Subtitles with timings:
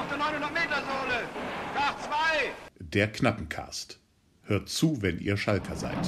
[0.00, 1.28] auf der 900-Meter-Sohle.
[1.74, 2.52] Nach zwei.
[2.78, 4.00] Der Knappencast.
[4.44, 5.98] Hört zu, wenn ihr Schalker seid.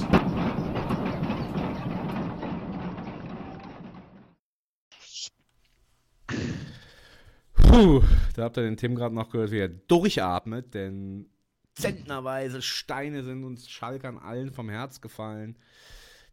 [7.53, 8.01] Puh,
[8.35, 11.29] da habt ihr den Tim gerade noch gehört, wie er durchatmet, denn
[11.75, 15.57] zentnerweise Steine sind uns Schalkern allen vom Herz gefallen.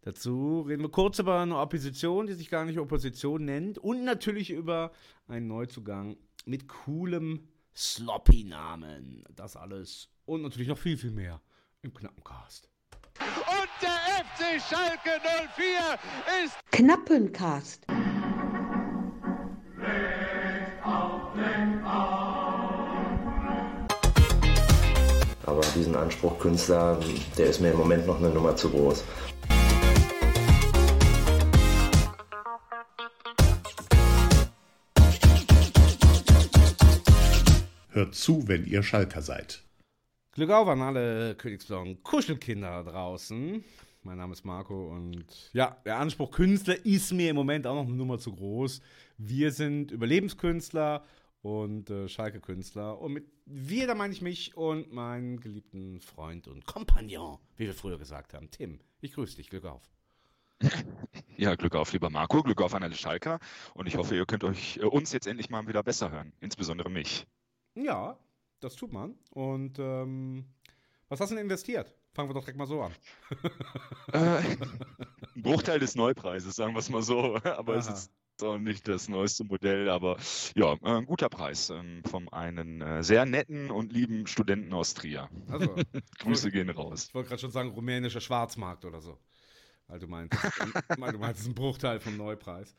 [0.03, 4.51] Dazu reden wir kurz über eine Opposition, die sich gar nicht Opposition nennt und natürlich
[4.51, 4.93] über
[5.29, 9.25] einen Neuzugang mit coolem Sloppy-Namen.
[9.35, 11.41] Das alles und natürlich noch viel, viel mehr
[11.83, 12.69] im Knappencast.
[13.19, 15.21] Und der FC Schalke
[15.57, 15.99] 04
[16.45, 17.87] ist Knappencast.
[25.47, 27.01] Aber diesen Anspruch Künstler,
[27.37, 29.05] der ist mir im Moment noch eine Nummer zu groß.
[38.01, 39.63] Hört zu, wenn ihr Schalker seid.
[40.33, 43.63] Glück auf an alle Königsblauen Kuschelkinder da draußen.
[44.05, 47.85] Mein Name ist Marco und ja, der Anspruch Künstler ist mir im Moment auch noch
[47.85, 48.81] eine Nummer zu groß.
[49.19, 51.05] Wir sind Überlebenskünstler
[51.43, 52.99] und äh, Schalke-Künstler.
[52.99, 57.75] Und mit wir, da meine ich mich und meinen geliebten Freund und Kompagnon, wie wir
[57.75, 58.51] früher gesagt haben.
[58.51, 59.51] Tim, ich grüße dich.
[59.51, 59.83] Glück auf.
[61.37, 63.41] Ja, Glück auf, lieber Marco, Glück auf an alle Schalker.
[63.73, 66.91] Und ich hoffe, ihr könnt euch äh, uns jetzt endlich mal wieder besser hören, insbesondere
[66.91, 67.27] mich.
[67.75, 68.19] Ja,
[68.61, 69.15] das tut man.
[69.31, 70.45] Und ähm,
[71.09, 71.95] was hast du denn investiert?
[72.13, 72.93] Fangen wir doch direkt mal so an.
[74.13, 74.43] Äh,
[75.37, 77.37] ein Bruchteil des Neupreises, sagen wir es mal so.
[77.45, 77.95] Aber es Aha.
[77.95, 78.11] ist
[78.43, 79.89] auch nicht das neueste Modell.
[79.89, 80.17] Aber
[80.57, 84.95] ja, äh, ein guter Preis ähm, von einem äh, sehr netten und lieben Studenten aus
[84.95, 85.29] Trier.
[85.49, 85.77] Also,
[86.19, 87.07] Grüße gehen raus.
[87.09, 89.17] ich wollte gerade schon sagen, rumänischer Schwarzmarkt oder so.
[89.87, 90.37] Weil du meinst,
[90.99, 92.75] weil du meinst, es ist ein Bruchteil vom Neupreis.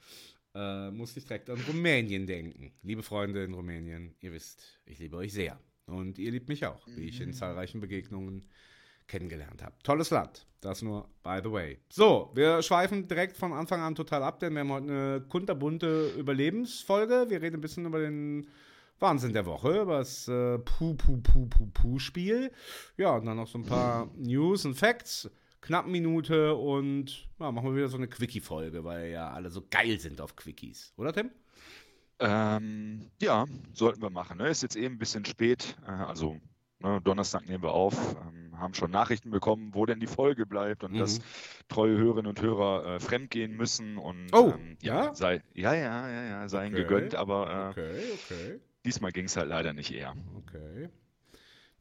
[0.53, 2.73] Äh, musste ich direkt an Rumänien denken.
[2.83, 5.59] Liebe Freunde in Rumänien, ihr wisst, ich liebe euch sehr.
[5.85, 8.45] Und ihr liebt mich auch, wie ich in zahlreichen Begegnungen
[9.07, 9.75] kennengelernt habe.
[9.83, 10.45] Tolles Land.
[10.61, 11.79] Das nur by the way.
[11.89, 16.13] So, wir schweifen direkt von Anfang an total ab, denn wir haben heute eine kunterbunte
[16.17, 17.25] Überlebensfolge.
[17.29, 18.47] Wir reden ein bisschen über den
[18.99, 22.51] Wahnsinn der Woche, über das äh, Puh, Puh, Puh, Puh, Puh-Spiel.
[22.97, 25.29] Ja, und dann noch so ein paar News und Facts.
[25.61, 29.99] Knapp Minute und ja, machen wir wieder so eine Quickie-Folge, weil ja alle so geil
[29.99, 30.93] sind auf Quickies.
[30.97, 31.29] Oder, Tim?
[32.19, 34.37] Ähm, ja, sollten wir machen.
[34.37, 34.49] Ne?
[34.49, 35.75] Ist jetzt eben ein bisschen spät.
[35.87, 36.37] Äh, also
[36.79, 38.15] ne, Donnerstag nehmen wir auf.
[38.21, 40.97] Ähm, haben schon Nachrichten bekommen, wo denn die Folge bleibt und Mhm.
[40.99, 41.19] dass
[41.67, 43.97] treue Hörerinnen und Hörer äh, fremdgehen müssen.
[43.97, 45.13] Und Oh, ähm, ja?
[45.15, 46.83] sei, ja, ja, ja, ja, sei ihnen Okay.
[46.83, 48.59] gegönnt, aber äh, Okay, okay.
[48.85, 50.15] diesmal ging es halt leider nicht eher.
[50.37, 50.89] Okay.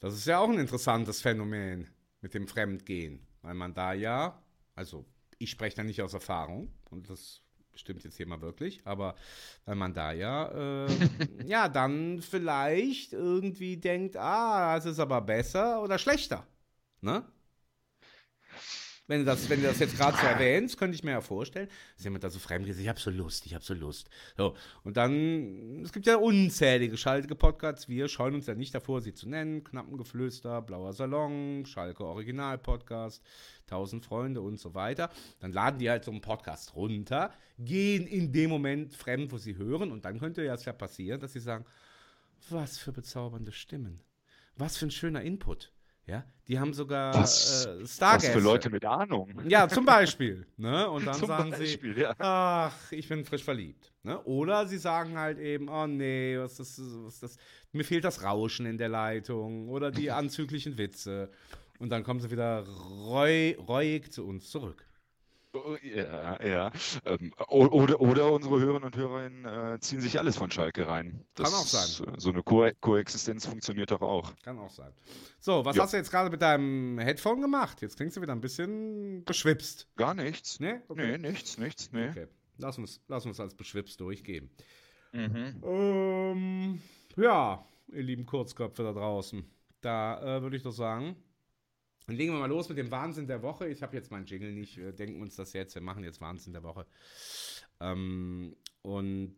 [0.01, 1.89] Das ist ja auch ein interessantes Phänomen
[2.23, 4.43] mit dem Fremdgehen, weil man da ja,
[4.75, 5.06] also
[5.39, 7.43] ich spreche da nicht aus Erfahrung und das
[7.75, 9.15] stimmt jetzt hier mal wirklich, aber
[9.65, 10.89] weil man da ja, äh,
[11.47, 16.47] ja, dann vielleicht irgendwie denkt, ah, es ist aber besser oder schlechter,
[17.01, 17.25] ne?
[19.10, 21.69] Wenn du das, wenn du das jetzt gerade so erwähnst, könnte ich mir ja vorstellen,
[21.97, 24.09] dass jemand da so fremd geht, ich habe so Lust, ich habe so Lust.
[24.37, 24.54] So,
[24.84, 29.12] und dann, es gibt ja unzählige schaltige Podcasts, wir scheuen uns ja nicht davor, sie
[29.12, 33.21] zu nennen, Knappengeflüster, Blauer Salon, Schalke Original Podcast,
[33.66, 35.10] Tausend Freunde und so weiter.
[35.41, 39.56] Dann laden die halt so einen Podcast runter, gehen in dem Moment fremd, wo sie
[39.56, 41.65] hören und dann könnte ja es ja passieren, dass sie sagen,
[42.48, 44.04] was für bezaubernde Stimmen,
[44.54, 45.72] was für ein schöner Input.
[46.10, 48.32] Ja, die haben sogar Was- äh, Was Stargäste.
[48.32, 49.28] für Leute mit Ahnung.
[49.48, 50.47] Ja, zum Beispiel.
[50.56, 50.91] Ne?
[50.91, 52.15] Und dann Zum sagen Beispiel, sie, ja.
[52.19, 53.93] ach, ich bin frisch verliebt.
[54.03, 54.19] Ne?
[54.25, 57.37] Oder sie sagen halt eben, oh nee, was ist, was das?
[57.72, 61.31] Mir fehlt das Rauschen in der Leitung oder die anzüglichen Witze.
[61.78, 62.65] Und dann kommen sie wieder
[63.06, 64.84] reu, reuig zu uns zurück.
[65.53, 66.71] Oh, Ja, ja.
[67.05, 71.25] Ähm, oder, oder unsere Hörerinnen und Hörer äh, ziehen sich alles von Schalke rein.
[71.34, 72.15] Das, Kann auch sein.
[72.15, 74.33] äh, So eine Ko Koexistenz funktioniert doch auch.
[74.44, 74.93] Kann auch sein.
[75.41, 75.83] So, was Ja.
[75.83, 77.83] hast du jetzt gerade mit deinem Headphone gemacht?
[77.83, 79.89] Jetzt klingst du wieder ein bisschen beschwipst.
[79.97, 80.60] Gar nichts.
[80.60, 80.83] Ne?
[80.89, 81.19] Okay.
[81.19, 82.09] Nee, nichts, nichts, nee.
[82.10, 82.28] Okay.
[82.59, 84.51] Lass uns, lass uns als beschwipst durchgehen.
[85.13, 85.60] Mhm.
[85.65, 86.83] Ähm,
[87.16, 89.45] ja, ihr lieben Kurzköpfe da draußen.
[89.80, 91.16] Da äh, würde ich doch sagen,
[92.07, 93.69] dann legen wir mal los mit dem Wahnsinn der Woche.
[93.69, 96.53] Ich habe jetzt meinen Jingle nicht, wir denken uns das jetzt, wir machen jetzt Wahnsinn
[96.53, 96.87] der Woche.
[97.81, 99.37] Ähm, und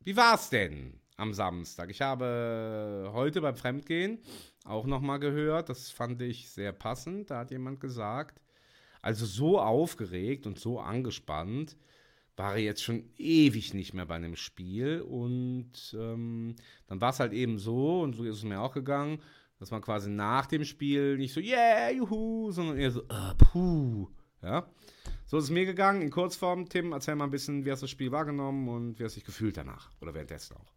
[0.00, 1.90] wie war es denn am Samstag?
[1.90, 4.18] Ich habe heute beim Fremdgehen
[4.64, 7.30] auch nochmal gehört, das fand ich sehr passend.
[7.30, 8.40] Da hat jemand gesagt,
[9.02, 11.76] also so aufgeregt und so angespannt,
[12.36, 15.00] war er jetzt schon ewig nicht mehr bei einem Spiel.
[15.00, 16.56] Und ähm,
[16.86, 19.20] dann war es halt eben so, und so ist es mir auch gegangen,
[19.58, 24.08] dass man quasi nach dem Spiel nicht so, yeah, juhu, sondern eher so, äh, puh.
[24.42, 24.66] Ja.
[25.24, 26.02] So ist es mir gegangen.
[26.02, 29.04] In Kurzform, Tim, erzähl mal ein bisschen, wie hast du das Spiel wahrgenommen und wie
[29.04, 29.90] hast du dich gefühlt danach?
[30.00, 30.72] Oder währenddessen auch.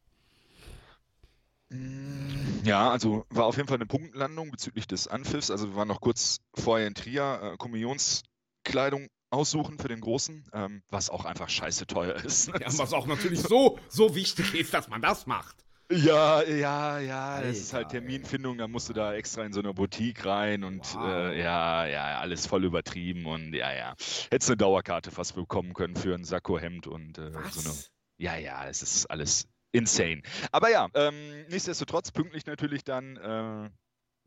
[1.69, 5.51] Mm, Ja, also war auf jeden Fall eine Punktlandung bezüglich des Anpfiffs.
[5.51, 10.81] Also wir waren noch kurz vorher in Trier, äh, Kommunionskleidung aussuchen für den Großen, ähm,
[10.89, 12.47] was auch einfach scheiße teuer ist.
[12.47, 15.63] Ja, was auch natürlich so, so wichtig ist, dass man das macht.
[15.91, 17.89] Ja, ja, ja, das ist halt.
[17.89, 21.03] Terminfindung, da musst du da extra in so eine Boutique rein und Wow.
[21.03, 23.95] äh, ja, ja, alles voll übertrieben und ja, ja.
[24.29, 27.77] Hättest eine Dauerkarte fast bekommen können für ein Sakko-Hemd und äh, so eine.
[28.17, 30.21] Ja, ja, es ist alles insane.
[30.51, 33.17] Aber ja, ähm, nichtsdestotrotz pünktlich natürlich dann.
[33.17, 33.69] Äh,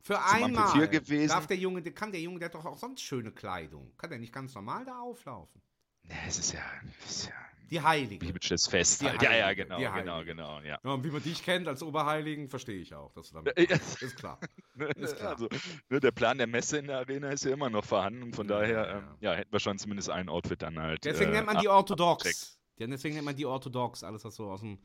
[0.03, 1.29] Für einmal gewesen.
[1.29, 3.93] darf der Junge, kann der Junge, der hat doch auch sonst schöne Kleidung.
[3.99, 5.63] Kann der nicht ganz normal da auflaufen?
[6.09, 6.65] ja, es ist ja,
[7.05, 7.35] es ist ja
[7.73, 8.27] Die Heilige.
[8.27, 9.01] biblisches Fest.
[9.01, 9.23] Die halt.
[9.23, 10.79] Ja, ja, Heilige, genau, genau, genau, ja.
[10.85, 13.65] Ja, und wie man dich kennt als Oberheiligen, verstehe ich auch, dass du damit Ja,
[13.65, 13.77] ja.
[13.77, 14.39] Ist klar.
[14.97, 15.33] Ist klar.
[15.33, 15.49] Also,
[15.89, 18.59] ne, der Plan der Messe in der Arena ist ja immer noch vorhanden von Ja,
[18.61, 21.05] daher, ja, ähm, ja, hätten wir schon zumindest ein Outfit dann halt.
[21.05, 22.59] Deswegen äh, nennt man die orthodox.
[22.77, 24.05] Ja, deswegen nennt man die orthodox.
[24.05, 24.79] Alles, was so aus dem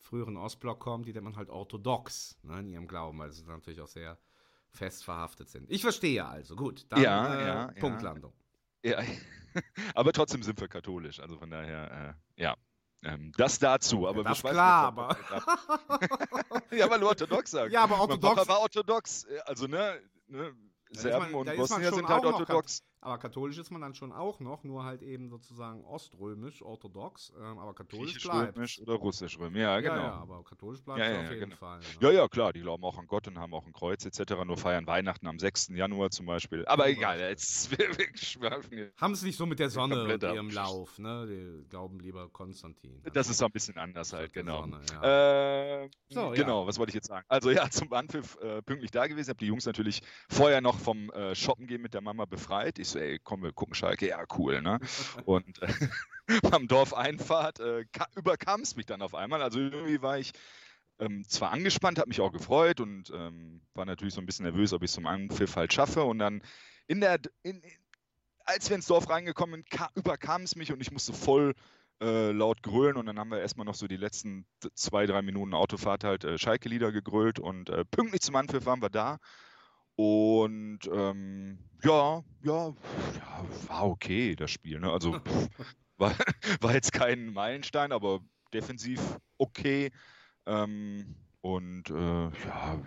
[0.00, 3.80] früheren Ostblock kommt, die nennt man halt orthodox ne, in ihrem Glauben, weil sie natürlich
[3.80, 4.18] auch sehr
[4.72, 5.70] fest verhaftet sind.
[5.70, 6.56] Ich verstehe also.
[6.56, 7.80] Gut, dann Ja, äh, ja, ja.
[7.80, 8.32] Punktlandung.
[8.32, 8.41] Ja,
[9.94, 12.56] aber trotzdem sind wir katholisch, also von daher, äh, ja.
[13.04, 15.10] Ähm, das dazu, aber wir das schweifen klar, aber.
[15.10, 16.62] ab.
[16.70, 17.72] ja, weil du orthodox sagst.
[17.72, 20.54] Ja, aber Mein orthodox- Papa war orthodox, äh, also ne, ne
[20.90, 22.84] Serben man- und Bosnier sind halt orthodox.
[23.02, 27.58] Aber katholisch ist man dann schon auch noch, nur halt eben sozusagen oströmisch, orthodox, ähm,
[27.58, 28.54] aber katholisch bleibt.
[28.54, 29.94] Griechisch-römisch oder russisch-römisch, ja, genau.
[29.96, 31.56] Ja, ja, aber katholisch bleibt Ja, ja, auf jeden genau.
[31.56, 31.80] Fall.
[31.80, 31.84] Ne?
[32.00, 34.56] Ja, ja, klar, die glauben auch an Gott und haben auch ein Kreuz etc., nur
[34.56, 35.70] feiern Weihnachten am 6.
[35.70, 36.64] Januar zum Beispiel.
[36.66, 37.70] Aber egal, jetzt.
[38.96, 41.26] Haben es nicht so mit der Sonne und ihrem Lauf, ne?
[41.26, 43.02] Die glauben lieber Konstantin.
[43.12, 44.60] Das ist so ein bisschen anders halt, genau.
[44.60, 44.80] Sonne.
[45.02, 47.24] Äh, So, genau, was wollte ich jetzt sagen?
[47.28, 49.30] Also ja, zum Anpfiff äh, pünktlich da gewesen.
[49.30, 52.78] Habe die Jungs natürlich vorher noch vom äh, Shoppen gehen mit der Mama befreit.
[52.78, 54.08] Ich so, ey, komm, wir gucken Schalke.
[54.08, 54.78] Ja, cool, ne?
[55.24, 55.72] Und äh,
[56.52, 59.42] am Dorfeinfahrt äh, ka- überkam es mich dann auf einmal.
[59.42, 60.32] Also irgendwie war ich
[60.98, 64.72] ähm, zwar angespannt, habe mich auch gefreut und ähm, war natürlich so ein bisschen nervös,
[64.72, 66.04] ob ich es zum Anpfiff halt schaffe.
[66.04, 66.42] Und dann
[66.86, 67.62] in der, in,
[68.44, 71.54] als wir ins Dorf reingekommen sind, ka- überkam es mich und ich musste voll
[72.00, 75.54] äh, laut grölen und dann haben wir erstmal noch so die letzten zwei, drei Minuten
[75.54, 79.18] Autofahrt halt äh, Schalke-Lieder gegrölt und äh, pünktlich zum Anpfiff waren wir da.
[79.96, 84.80] Und ähm, ja, ja, ja, war okay, das Spiel.
[84.80, 84.90] Ne?
[84.90, 85.48] Also pff,
[85.98, 86.14] war,
[86.60, 88.20] war jetzt kein Meilenstein, aber
[88.52, 89.00] defensiv
[89.38, 89.90] okay.
[90.46, 92.80] Ähm, und äh, ja,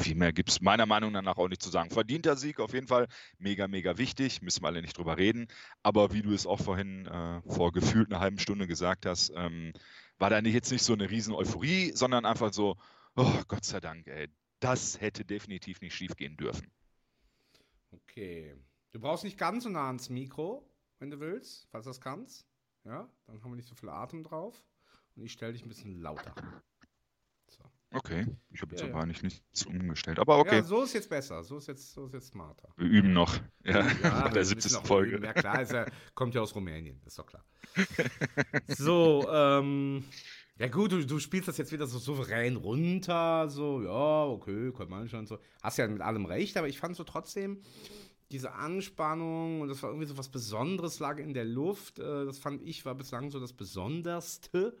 [0.00, 1.90] viel mehr gibt es meiner Meinung nach auch nicht zu sagen.
[1.90, 5.48] Verdienter Sieg auf jeden Fall, mega, mega wichtig, müssen wir alle nicht drüber reden.
[5.82, 9.74] Aber wie du es auch vorhin äh, vor gefühlt einer halben Stunde gesagt hast, ähm,
[10.18, 12.76] war da nicht, jetzt nicht so eine riesen Euphorie, sondern einfach so,
[13.16, 14.28] oh Gott sei Dank, ey,
[14.60, 16.70] das hätte definitiv nicht schief gehen dürfen.
[17.90, 18.54] Okay.
[18.92, 20.68] Du brauchst nicht ganz so nah ans Mikro,
[20.98, 22.46] wenn du willst, falls du das kannst.
[22.84, 24.62] Ja, dann haben wir nicht so viel Atem drauf.
[25.14, 26.34] Und ich stelle dich ein bisschen lauter.
[27.50, 27.58] So.
[27.92, 28.94] Okay, ich habe jetzt Ja, ja.
[28.94, 30.18] aber nicht nichts umgestellt.
[30.18, 31.42] Aber okay, Ja, so ist jetzt besser.
[31.42, 32.68] So ist jetzt, so ist jetzt smarter.
[32.76, 33.36] wir üben noch.
[33.64, 33.90] Ja, Ja,
[34.24, 34.72] bei der müssen 70.
[34.72, 35.16] noch Folge.
[35.16, 35.24] üben.
[35.24, 37.44] Ja, klar, ist ja, kommt ja aus Rumänien, ist doch klar.
[38.68, 40.04] So, ähm.
[40.58, 44.88] Ja, gut, du, du spielst das jetzt wieder so souverän runter, so, ja, okay, kann
[44.88, 45.38] man schon so.
[45.62, 47.60] Hast ja mit allem recht, aber ich fand so trotzdem
[48.32, 52.00] diese Anspannung und das war irgendwie so was Besonderes, lag in der Luft.
[52.00, 54.76] Äh, das fand ich war bislang so das besonderste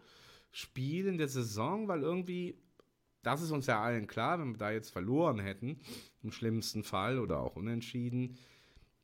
[0.50, 2.58] Spiel in der Saison, weil irgendwie,
[3.22, 5.78] das ist uns ja allen klar, wenn wir da jetzt verloren hätten,
[6.24, 8.36] im schlimmsten Fall oder auch unentschieden,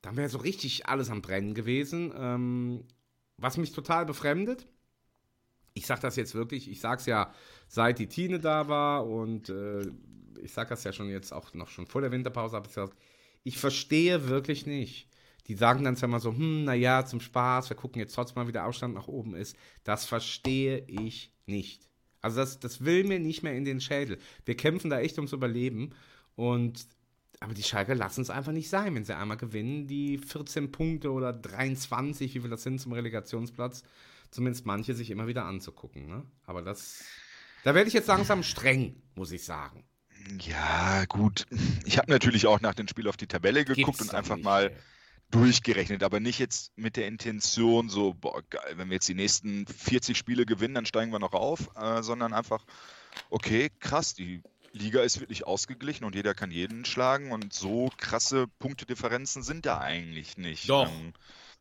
[0.03, 2.13] dann wäre so richtig alles am Brennen gewesen.
[2.17, 2.85] Ähm,
[3.37, 4.67] was mich total befremdet,
[5.75, 7.33] ich sage das jetzt wirklich, ich sage es ja,
[7.69, 9.83] seit die Tine da war und äh,
[10.43, 12.97] ich sage das ja schon jetzt auch noch schon vor der Winterpause, habe ich gesagt,
[13.43, 15.09] ich verstehe wirklich nicht.
[15.49, 18.49] Die sagen dann zwar mal so, hm, naja, zum Spaß, wir gucken jetzt trotzdem mal,
[18.49, 19.57] wie der Aufstand nach oben ist.
[19.83, 21.87] Das verstehe ich nicht.
[22.23, 24.19] Also das, das will mir nicht mehr in den Schädel.
[24.47, 25.91] Wir kämpfen da echt ums Überleben
[26.37, 26.87] und
[27.41, 31.13] aber die Schalke lassen es einfach nicht sein, wenn sie einmal gewinnen, die 14 Punkte
[31.13, 33.83] oder 23, wie viel das sind zum Relegationsplatz,
[34.35, 36.07] zumindest manche sich immer wieder anzugucken.
[36.07, 36.25] Ne?
[36.45, 37.05] Aber das,
[37.63, 39.85] da werde ich jetzt langsam streng, muss ich sagen.
[40.41, 41.47] Ja, gut.
[41.85, 44.45] Ich habe natürlich auch nach dem Spiel auf die Tabelle geguckt Gibt's und einfach nicht,
[44.45, 44.73] mal
[45.31, 49.67] durchgerechnet, aber nicht jetzt mit der Intention, so, boah, geil, wenn wir jetzt die nächsten
[49.67, 52.65] 40 Spiele gewinnen, dann steigen wir noch auf, äh, sondern einfach,
[53.31, 58.47] okay, krass, die Liga ist wirklich ausgeglichen und jeder kann jeden schlagen und so krasse
[58.59, 60.69] Punktedifferenzen sind da eigentlich nicht.
[60.69, 60.89] Doch.
[60.89, 61.13] Ähm,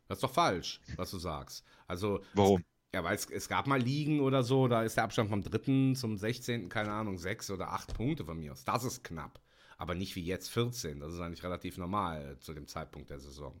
[0.08, 1.64] Das ist doch falsch, was du sagst.
[1.86, 2.64] Also, warum?
[2.94, 5.94] ja, weil es, es gab mal Ligen oder so, da ist der Abstand vom 3.
[5.94, 8.64] zum 16., keine Ahnung, 6 oder 8 Punkte von mir aus.
[8.64, 9.40] Das ist knapp.
[9.76, 11.00] Aber nicht wie jetzt 14.
[11.00, 13.60] Das ist eigentlich relativ normal äh, zu dem Zeitpunkt der Saison.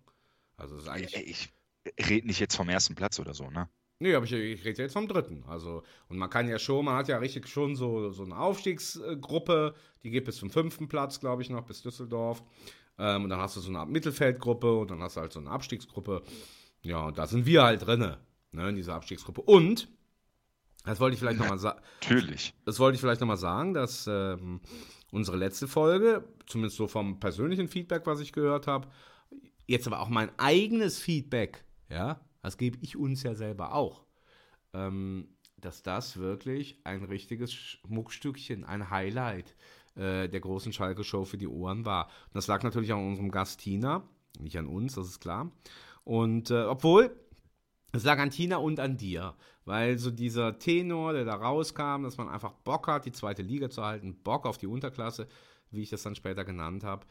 [0.56, 1.16] Also, es ist eigentlich.
[1.16, 3.68] Ey, Ich rede nicht jetzt vom ersten Platz oder so, ne?
[4.00, 5.44] Nee, aber ich, ich rede jetzt vom dritten.
[5.46, 9.74] Also, und man kann ja schon, man hat ja richtig schon so, so eine Aufstiegsgruppe,
[10.02, 12.42] die geht bis zum fünften Platz, glaube ich, noch, bis Düsseldorf.
[12.98, 15.50] Ähm, und dann hast du so eine Mittelfeldgruppe und dann hast du halt so eine
[15.50, 16.22] Abstiegsgruppe.
[16.82, 18.18] Ja, und da sind wir halt drinne,
[18.52, 19.40] ne, in dieser Abstiegsgruppe.
[19.40, 19.88] Und,
[20.84, 21.80] das wollte ich vielleicht nochmal sagen.
[22.02, 22.52] Natürlich.
[22.64, 24.60] Das wollte ich vielleicht nochmal sagen, dass ähm,
[25.10, 28.88] unsere letzte Folge, zumindest so vom persönlichen Feedback, was ich gehört habe,
[29.66, 34.04] jetzt aber auch mein eigenes Feedback, ja, das gebe ich uns ja selber auch,
[34.74, 39.56] ähm, dass das wirklich ein richtiges Schmuckstückchen, ein Highlight
[39.96, 42.06] äh, der großen Schalke-Show für die Ohren war.
[42.06, 44.02] Und das lag natürlich an unserem Gast Tina,
[44.38, 45.50] nicht an uns, das ist klar.
[46.04, 47.14] Und äh, obwohl,
[47.92, 49.34] es lag an Tina und an dir,
[49.64, 53.70] weil so dieser Tenor, der da rauskam, dass man einfach Bock hat, die zweite Liga
[53.70, 55.28] zu halten, Bock auf die Unterklasse,
[55.70, 57.06] wie ich das dann später genannt habe,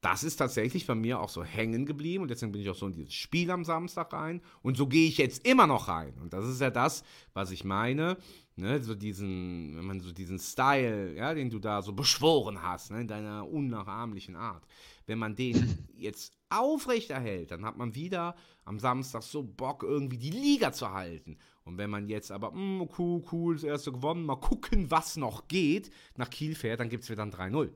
[0.00, 2.86] das ist tatsächlich bei mir auch so hängen geblieben und deswegen bin ich auch so
[2.86, 6.32] in dieses Spiel am Samstag rein und so gehe ich jetzt immer noch rein und
[6.32, 7.02] das ist ja das,
[7.34, 8.16] was ich meine,
[8.58, 12.90] ne, so diesen, wenn man so diesen Style, ja, den du da so beschworen hast,
[12.90, 14.66] ne, in deiner unnachahmlichen Art,
[15.06, 18.34] wenn man den jetzt aufrechterhält, dann hat man wieder
[18.64, 22.80] am Samstag so Bock irgendwie die Liga zu halten und wenn man jetzt aber, mh,
[22.80, 26.88] hm, cool, cool, das erste gewonnen, mal gucken, was noch geht, nach Kiel fährt, dann
[26.88, 27.70] gibt es wieder ein 3-0.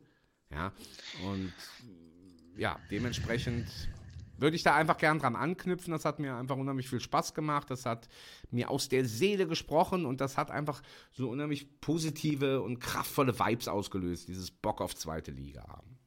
[0.51, 0.73] Ja,
[1.27, 1.53] und
[2.57, 3.67] ja, dementsprechend
[4.43, 5.93] würde ich da einfach gern dran anknüpfen.
[5.93, 7.71] Das hat mir einfach unheimlich viel Spaß gemacht.
[7.71, 8.09] Das hat
[8.51, 10.83] mir aus der Seele gesprochen und das hat einfach
[11.13, 15.99] so unheimlich positive und kraftvolle Vibes ausgelöst, dieses Bock auf zweite Liga haben.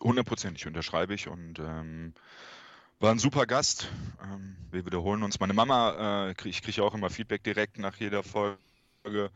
[0.00, 2.14] Hundertprozentig unterschreibe ich und ähm,
[3.00, 3.88] war ein super Gast.
[4.22, 5.40] Ähm, wir wiederholen uns.
[5.40, 9.30] Meine Mama, äh, krieg, ich kriege auch immer Feedback direkt nach jeder Folge.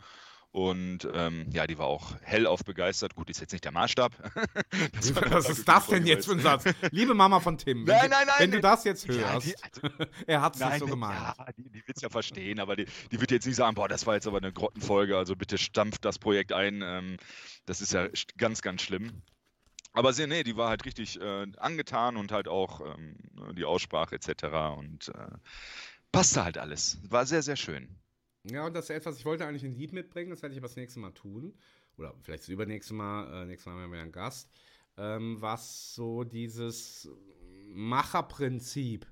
[0.57, 3.15] Und ähm, ja, die war auch hellauf begeistert.
[3.15, 4.17] Gut, ist jetzt nicht der Maßstab.
[5.31, 6.65] Was ist das denn jetzt für ein Satz?
[6.93, 9.55] Liebe Mama von Tim, nein, wenn, nein, nein, wenn du das jetzt hörst, ja, die,
[9.63, 9.95] also,
[10.27, 11.21] er hat es nicht so gemeint.
[11.21, 13.87] Ja, die, die wird es ja verstehen, aber die, die, wird jetzt nicht sagen, boah,
[13.87, 16.81] das war jetzt aber eine Grottenfolge, also bitte stampft das Projekt ein.
[16.83, 17.19] Ähm,
[17.67, 18.09] das ist ja
[18.39, 19.21] ganz, ganz schlimm.
[19.93, 23.19] Aber sie, nee, die war halt richtig äh, angetan und halt auch ähm,
[23.55, 24.45] die Aussprache etc.
[24.79, 25.37] Und äh,
[26.13, 26.99] passte halt alles.
[27.11, 27.95] War sehr, sehr schön.
[28.51, 30.69] Ja, und das ist etwas, ich wollte eigentlich ein Lied mitbringen, das werde ich aber
[30.69, 31.55] das nächste Mal tun.
[31.99, 34.51] Oder vielleicht das übernächste Mal, äh, nächstes Mal haben wir einen Gast.
[34.99, 37.09] Ähm, was so dieses
[37.69, 39.07] Macherprinzip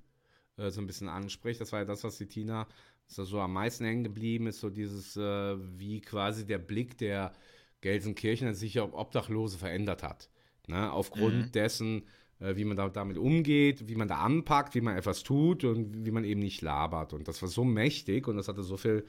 [0.56, 1.60] äh, so ein bisschen anspricht.
[1.60, 2.66] Das war ja das, was die Tina
[3.06, 7.32] so, am meisten hängen geblieben ist, so dieses, äh, wie quasi der Blick der
[7.80, 10.30] Gelsenkirchen sich auf Obdachlose verändert hat.
[10.66, 10.90] Ne?
[10.90, 11.52] Aufgrund mhm.
[11.52, 16.04] dessen, wie man da, damit umgeht, wie man da anpackt, wie man etwas tut und
[16.04, 17.12] wie man eben nicht labert.
[17.12, 19.04] Und das war so mächtig und das hatte so viel,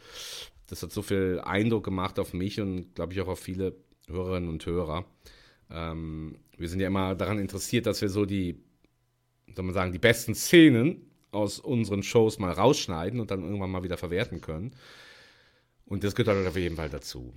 [0.68, 3.76] das hat so viel Eindruck gemacht auf mich und glaube ich auch auf viele
[4.08, 5.06] Hörerinnen und Hörer.
[5.70, 8.64] Ähm, wir sind ja immer daran interessiert, dass wir so die,
[9.54, 13.84] soll man sagen, die besten Szenen aus unseren Shows mal rausschneiden und dann irgendwann mal
[13.84, 14.72] wieder verwerten können.
[15.86, 17.34] Und das gehört halt auf jeden Fall dazu.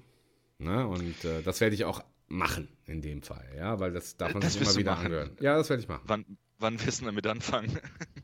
[0.58, 0.86] Ne?
[0.86, 4.42] Und äh, das werde ich auch machen in dem Fall, ja, weil das darf man
[4.42, 5.06] das sich immer wieder machen.
[5.06, 5.36] angehören.
[5.40, 6.02] Ja, das werde ich machen.
[6.06, 6.24] Wann,
[6.58, 7.78] wann wirst du damit anfangen?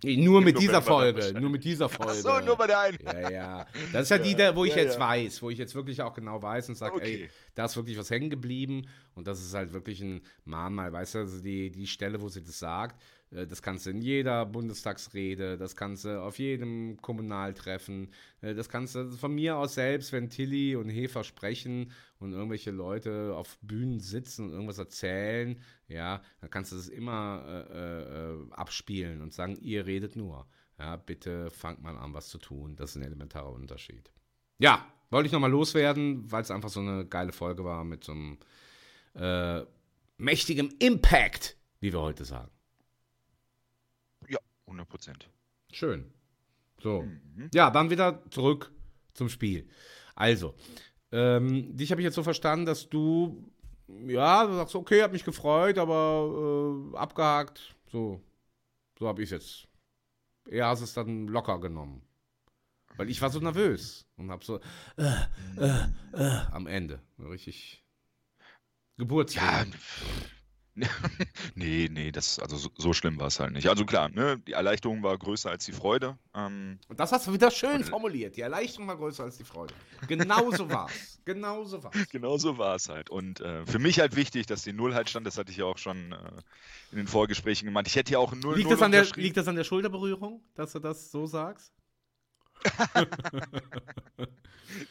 [0.04, 2.12] Nur mit dieser Folge, nur mit dieser Folge.
[2.12, 2.98] Ach so, nur bei der einen.
[3.02, 3.66] Ja, ja.
[3.92, 5.00] Das ist ja, die, der, wo ich ja, jetzt ja.
[5.00, 7.22] weiß, wo ich jetzt wirklich auch genau weiß und sage, okay.
[7.22, 11.14] ey, da ist wirklich was hängen geblieben und das ist halt wirklich ein Mahnmal, weißt
[11.14, 13.00] du, also die, die Stelle, wo sie das sagt,
[13.30, 18.94] das kannst du in jeder Bundestagsrede, das kannst du auf jedem Kommunaltreffen, äh, das kannst
[18.94, 24.00] du von mir aus selbst, wenn Tilly und Hefer sprechen und irgendwelche Leute auf Bühnen
[24.00, 29.56] sitzen und irgendwas erzählen, ja, dann kannst du das immer äh, äh, abspielen und sagen,
[29.60, 30.46] ihr redet nur.
[30.78, 32.74] Ja, bitte fangt mal an, was zu tun.
[32.76, 34.10] Das ist ein elementarer Unterschied.
[34.58, 38.12] Ja, wollte ich nochmal loswerden, weil es einfach so eine geile Folge war mit so
[38.12, 38.38] einem
[39.14, 39.64] äh,
[40.18, 42.50] mächtigen Impact, wie wir heute sagen.
[44.66, 45.30] 100 Prozent.
[45.72, 46.12] Schön.
[46.80, 47.02] So.
[47.02, 47.50] Mhm.
[47.52, 48.72] Ja, dann wieder zurück
[49.12, 49.68] zum Spiel.
[50.14, 50.54] Also,
[51.12, 53.50] ähm, dich habe ich jetzt so verstanden, dass du,
[54.06, 57.74] ja, du sagst, okay, hab mich gefreut, aber äh, abgehakt.
[57.90, 58.20] So,
[58.98, 59.68] so habe ich es jetzt.
[60.50, 62.02] Eher hast es dann locker genommen.
[62.96, 64.60] Weil ich war so nervös und habe so
[64.96, 65.10] äh,
[65.56, 67.84] äh, äh, am Ende richtig
[68.96, 69.66] Geburtstag.
[69.66, 69.74] Ja,
[71.54, 73.68] nee, nee, das, also so, so schlimm war es halt nicht.
[73.68, 76.18] Also klar, ne, die Erleichterung war größer als die Freude.
[76.34, 78.36] Ähm, und das hast du wieder schön formuliert.
[78.36, 79.74] Die Erleichterung war größer als die Freude.
[80.08, 81.20] Genauso war es.
[81.24, 82.08] Genauso war es.
[82.10, 83.08] Genauso war es halt.
[83.08, 85.26] Und äh, für mich halt wichtig, dass die Null halt stand.
[85.26, 86.16] Das hatte ich ja auch schon äh,
[86.90, 87.86] in den Vorgesprächen gemeint.
[87.86, 88.56] Ich hätte ja auch Null.
[88.56, 91.72] Liegt, das an der, liegt das an der Schulterberührung, dass du das so sagst?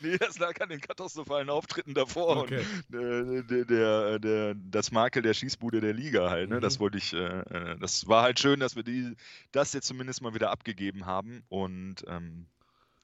[0.02, 2.44] nee, das lag an den katastrophalen Auftritten davor.
[2.44, 2.66] Okay.
[2.92, 6.50] Und, der, der, der, das Makel der Schießbude der Liga halt.
[6.50, 6.58] Ne?
[6.58, 6.62] Mhm.
[6.62, 9.16] Das wollte ich, äh, äh, das war halt schön, dass wir die,
[9.52, 11.44] das jetzt zumindest mal wieder abgegeben haben.
[11.50, 12.48] Und ähm,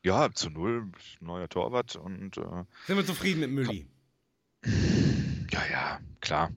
[0.03, 2.37] Ja, zu null, neuer Torwart und.
[2.37, 3.87] Äh, Sind wir zufrieden mit Mülli?
[5.51, 6.51] Ja, ja, klar.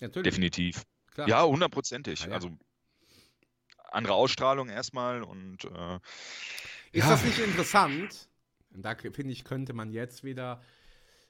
[0.00, 0.24] Natürlich.
[0.24, 0.82] Definitiv.
[1.12, 1.28] Klar.
[1.28, 2.20] Ja, hundertprozentig.
[2.20, 2.34] Ja, ja.
[2.34, 2.50] Also
[3.90, 5.98] andere Ausstrahlung erstmal und äh,
[6.94, 8.28] Ist ja, das nicht interessant?
[8.72, 10.62] Und da finde ich, könnte man jetzt wieder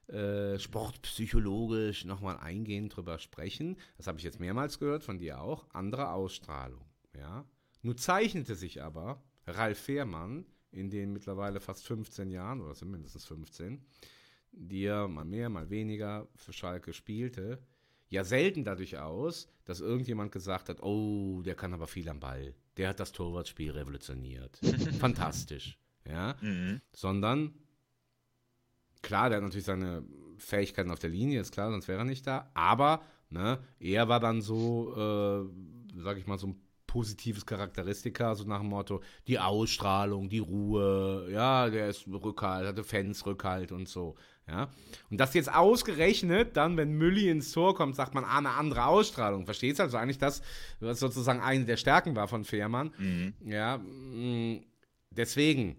[0.08, 3.78] äh, sportpsychologisch nochmal eingehend drüber sprechen.
[3.96, 5.66] Das habe ich jetzt mehrmals gehört, von dir auch.
[5.72, 6.84] Andere Ausstrahlung.
[7.16, 7.46] Ja?
[7.80, 12.90] Nun zeichnete sich aber Ralf Fehrmann in den mittlerweile fast 15 Jahren, oder es sind
[12.90, 13.82] mindestens 15,
[14.52, 17.58] die er mal mehr, mal weniger für Schalke spielte,
[18.10, 22.54] ja selten dadurch aus, dass irgendjemand gesagt hat, oh, der kann aber viel am Ball.
[22.76, 24.58] Der hat das Torwartspiel revolutioniert.
[24.98, 25.78] Fantastisch.
[26.06, 26.80] Ja, mhm.
[26.92, 27.54] sondern
[29.00, 30.04] klar, der hat natürlich seine
[30.36, 32.50] Fähigkeiten auf der Linie, ist klar, sonst wäre er nicht da.
[32.54, 38.44] Aber ne, er war dann so, äh, sag ich mal, so ein positives Charakteristika, so
[38.44, 43.88] nach dem Motto, die Ausstrahlung, die Ruhe, ja, der ist Rückhalt, hatte Fans Rückhalt und
[43.88, 44.14] so,
[44.48, 44.68] ja.
[45.10, 48.84] Und das jetzt ausgerechnet, dann, wenn Mülli ins Tor kommt, sagt man, ah, eine andere
[48.86, 49.46] Ausstrahlung.
[49.46, 50.42] Verstehst du also eigentlich das,
[50.80, 52.92] was sozusagen eine der Stärken war von Fehrmann?
[52.98, 53.34] Mhm.
[53.44, 54.60] Ja, mh,
[55.10, 55.76] deswegen,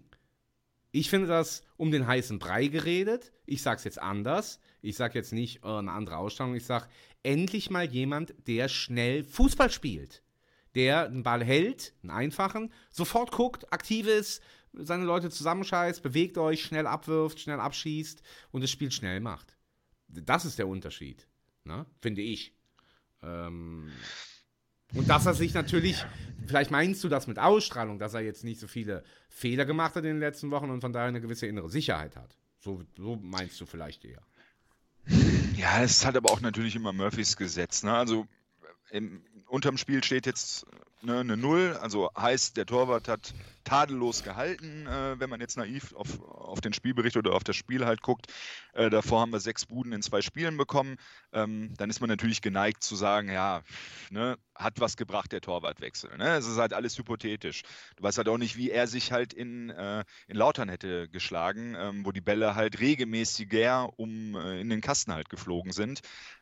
[0.90, 3.32] ich finde das um den heißen Brei geredet.
[3.44, 4.60] Ich sage es jetzt anders.
[4.82, 6.56] Ich sage jetzt nicht äh, eine andere Ausstrahlung.
[6.56, 6.86] Ich sage,
[7.22, 10.22] endlich mal jemand, der schnell Fußball spielt.
[10.74, 14.42] Der einen Ball hält, einen einfachen, sofort guckt, aktiv ist,
[14.76, 19.56] seine Leute zusammenscheißt, bewegt euch, schnell abwirft, schnell abschießt und das Spiel schnell macht.
[20.08, 21.26] Das ist der Unterschied,
[21.64, 21.86] ne?
[22.00, 22.54] finde ich.
[23.22, 23.90] Ähm,
[24.94, 26.04] und dass er sich natürlich,
[26.46, 30.04] vielleicht meinst du das mit Ausstrahlung, dass er jetzt nicht so viele Fehler gemacht hat
[30.04, 32.36] in den letzten Wochen und von daher eine gewisse innere Sicherheit hat.
[32.60, 34.22] So, so meinst du vielleicht eher.
[35.56, 37.82] Ja, es ist halt aber auch natürlich immer Murphys Gesetz.
[37.82, 37.92] Ne?
[37.92, 38.26] Also
[38.90, 40.66] im, unterm Spiel steht jetzt
[41.02, 43.34] ne, eine Null, also heißt, der Torwart hat
[43.64, 47.84] tadellos gehalten, äh, wenn man jetzt naiv auf, auf den Spielbericht oder auf das Spiel
[47.84, 48.32] halt guckt.
[48.72, 50.96] Äh, davor haben wir sechs Buden in zwei Spielen bekommen.
[51.32, 53.62] Ähm, dann ist man natürlich geneigt zu sagen, ja,
[54.10, 56.16] ne, hat was gebracht, der Torwartwechsel.
[56.16, 56.36] Ne?
[56.36, 57.62] Es ist halt alles hypothetisch.
[57.96, 61.74] Du weißt halt auch nicht, wie er sich halt in, äh, in Lautern hätte geschlagen,
[61.76, 66.00] ähm, wo die Bälle halt regelmäßiger um äh, in den Kasten halt geflogen sind.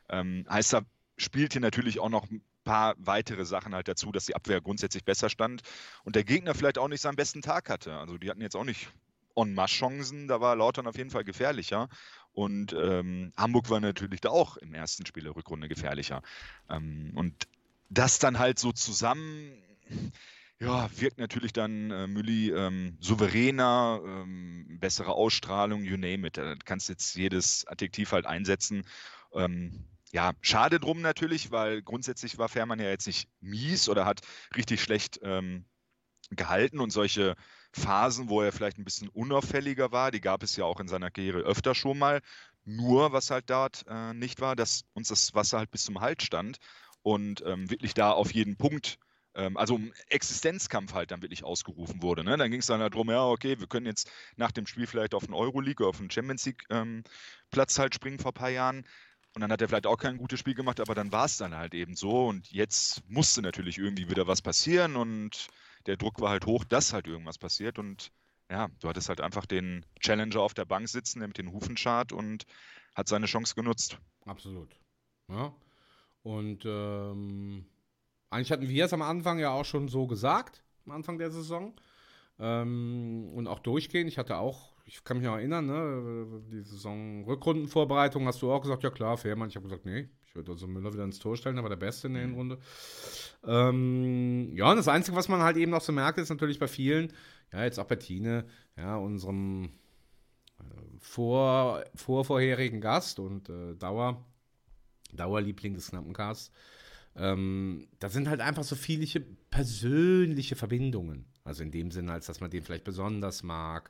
[0.09, 0.81] Ähm, heißt, da
[1.17, 2.27] spielt hier natürlich auch noch
[2.65, 5.61] paar weitere Sachen halt dazu, dass die Abwehr grundsätzlich besser stand
[6.03, 7.97] und der Gegner vielleicht auch nicht seinen besten Tag hatte.
[7.97, 8.89] Also die hatten jetzt auch nicht
[9.35, 11.87] en masse Chancen, da war Lautern auf jeden Fall gefährlicher.
[12.33, 16.21] Und ähm, Hamburg war natürlich da auch im ersten Spiel der Rückrunde gefährlicher.
[16.69, 17.47] Ähm, und
[17.89, 19.61] das dann halt so zusammen,
[20.59, 26.37] ja, wirkt natürlich dann äh, Mülli ähm, souveräner, ähm, bessere Ausstrahlung, you name it.
[26.37, 28.85] Da kannst jetzt jedes Adjektiv halt einsetzen.
[29.33, 34.21] Ähm, ja, schade drum natürlich, weil grundsätzlich war Fährmann ja jetzt nicht mies oder hat
[34.55, 35.65] richtig schlecht ähm,
[36.29, 37.35] gehalten und solche
[37.73, 41.11] Phasen, wo er vielleicht ein bisschen unauffälliger war, die gab es ja auch in seiner
[41.11, 42.21] Karriere öfter schon mal.
[42.63, 46.23] Nur, was halt dort äh, nicht war, dass uns das Wasser halt bis zum Hals
[46.23, 46.59] stand
[47.01, 48.97] und ähm, wirklich da auf jeden Punkt,
[49.35, 52.23] ähm, also ein Existenzkampf halt dann wirklich ausgerufen wurde.
[52.23, 52.37] Ne?
[52.37, 55.13] Dann ging es dann halt darum, ja, okay, wir können jetzt nach dem Spiel vielleicht
[55.13, 57.03] auf einen Euroleague oder auf einen Champions League ähm,
[57.51, 58.85] Platz halt springen vor ein paar Jahren.
[59.35, 61.55] Und dann hat er vielleicht auch kein gutes Spiel gemacht, aber dann war es dann
[61.55, 62.27] halt eben so.
[62.27, 65.49] Und jetzt musste natürlich irgendwie wieder was passieren und
[65.85, 67.77] der Druck war halt hoch, dass halt irgendwas passiert.
[67.77, 68.11] Und
[68.49, 71.75] ja, du hattest halt einfach den Challenger auf der Bank sitzen, der mit den Hufen
[71.75, 72.45] schart und
[72.95, 73.99] hat seine Chance genutzt.
[74.25, 74.79] Absolut.
[75.29, 75.53] Ja.
[76.23, 77.65] Und ähm,
[78.29, 81.75] eigentlich hatten wir es am Anfang ja auch schon so gesagt, am Anfang der Saison.
[82.39, 84.09] Ähm, und auch durchgehend.
[84.09, 88.61] Ich hatte auch, ich kann mich noch erinnern, ne, die Saison Rückrundenvorbereitung hast du auch
[88.61, 89.49] gesagt, ja klar, Fährmann.
[89.49, 92.07] Ich habe gesagt, nee, ich würde also Müller wieder ins Tor stellen, aber der Beste
[92.07, 92.59] in der Hinrunde.
[93.43, 96.67] Ähm, ja, und das Einzige, was man halt eben noch so merkt, ist natürlich bei
[96.67, 97.11] vielen,
[97.51, 98.45] ja, jetzt auch bei Tine,
[98.77, 99.71] ja, unserem
[100.59, 100.63] äh,
[100.99, 104.23] vor, vor vorherigen Gast und äh, Dauer,
[105.13, 106.51] Dauerliebling des Knappencasts,
[107.15, 111.25] ähm, da sind halt einfach so viele persönliche Verbindungen.
[111.43, 113.89] Also in dem Sinne, als dass man den vielleicht besonders mag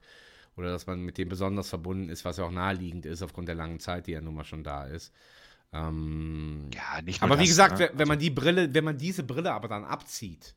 [0.57, 3.55] oder dass man mit dem besonders verbunden ist, was ja auch naheliegend ist aufgrund der
[3.55, 5.13] langen Zeit, die ja nun mal schon da ist.
[5.73, 7.89] Ähm, Ja, nicht aber wie das, gesagt, ne?
[7.93, 10.55] wenn, man die Brille, wenn man diese Brille aber dann abzieht,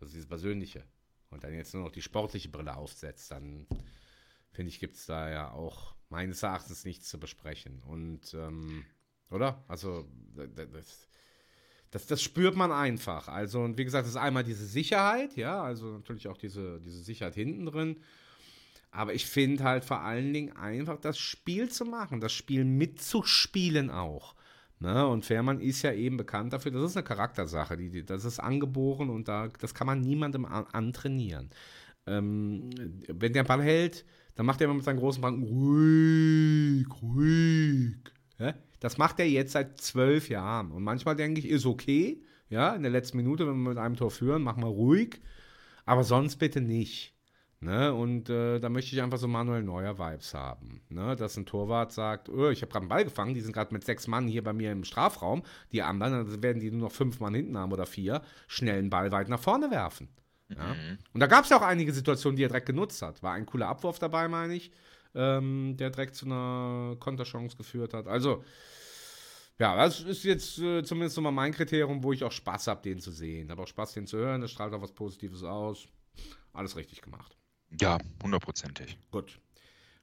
[0.00, 0.84] also diese persönliche,
[1.30, 3.66] und dann jetzt nur noch die sportliche Brille aufsetzt, dann
[4.52, 7.82] finde ich, gibt es da ja auch meines Erachtens nichts zu besprechen.
[7.82, 8.84] Und, ähm,
[9.30, 9.64] oder?
[9.68, 11.08] Also, da- da- das,
[11.90, 13.28] das, das spürt man einfach.
[13.28, 17.02] Also, und wie gesagt, das ist einmal diese Sicherheit, ja, also natürlich auch diese, diese
[17.02, 18.00] Sicherheit hinten drin.
[18.90, 23.90] Aber ich finde halt vor allen Dingen einfach das Spiel zu machen, das Spiel mitzuspielen
[23.90, 24.34] auch.
[24.78, 25.06] Ne?
[25.06, 28.38] Und Fährmann ist ja eben bekannt dafür, das ist eine Charaktersache, die, die, das ist
[28.40, 31.50] angeboren und da, das kann man niemandem an, antrainieren.
[32.06, 32.70] ähm,
[33.08, 37.96] wenn der Ball hält, dann macht er immer mit seinen großen Banken ruhig, ruhig.
[38.38, 38.54] Ja?
[38.80, 40.70] Das macht er jetzt seit zwölf Jahren.
[40.72, 43.96] Und manchmal denke ich, ist okay, ja, in der letzten Minute, wenn wir mit einem
[43.96, 45.20] Tor führen, machen wir ruhig.
[45.86, 47.15] Aber sonst bitte nicht.
[47.60, 47.92] Ne?
[47.94, 50.82] Und äh, da möchte ich einfach so Manuel Neuer Vibes haben.
[50.90, 51.16] Ne?
[51.16, 53.84] Dass ein Torwart sagt, oh, ich habe gerade einen Ball gefangen, die sind gerade mit
[53.84, 55.42] sechs Mann hier bei mir im Strafraum.
[55.72, 58.90] Die anderen, dann werden die nur noch fünf Mann hinten haben oder vier, schnell einen
[58.90, 60.08] Ball weit nach vorne werfen.
[60.48, 60.74] Ja?
[60.74, 60.98] Mhm.
[61.14, 63.22] Und da gab es ja auch einige Situationen, die er direkt genutzt hat.
[63.22, 64.70] War ein cooler Abwurf dabei, meine ich,
[65.14, 68.06] ähm, der direkt zu einer Konterchance geführt hat.
[68.06, 68.44] Also,
[69.58, 73.00] ja, das ist jetzt äh, zumindest nochmal mein Kriterium, wo ich auch Spaß habe, den
[73.00, 73.50] zu sehen.
[73.50, 74.42] Habe auch Spaß, den zu hören.
[74.42, 75.88] Das strahlt auch was Positives aus.
[76.52, 77.36] Alles richtig gemacht.
[77.80, 78.98] Ja, hundertprozentig.
[79.10, 79.38] Gut.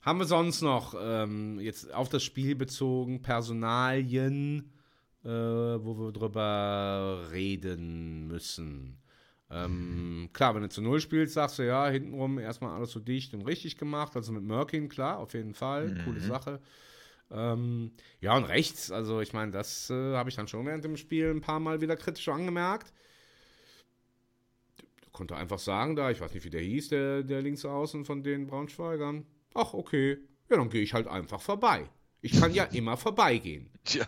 [0.01, 4.73] Haben wir sonst noch ähm, jetzt auf das Spiel bezogen Personalien,
[5.23, 8.97] äh, wo wir drüber reden müssen?
[9.49, 13.33] Ähm, klar, wenn du zu Null spielst, sagst du ja, hintenrum erstmal alles so dicht
[13.33, 14.15] und richtig gemacht.
[14.15, 15.89] Also mit Merkin, klar, auf jeden Fall.
[15.89, 16.03] Mhm.
[16.03, 16.59] Coole Sache.
[17.31, 20.97] Ähm, ja, und rechts, also ich meine, das äh, habe ich dann schon während dem
[20.97, 22.93] Spiel ein paar Mal wieder kritisch angemerkt.
[25.13, 28.47] Konnte einfach sagen, da, ich weiß nicht, wie der hieß, der, der Linksaußen von den
[28.47, 29.25] Braunschweigern.
[29.53, 30.17] Ach, okay.
[30.49, 31.89] Ja, dann gehe ich halt einfach vorbei.
[32.19, 33.69] Ich kann ja immer vorbeigehen.
[33.87, 34.07] Ja.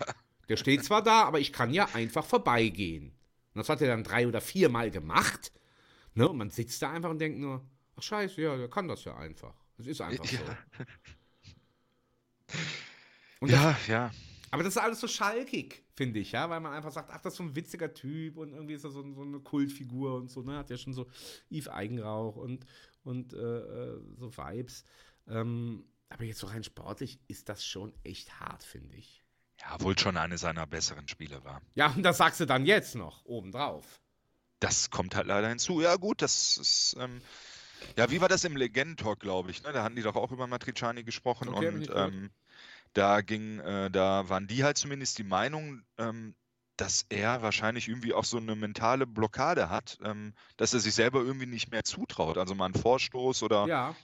[0.50, 3.14] Der steht zwar da, aber ich kann ja einfach vorbeigehen.
[3.54, 5.52] Und das hat er dann drei oder vier Mal gemacht.
[6.16, 6.28] Ne?
[6.28, 7.64] Und man sitzt da einfach und denkt nur,
[7.96, 9.54] ach scheiße, ja, der kann das ja einfach.
[9.78, 10.38] Das ist einfach so.
[13.42, 14.12] Und ja, das, ja.
[14.52, 17.34] Aber das ist alles so schalkig, finde ich, ja, weil man einfach sagt, ach, das
[17.34, 20.42] ist so ein witziger Typ und irgendwie ist er so, so eine Kultfigur und so,
[20.42, 21.08] ne, hat ja schon so
[21.50, 22.66] Yves Eigenrauch und,
[23.04, 24.84] und äh, äh, so Vibes.
[25.28, 29.24] Ähm, aber jetzt so rein sportlich ist das schon echt hart, finde ich.
[29.62, 31.62] Ja, wohl schon eine seiner besseren Spiele war.
[31.76, 34.02] Ja, und das sagst du dann jetzt noch, obendrauf.
[34.60, 35.82] Das kommt halt leider hinzu.
[35.82, 36.96] Ja, gut, das ist.
[37.00, 37.22] Ähm,
[37.98, 39.64] ja, wie war das im Legendentalk, glaube ich?
[39.64, 39.72] Ne?
[39.72, 42.32] Da hatten die doch auch über Matriciani gesprochen okay, und ähm,
[42.96, 46.36] da ging, äh, da waren die halt zumindest die Meinung, ähm,
[46.78, 51.22] dass er wahrscheinlich irgendwie auch so eine mentale Blockade hat, ähm, dass er sich selber
[51.22, 52.38] irgendwie nicht mehr zutraut.
[52.38, 53.96] Also mal einen Vorstoß oder ja.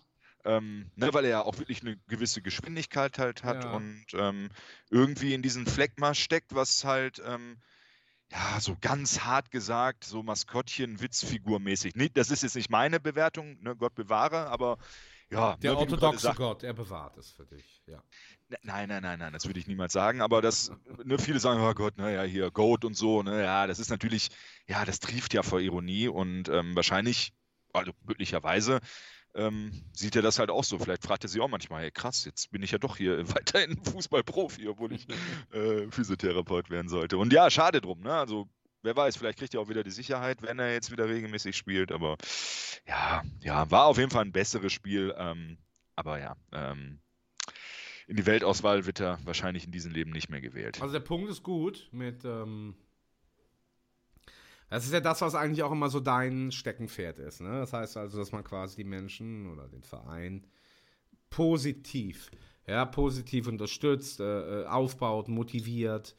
[0.44, 3.74] Ähm, ne, weil er ja auch wirklich eine gewisse Geschwindigkeit halt hat ja.
[3.74, 4.50] und ähm,
[4.90, 7.58] irgendwie in diesen Fleckma steckt, was halt, ähm,
[8.32, 11.92] ja, so ganz hart gesagt, so Maskottchen-Witzfigur-mäßig.
[11.96, 14.80] Nee, das ist jetzt nicht meine Bewertung, ne, Gott bewahre, aber
[15.32, 15.56] ja.
[15.58, 18.04] Der ne, orthodoxe Gott, er bewahrt es für dich, ja.
[18.50, 20.72] Ne, nein, nein, nein, nein, das würde ich niemals sagen, aber das,
[21.04, 24.30] ne, viele sagen, oh Gott, naja, hier, Goat und so, ne, ja, das ist natürlich,
[24.68, 27.34] ja, das trieft ja vor Ironie und ähm, wahrscheinlich,
[27.74, 28.80] also möglicherweise,
[29.34, 30.78] ähm, sieht er das halt auch so.
[30.78, 33.82] Vielleicht fragt er sich auch manchmal, hey krass, jetzt bin ich ja doch hier weiterhin
[33.84, 35.08] Fußballprofi, obwohl ich
[35.52, 37.18] äh, Physiotherapeut werden sollte.
[37.18, 38.14] Und ja, schade drum, ne?
[38.14, 38.50] Also
[38.82, 41.92] wer weiß, vielleicht kriegt er auch wieder die Sicherheit, wenn er jetzt wieder regelmäßig spielt.
[41.92, 42.18] Aber
[42.88, 45.14] ja, ja, war auf jeden Fall ein besseres Spiel.
[45.18, 45.58] Ähm,
[45.96, 47.00] aber ja, ähm,
[48.08, 50.82] in die Weltauswahl wird er wahrscheinlich in diesem Leben nicht mehr gewählt.
[50.82, 52.76] Also der Punkt ist gut mit ähm,
[54.72, 57.42] das ist ja das, was eigentlich auch immer so dein Steckenpferd ist.
[57.42, 57.60] Ne?
[57.60, 60.48] Das heißt also, dass man quasi die Menschen oder den Verein
[61.30, 62.32] positiv,
[62.66, 66.16] ja, positiv unterstützt, äh, äh, aufbaut, motiviert.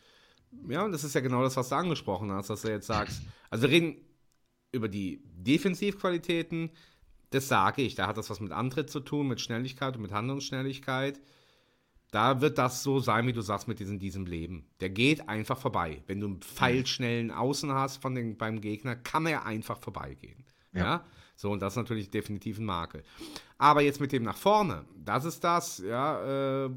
[0.69, 3.23] Ja, und das ist ja genau das, was du angesprochen hast, dass du jetzt sagst.
[3.51, 3.97] Also wir reden
[4.71, 6.71] über die Defensivqualitäten,
[7.31, 7.95] das sage ich.
[7.95, 11.21] Da hat das was mit Antritt zu tun, mit Schnelligkeit und mit Handlungsschnelligkeit
[12.13, 14.67] da wird das so sein, wie du sagst, mit diesem, diesem Leben.
[14.81, 16.03] Der geht einfach vorbei.
[16.07, 20.45] Wenn du einen pfeilschnellen Außen hast von den, beim Gegner, kann er einfach vorbeigehen.
[20.75, 20.85] Ja.
[20.85, 21.05] ja.
[21.37, 23.03] So, und das ist natürlich definitiv ein Makel.
[23.57, 26.71] Aber jetzt mit dem nach vorne, das ist das, ja, äh,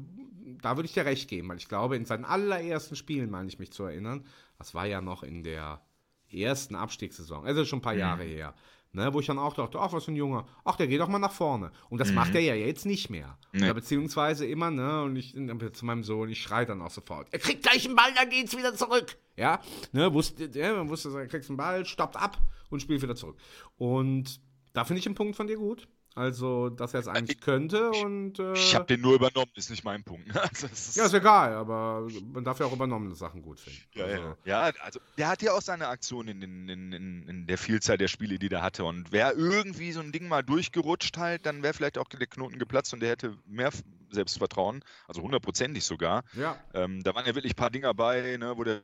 [0.62, 3.58] da würde ich dir recht geben, weil ich glaube, in seinen allerersten Spielen, meine ich
[3.58, 4.24] mich zu erinnern,
[4.58, 5.82] das war ja noch in der
[6.30, 8.00] ersten Abstiegssaison, also schon ein paar mhm.
[8.00, 8.54] Jahre her,
[8.96, 11.08] Ne, wo ich dann auch dachte, ach, was für ein Junge, ach, der geht doch
[11.08, 11.70] mal nach vorne.
[11.90, 12.14] Und das mhm.
[12.14, 13.36] macht er ja jetzt nicht mehr.
[13.52, 13.64] Nee.
[13.64, 17.38] Oder beziehungsweise immer, ne, und ich zu meinem Sohn, ich schreie dann auch sofort, er
[17.38, 19.18] kriegt gleich einen Ball, dann geht's wieder zurück.
[19.36, 19.60] Ja,
[19.92, 22.38] ne, wusste, ja, man wusste, er kriegt einen Ball, stoppt ab
[22.70, 23.36] und spielt wieder zurück.
[23.76, 24.40] Und
[24.72, 25.86] da finde ich einen Punkt von dir gut.
[26.16, 28.38] Also, dass er es eigentlich könnte und.
[28.38, 30.34] Äh, ich habe den nur übernommen, ist nicht mein Punkt.
[30.36, 33.80] also, ist ja, ist egal, aber man darf ja auch übernommene Sachen gut finden.
[33.92, 34.36] Ja, also.
[34.46, 34.68] ja.
[34.68, 38.08] ja also der hat ja auch seine Aktion in, in, in, in, der Vielzahl der
[38.08, 38.86] Spiele, die der hatte.
[38.86, 42.58] Und wäre irgendwie so ein Ding mal durchgerutscht halt, dann wäre vielleicht auch der Knoten
[42.58, 43.70] geplatzt und der hätte mehr
[44.08, 46.24] Selbstvertrauen, also hundertprozentig sogar.
[46.32, 46.58] Ja.
[46.72, 48.82] Ähm, da waren ja wirklich ein paar Dinger bei, ne, wo der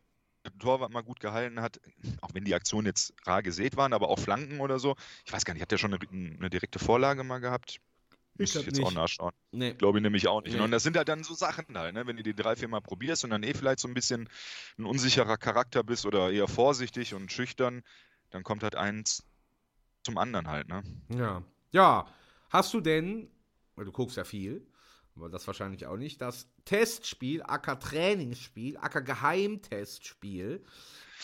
[0.59, 1.81] Torwart mal gut gehalten hat,
[2.21, 4.97] auch wenn die Aktionen jetzt rar gesät waren, aber auch Flanken oder so.
[5.25, 7.81] Ich weiß gar nicht, hat der schon eine, eine direkte Vorlage mal gehabt?
[8.39, 8.87] Muss ich jetzt nicht.
[8.87, 9.33] auch nachschauen.
[9.53, 9.75] Nee.
[9.75, 10.55] Glaube ich nämlich auch nicht.
[10.55, 10.61] Nee.
[10.61, 12.07] Und das sind halt dann so Sachen halt, ne?
[12.07, 14.29] wenn du die drei, vier Mal probierst und dann eh vielleicht so ein bisschen
[14.79, 17.83] ein unsicherer Charakter bist oder eher vorsichtig und schüchtern,
[18.31, 19.25] dann kommt halt eins
[20.03, 20.83] zum anderen halt, ne?
[21.11, 21.43] Ja.
[21.71, 22.07] Ja,
[22.51, 23.31] hast du denn,
[23.77, 24.67] weil du guckst ja viel,
[25.15, 30.65] aber das wahrscheinlich auch nicht, das Testspiel, Acker Trainingsspiel, Acker Geheimtestspiel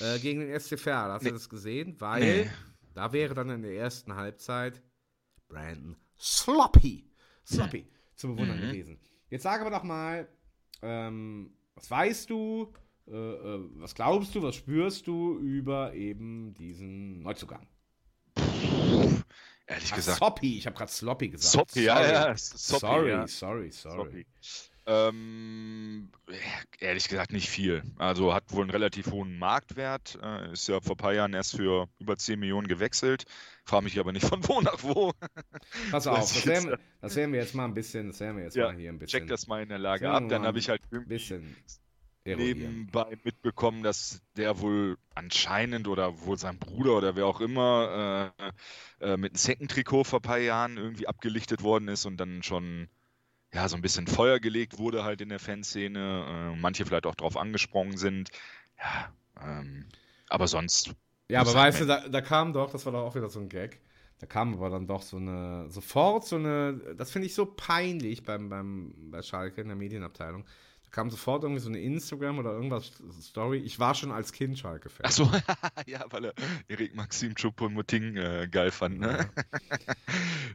[0.00, 1.10] äh, gegen den SC Verl.
[1.12, 1.30] Hast Nee.
[1.30, 1.96] du das gesehen?
[2.00, 2.50] Weil Nee.
[2.94, 4.82] da wäre dann in der ersten Halbzeit
[5.48, 7.10] Brandon Sloppy,
[7.46, 8.62] Sloppy zu bewundern Mhm.
[8.62, 9.00] gewesen.
[9.30, 10.28] Jetzt sag aber doch mal,
[10.82, 12.72] ähm, was weißt du,
[13.06, 17.66] äh, äh, was glaubst du, was spürst du über eben diesen Neuzugang?
[19.68, 20.18] Ehrlich Ach, gesagt.
[20.18, 21.52] Sloppy, ich habe gerade Sloppy gesagt.
[21.52, 22.12] Soppy, ja, Sorry.
[22.12, 22.36] ja.
[22.36, 23.26] Soppy, sorry, ja.
[23.26, 23.96] sorry, sorry.
[23.96, 24.26] Soppy.
[24.86, 26.10] Ähm,
[26.80, 27.82] ehrlich gesagt nicht viel.
[27.98, 30.18] Also hat wohl einen relativ hohen Marktwert.
[30.22, 33.24] Äh, ist ja vor ein paar Jahren erst für über 10 Millionen gewechselt.
[33.66, 35.12] Frage mich aber nicht von wo nach wo.
[35.90, 38.38] Pass Das auf, ist das werden, das werden wir jetzt mal ein bisschen, das werden
[38.38, 40.24] wir jetzt Ja, mal hier ein bisschen, Check das mal in der Lage ab.
[40.30, 41.54] Dann habe ich halt ein irgendwie bisschen.
[42.36, 48.32] Nebenbei mitbekommen, dass der wohl anscheinend oder wohl sein Bruder oder wer auch immer
[49.00, 52.42] äh, äh, mit einem Second-Trikot vor ein paar Jahren irgendwie abgelichtet worden ist und dann
[52.42, 52.88] schon
[53.52, 56.52] ja so ein bisschen Feuer gelegt wurde halt in der Fanszene.
[56.54, 58.30] Äh, manche vielleicht auch drauf angesprungen sind.
[58.78, 59.12] Ja,
[59.42, 59.86] ähm,
[60.28, 60.94] aber sonst
[61.28, 63.48] Ja, aber weißt du, da, da kam doch, das war doch auch wieder so ein
[63.48, 63.80] Gag,
[64.18, 68.24] da kam aber dann doch so eine, sofort so eine, das finde ich so peinlich
[68.24, 70.44] beim, beim, bei Schalke in der Medienabteilung.
[70.88, 73.58] Da kam sofort irgendwie so eine Instagram oder irgendwas Story.
[73.58, 75.04] Ich war schon als Kind Schalke-Fan.
[75.04, 75.30] Ach so,
[75.86, 76.34] ja, weil er
[76.66, 79.28] Erik Maxim Choupo-Moting äh, geil fand, ne?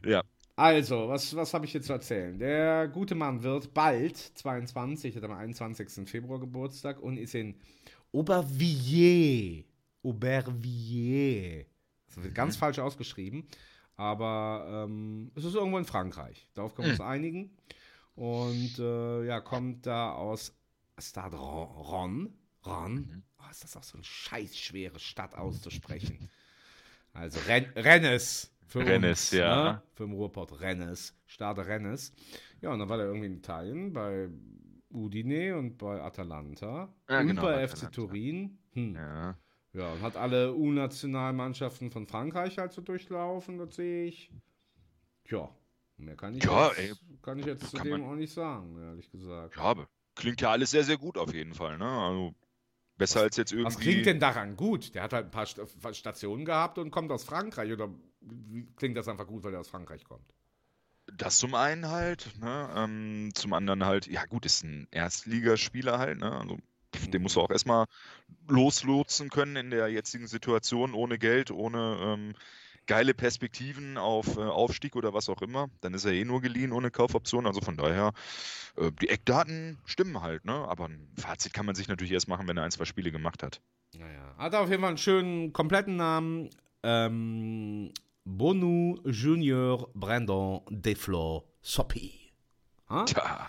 [0.04, 0.24] ja.
[0.56, 2.38] Also, was, was habe ich hier zu erzählen?
[2.38, 6.08] Der gute Mann wird bald 22, hat am 21.
[6.08, 7.54] Februar Geburtstag und ist in
[8.12, 9.64] Aubervilliers.
[10.02, 11.66] Aubervilliers.
[12.06, 13.46] Das wird ganz falsch ausgeschrieben,
[13.96, 16.48] aber ähm, es ist irgendwo in Frankreich.
[16.54, 17.56] Darauf können wir uns einigen.
[18.14, 20.54] Und äh, ja, kommt da aus
[20.98, 22.32] Stade Ron.
[22.64, 23.22] Ron.
[23.38, 26.30] Oh, ist das auch so eine scheiß schwere Stadt auszusprechen.
[27.12, 28.50] Also Ren Rennes.
[28.66, 29.72] Für Rennes, ja.
[29.72, 29.82] Ne?
[29.92, 31.14] Für den Ruhrpott Rennes.
[31.26, 32.12] Stade Rennes.
[32.60, 34.28] Ja, und dann war er irgendwie in Italien bei
[34.90, 36.92] Udine und bei Atalanta.
[37.08, 37.86] Ja, und genau, bei Atalanta.
[37.86, 38.58] FC Turin.
[38.72, 38.94] Hm.
[38.94, 39.38] ja.
[39.74, 44.30] Ja, und hat alle U-Nationalmannschaften von Frankreich halt so durchlaufen, das sehe ich.
[45.24, 45.50] Tja,
[45.96, 48.76] mehr kann ich, Ja, jetzt, ey, kann ich jetzt zu dem man- auch nicht sagen,
[48.80, 49.56] ehrlich gesagt.
[49.56, 49.74] Ja,
[50.14, 51.86] klingt ja alles sehr, sehr gut auf jeden Fall, ne?
[51.88, 52.34] Also
[52.96, 53.66] besser als jetzt irgendwie.
[53.66, 54.94] Was klingt denn daran gut?
[54.94, 57.72] Der hat halt ein paar Sta- Stationen gehabt und kommt aus Frankreich.
[57.72, 57.88] Oder
[58.20, 60.32] wie- klingt das einfach gut, weil er aus Frankreich kommt?
[61.12, 62.70] Das zum einen halt, ne?
[62.74, 66.32] Ähm, zum anderen halt, ja gut, ist ein Erstligaspieler halt, ne?
[66.32, 66.58] Also
[67.08, 67.86] den musst du auch erstmal
[68.48, 72.34] loslotsen können in der jetzigen Situation, ohne Geld, ohne ähm,
[72.86, 75.68] geile Perspektiven auf äh, Aufstieg oder was auch immer.
[75.80, 77.46] Dann ist er eh nur geliehen ohne Kaufoption.
[77.46, 78.12] Also von daher,
[78.76, 80.52] äh, die Eckdaten stimmen halt, ne?
[80.52, 83.42] Aber ein Fazit kann man sich natürlich erst machen, wenn er ein, zwei Spiele gemacht
[83.42, 83.60] hat.
[83.96, 86.50] Naja, hat auf jeden Fall einen schönen, kompletten Namen.
[86.82, 87.92] Ähm,
[88.24, 92.32] Bonu Junior Brandon Deflor Soppy.
[92.88, 93.04] Ha?
[93.04, 93.48] Tja,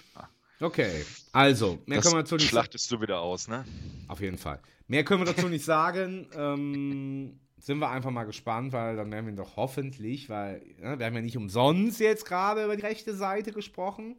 [0.61, 2.49] Okay, also, mehr das können wir dazu nicht sagen.
[2.51, 3.65] schlachtest du wieder aus, ne?
[4.07, 4.61] Auf jeden Fall.
[4.87, 6.27] Mehr können wir dazu nicht sagen.
[6.35, 10.99] Ähm, sind wir einfach mal gespannt, weil dann werden wir ihn doch hoffentlich, weil ne,
[10.99, 14.17] wir haben ja nicht umsonst jetzt gerade über die rechte Seite gesprochen.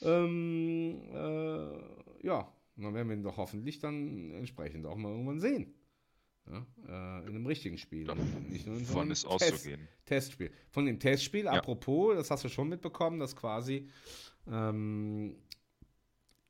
[0.00, 5.74] Ähm, äh, ja, dann werden wir ihn doch hoffentlich dann entsprechend auch mal irgendwann sehen.
[6.50, 8.08] Ja, äh, in einem richtigen Spiel.
[8.08, 8.16] Ja,
[8.48, 9.88] nicht nur in so Von einem ist Test, auszugehen.
[10.06, 10.50] Testspiel.
[10.70, 11.52] Von dem Testspiel, Ja.
[11.52, 13.86] apropos, das hast du schon mitbekommen, dass quasi
[14.50, 15.36] ähm,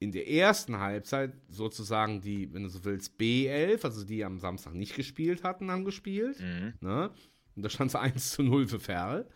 [0.03, 4.75] in der ersten Halbzeit sozusagen die, wenn du so willst, B11, also die am Samstag
[4.75, 6.38] nicht gespielt hatten, haben gespielt.
[6.41, 6.75] Mhm.
[6.81, 7.11] Ne?
[7.57, 9.29] Und da stand es 1 zu 0 für Ferl.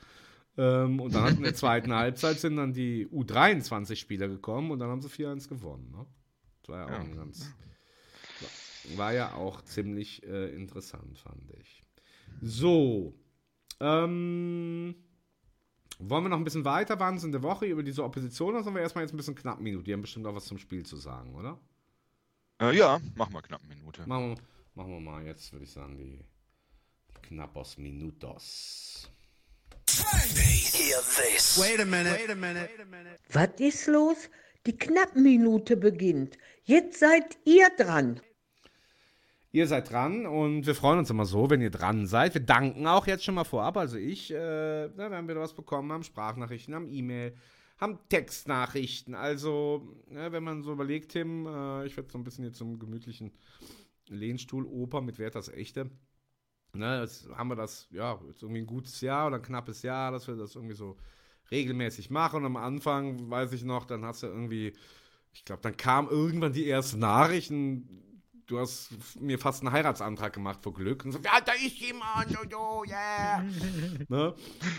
[0.59, 4.89] Ähm, und dann hat in der zweiten Halbzeit sind dann die U23-Spieler gekommen und dann
[4.91, 5.91] haben sie 4-1 gewonnen.
[5.91, 6.07] Ne?
[6.63, 6.99] Das war ja auch Ja.
[7.01, 7.55] ein ganz.
[8.97, 11.83] War ja auch ziemlich äh, interessant, fand ich.
[12.41, 13.15] So.
[13.81, 14.95] Ähm,
[15.99, 18.83] wollen wir noch ein bisschen weiter Wahnsinn der Woche über diese Opposition oder sollen wir
[18.83, 19.85] erstmal jetzt ein bisschen knapp Minute?
[19.85, 21.59] Die haben bestimmt auch was zum Spiel zu sagen, oder?
[22.61, 24.07] Äh, ja, mach mal knapp Minute.
[24.07, 24.37] Machen wir,
[24.75, 26.25] machen wir mal jetzt, würde ich sagen, die,
[27.11, 29.11] die Knappos Minutos.
[33.33, 34.17] Was ist los?
[34.67, 36.37] Die Knappminute beginnt.
[36.65, 38.21] Jetzt seid ihr dran.
[39.57, 42.35] Ihr seid dran und wir freuen uns immer so, wenn ihr dran seid.
[42.35, 43.79] Wir danken auch jetzt schon mal vorab.
[43.79, 47.35] Also ich, äh, na, wir wieder was bekommen, haben Sprachnachrichten, haben E-Mail,
[47.79, 49.15] haben Textnachrichten.
[49.15, 52.79] Also, ja, wenn man so überlegt, Tim, äh, ich werde so ein bisschen jetzt zum
[52.79, 53.33] gemütlichen
[54.09, 55.89] Lehnstuhl Oper mit Werthers Echte.
[56.75, 60.13] Ne, jetzt haben wir das, ja, jetzt irgendwie ein gutes Jahr oder ein knappes Jahr,
[60.13, 60.99] dass wir das irgendwie so
[61.51, 62.41] regelmäßig machen.
[62.41, 64.75] Und am Anfang, weiß ich noch, dann hast du irgendwie,
[65.33, 68.03] ich glaube, dann kam irgendwann die ersten Nachrichten,
[68.47, 71.05] du hast mir fast einen Heiratsantrag gemacht vor Glück.
[71.05, 73.45] Und so, ja, da ist jemand, und so, yeah.
[74.09, 74.35] ne?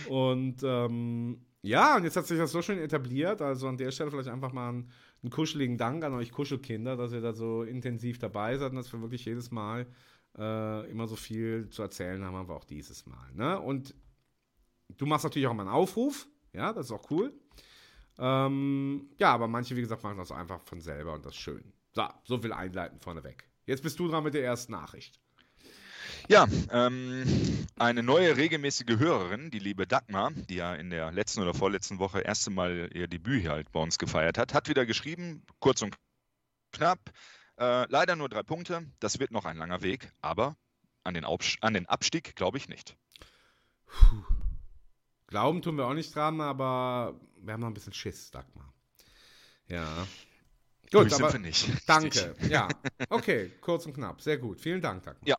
[0.10, 3.42] Und ähm, ja, und jetzt hat sich das so schön etabliert.
[3.42, 7.12] Also an der Stelle vielleicht einfach mal einen, einen kuscheligen Dank an euch Kuschelkinder, dass
[7.12, 9.88] ihr da so intensiv dabei seid und dass wir wirklich jedes Mal
[10.38, 13.34] äh, immer so viel zu erzählen haben, aber auch dieses Mal.
[13.34, 13.60] Ne?
[13.60, 13.96] Und
[14.98, 16.28] du machst natürlich auch mal einen Aufruf.
[16.54, 17.34] Ja, das ist auch cool.
[18.20, 21.74] Ähm, ja, aber manche, wie gesagt, machen das einfach von selber und das ist schön.
[21.94, 23.47] So, so viel einleiten vorneweg.
[23.68, 25.20] Jetzt bist du dran mit der ersten Nachricht.
[26.30, 31.54] Ja, ähm, eine neue regelmäßige Hörerin, die liebe Dagmar, die ja in der letzten oder
[31.54, 35.44] vorletzten Woche erste Mal ihr Debüt hier halt bei uns gefeiert hat, hat wieder geschrieben,
[35.60, 35.96] kurz und
[36.72, 37.00] knapp,
[37.58, 40.56] äh, leider nur drei Punkte, das wird noch ein langer Weg, aber
[41.04, 42.96] an den, Aufs an den Abstieg glaube ich nicht.
[43.86, 44.24] Puh.
[45.28, 48.74] Glauben tun wir auch nicht dran, aber wir haben noch ein bisschen Schiss, Dagmar.
[49.68, 50.08] Ja.
[50.92, 51.70] Gut, aber sind wir nicht.
[51.88, 52.36] Danke.
[52.50, 52.68] Ja.
[53.10, 54.22] Okay, kurz und knapp.
[54.22, 54.62] Sehr gut.
[54.62, 55.28] Vielen Dank, Dagmar.
[55.28, 55.36] Ja.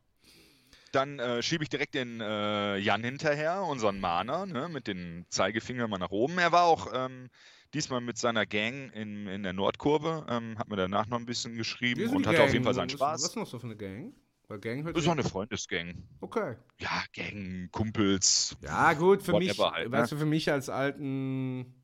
[0.91, 5.87] Dann äh, schiebe ich direkt den äh, Jan hinterher, unseren Mahner, ne, mit dem Zeigefinger
[5.87, 6.37] mal nach oben.
[6.39, 7.29] Er war auch ähm,
[7.73, 11.55] diesmal mit seiner Gang in, in der Nordkurve, ähm, hat mir danach noch ein bisschen
[11.55, 13.21] geschrieben und hatte auf jeden Fall seinen Spaß.
[13.21, 14.13] Was ist noch so für eine Gang?
[14.47, 16.07] Weil Gang das ist auch eine Freundesgang.
[16.21, 16.55] Okay.
[16.79, 18.57] Ja, Gang, Kumpels.
[18.63, 19.97] Ja, gut, für mich, halt, ne?
[19.97, 21.83] weißt du, für mich als alten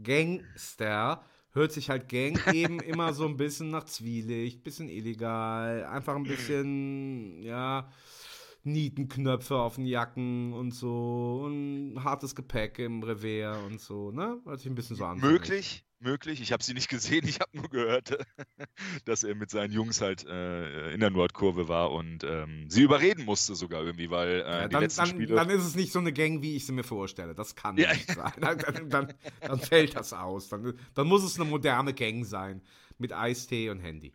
[0.00, 6.16] Gangster hört sich halt Gang eben immer so ein bisschen nach Zwielicht, bisschen illegal, einfach
[6.16, 7.88] ein bisschen, ja,
[8.64, 14.40] Nietenknöpfe auf den Jacken und so und hartes Gepäck im Revier und so, ne?
[14.44, 15.18] Hört sich ein bisschen so an.
[15.18, 16.40] Möglich, möglich.
[16.40, 18.16] Ich habe sie nicht gesehen, ich habe nur gehört,
[19.04, 23.24] dass er mit seinen Jungs halt äh, in der Nordkurve war und ähm, sie überreden
[23.24, 25.34] musste sogar irgendwie, weil äh, ja, die letzten dann, Spiele...
[25.34, 27.34] Dann ist es nicht so eine Gang, wie ich sie mir vorstelle.
[27.34, 27.92] Das kann ja.
[27.92, 28.32] nicht sein.
[28.40, 30.48] Dann, dann, dann, fällt das aus.
[30.48, 32.60] Dann, dann muss es eine moderne Gang sein
[32.98, 34.12] mit Eistee und Handy.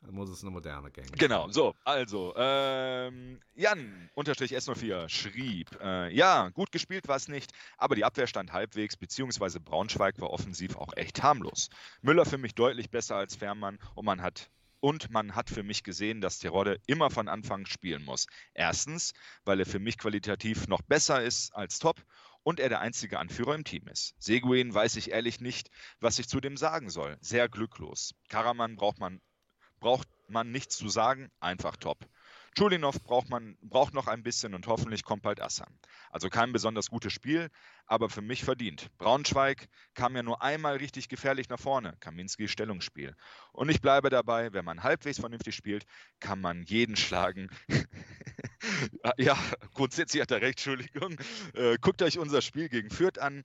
[0.00, 1.18] Dann muss es eine moderne Gang sein.
[1.18, 7.52] Genau, so, also, ähm, Jan, unterstrich S04, schrieb, äh, ja, gut gespielt war es nicht,
[7.78, 11.68] aber die Abwehr stand halbwegs, beziehungsweise Braunschweig war offensiv auch echt harmlos.
[12.00, 14.50] Müller für mich deutlich besser als Fährmann und man hat
[14.82, 18.26] und man hat für mich gesehen, dass Terodde immer von Anfang spielen muss.
[18.52, 19.12] Erstens,
[19.44, 22.02] weil er für mich qualitativ noch besser ist als Top
[22.42, 24.14] und er der einzige Anführer im Team ist.
[24.18, 27.16] Seguin weiß ich ehrlich nicht, was ich zu dem sagen soll.
[27.20, 28.14] Sehr glücklos.
[28.28, 29.20] Karaman braucht man,
[29.80, 32.06] braucht man nichts zu sagen, einfach top.
[32.56, 35.78] Chulinov braucht man braucht noch ein bisschen und hoffentlich kommt bald Assan.
[36.10, 37.48] Also kein besonders gutes Spiel,
[37.86, 38.90] aber für mich verdient.
[38.98, 43.16] Braunschweig kam ja nur einmal richtig gefährlich nach vorne, Kaminski Stellungsspiel.
[43.52, 45.84] Und ich bleibe dabei, wenn man halbwegs vernünftig spielt,
[46.20, 47.48] kann man jeden schlagen.
[49.16, 49.38] ja,
[49.74, 51.16] grundsätzlich hat er recht, Entschuldigung.
[51.54, 53.44] Äh, guckt euch unser Spiel gegen Fürth an.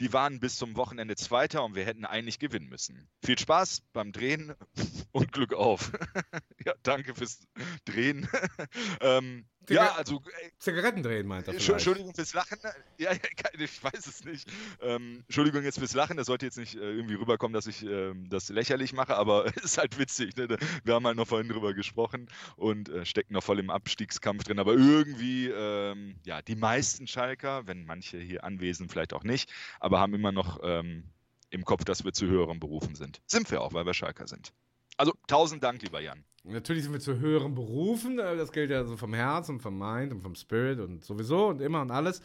[0.00, 3.08] Die waren bis zum Wochenende Zweiter und wir hätten eigentlich gewinnen müssen.
[3.24, 4.54] Viel Spaß beim Drehen
[5.12, 5.92] und Glück auf.
[6.64, 7.46] ja, danke fürs
[7.84, 8.28] Drehen.
[9.00, 10.16] ähm, ja, also.
[10.16, 11.54] Äh, Zigaretten drehen, meint er.
[11.54, 11.70] Vielleicht.
[11.70, 12.58] Entschuldigung fürs Lachen.
[12.98, 13.12] Ja,
[13.58, 14.50] ich weiß es nicht.
[14.80, 16.16] Ähm, Entschuldigung jetzt fürs Lachen.
[16.16, 19.64] Das sollte jetzt nicht äh, irgendwie rüberkommen, dass ich ähm, das lächerlich mache, aber es
[19.64, 20.36] ist halt witzig.
[20.36, 20.56] Ne?
[20.84, 24.58] Wir haben halt noch vorhin drüber gesprochen und äh, stecken noch voll im Abstiegskampf drin.
[24.58, 30.00] Aber irgendwie, ähm, ja, die meisten Schalker, wenn manche hier anwesend vielleicht auch nicht, aber
[30.00, 31.04] haben immer noch ähm,
[31.50, 33.20] im Kopf, dass wir zu höheren Berufen sind.
[33.26, 34.52] Sind wir auch, weil wir Schalker sind.
[34.98, 36.24] Also tausend Dank, lieber Jan.
[36.42, 39.78] Natürlich sind wir zu höheren Berufen, äh, das gilt ja so vom Herz und vom
[39.78, 42.20] Mind und vom Spirit und sowieso und immer und alles.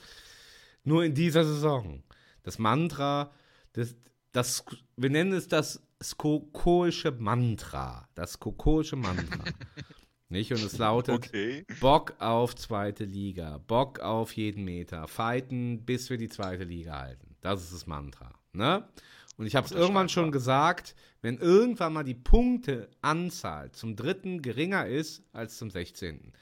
[0.83, 2.03] Nur in dieser Saison.
[2.41, 3.31] Das Mantra,
[3.73, 3.95] das,
[4.31, 4.65] das,
[4.97, 8.09] wir nennen es das skokoische Mantra.
[8.15, 9.43] Das skokoische Mantra.
[10.29, 10.51] Nicht?
[10.51, 11.65] Und es lautet okay.
[11.79, 17.35] Bock auf zweite Liga, Bock auf jeden Meter, fighten, bis wir die zweite Liga halten.
[17.41, 18.33] Das ist das Mantra.
[18.51, 18.87] Ne?
[19.37, 24.87] Und ich habe es irgendwann schon gesagt, wenn irgendwann mal die Punkteanzahl zum dritten geringer
[24.87, 26.33] ist als zum 16.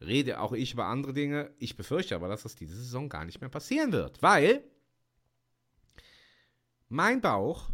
[0.00, 1.50] Rede auch ich über andere Dinge.
[1.58, 4.64] Ich befürchte aber, dass das diese Saison gar nicht mehr passieren wird, weil
[6.88, 7.70] mein Bauch,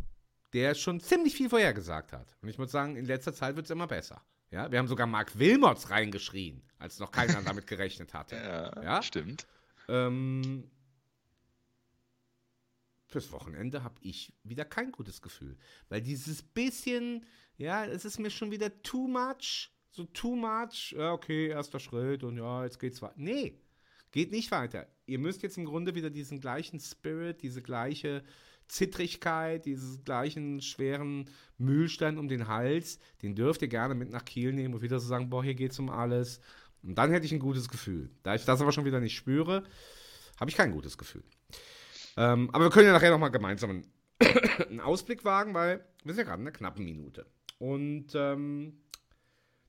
[0.52, 2.37] der schon ziemlich viel vorhergesagt hat.
[2.42, 4.22] Und ich muss sagen, in letzter Zeit wird es immer besser.
[4.50, 8.37] Ja, wir haben sogar Mark Wilmots reingeschrien, als noch keiner damit gerechnet hatte.
[8.77, 9.02] Ja, ja?
[9.02, 9.46] stimmt.
[9.88, 10.71] Ähm,
[13.17, 15.56] fürs Wochenende habe ich wieder kein gutes Gefühl.
[15.88, 17.25] Weil dieses bisschen,
[17.56, 19.71] ja, es ist mir schon wieder too much.
[19.90, 20.94] So too much.
[20.94, 23.14] Ja, okay, erster Schritt und ja, jetzt geht's weiter.
[23.17, 23.58] Nee,
[24.12, 24.87] geht nicht weiter.
[25.06, 28.23] Ihr müsst jetzt im Grunde wieder diesen gleichen Spirit, diese gleiche
[28.69, 34.52] Zittrigkeit, diesen gleichen schweren Mühlstein um den Hals, den dürft ihr gerne mit nach Kiel
[34.52, 36.40] nehmen und wieder so sagen, boah, hier geht's um alles.
[36.83, 38.10] Und dann hätte ich ein gutes Gefühl.
[38.23, 39.64] Da ich das aber schon wieder nicht spüre,
[40.38, 41.25] habe ich kein gutes Gefühl.
[42.17, 43.87] Ähm, aber wir können ja nachher nochmal gemeinsam einen,
[44.69, 47.27] einen, Ausblick wagen, weil wir sind ja gerade in einer knappen Minute.
[47.58, 48.79] Und ähm,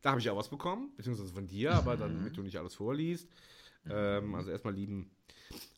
[0.02, 2.76] Da habe ich auch was bekommen, beziehungsweise von dir, aber dann, damit du nicht alles
[2.76, 3.28] vorliest.
[3.90, 5.12] Ähm, also erstmal lieben,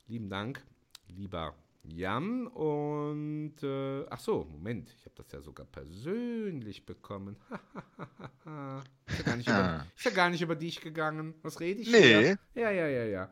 [0.07, 0.63] lieben Dank,
[1.07, 2.47] lieber Jan.
[2.47, 7.37] Und äh, ach so, Moment, ich habe das ja sogar persönlich bekommen.
[9.07, 11.33] ist, ja gar nicht über, ist ja gar nicht über dich gegangen.
[11.41, 12.01] Was rede ich Nee.
[12.01, 12.39] hier?
[12.55, 13.31] Ja, ja, ja, ja.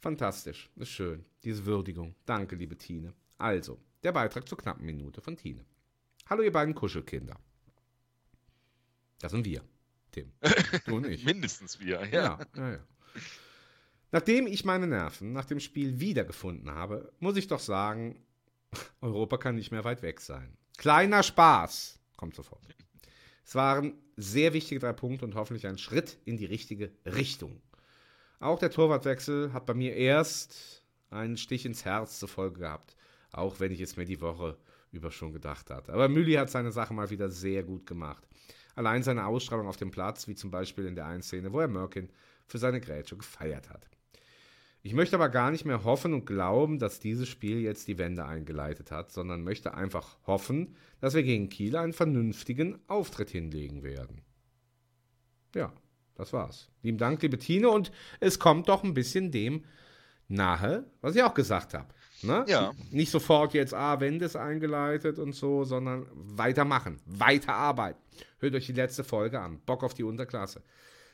[0.00, 0.70] Fantastisch.
[0.76, 1.24] Ist schön.
[1.44, 2.14] Diese Würdigung.
[2.24, 3.12] Danke, liebe Tine.
[3.38, 5.64] Also, der Beitrag zur knappen Minute von Tine.
[6.28, 7.38] Hallo, ihr beiden Kuschelkinder.
[9.20, 9.62] Das sind wir,
[10.10, 10.32] Tim.
[10.86, 11.24] Du und ich.
[11.24, 12.38] Mindestens wir, ja.
[12.38, 12.78] Ja, ja, ja.
[14.12, 18.24] Nachdem ich meine Nerven nach dem Spiel wiedergefunden habe, muss ich doch sagen,
[19.00, 20.56] Europa kann nicht mehr weit weg sein.
[20.78, 22.62] Kleiner Spaß kommt sofort.
[23.44, 27.60] Es waren sehr wichtige drei Punkte und hoffentlich ein Schritt in die richtige Richtung.
[28.40, 32.96] Auch der Torwartwechsel hat bei mir erst einen Stich ins Herz zur Folge gehabt,
[33.32, 34.56] auch wenn ich es mir die Woche
[34.92, 35.92] über schon gedacht hatte.
[35.92, 38.26] Aber Mülli hat seine Sache mal wieder sehr gut gemacht.
[38.74, 41.68] Allein seine Ausstrahlung auf dem Platz, wie zum Beispiel in der einen Szene, wo er
[41.68, 42.08] Merkin
[42.46, 43.90] für seine Grätsche gefeiert hat.
[44.82, 48.24] Ich möchte aber gar nicht mehr hoffen und glauben, dass dieses Spiel jetzt die Wende
[48.24, 54.22] eingeleitet hat, sondern möchte einfach hoffen, dass wir gegen Kiel einen vernünftigen Auftritt hinlegen werden.
[55.54, 55.74] Ja,
[56.20, 56.68] das war's.
[56.82, 57.90] Lieben Dank, liebe Tine, und
[58.20, 59.64] es kommt doch ein bisschen dem
[60.28, 61.88] nahe, was ich auch gesagt habe.
[62.22, 62.44] Ne?
[62.46, 62.72] Ja.
[62.90, 68.00] Nicht sofort jetzt, ah, Wende ist eingeleitet und so, sondern weitermachen, weiterarbeiten.
[68.38, 69.60] Hört euch die letzte Folge an.
[69.60, 70.62] Bock auf die Unterklasse.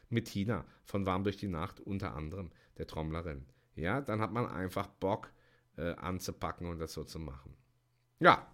[0.09, 3.46] Mit Tina von Warm durch die Nacht, unter anderem der Trommlerin.
[3.76, 5.30] Ja, dann hat man einfach Bock
[5.76, 7.54] äh, anzupacken und das so zu machen.
[8.18, 8.46] Ja,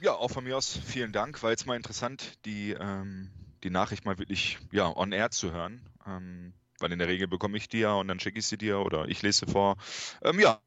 [0.00, 1.42] Ja, auch von mir aus vielen Dank.
[1.42, 3.30] War jetzt mal interessant, die, ähm,
[3.64, 5.80] die Nachricht mal wirklich ja, on air zu hören.
[6.06, 8.78] Ähm, weil in der Regel bekomme ich die ja und dann schicke ich sie dir
[8.80, 9.76] oder ich lese sie vor.
[10.22, 10.60] Ähm, ja.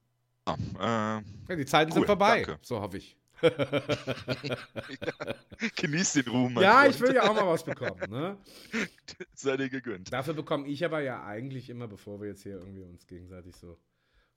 [0.48, 2.60] Äh, ja, die Zeiten Cool, sind vorbei, danke.
[2.62, 3.16] so hoffe ich.
[5.76, 6.58] genieß den Ruhm.
[6.60, 6.96] Ja, Freund.
[6.96, 8.00] ich will ja auch mal was bekommen.
[8.10, 8.38] Ne?
[9.34, 10.14] Sei dir gegönnt.
[10.14, 13.78] Dafür bekomme ich aber ja eigentlich immer, bevor wir jetzt hier irgendwie uns gegenseitig so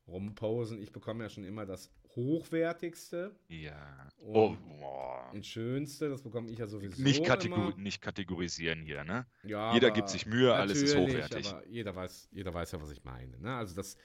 [0.08, 4.08] rumposen, ich bekomme ja schon immer das Hochwertigste Ja.
[4.18, 5.30] Und- Oh, boah.
[5.32, 7.76] und Schönste, das bekomme ich ja sowieso Nicht, kategor immer.
[7.76, 9.26] nicht kategorisieren hier, ne?
[9.42, 11.48] Ja, Jeder gibt sich Mühe, alles ist hochwertig.
[11.48, 13.38] Aber jeder weiß, jeder weiß ja, was ich meine.
[13.40, 13.54] Ne?
[13.54, 13.96] Also das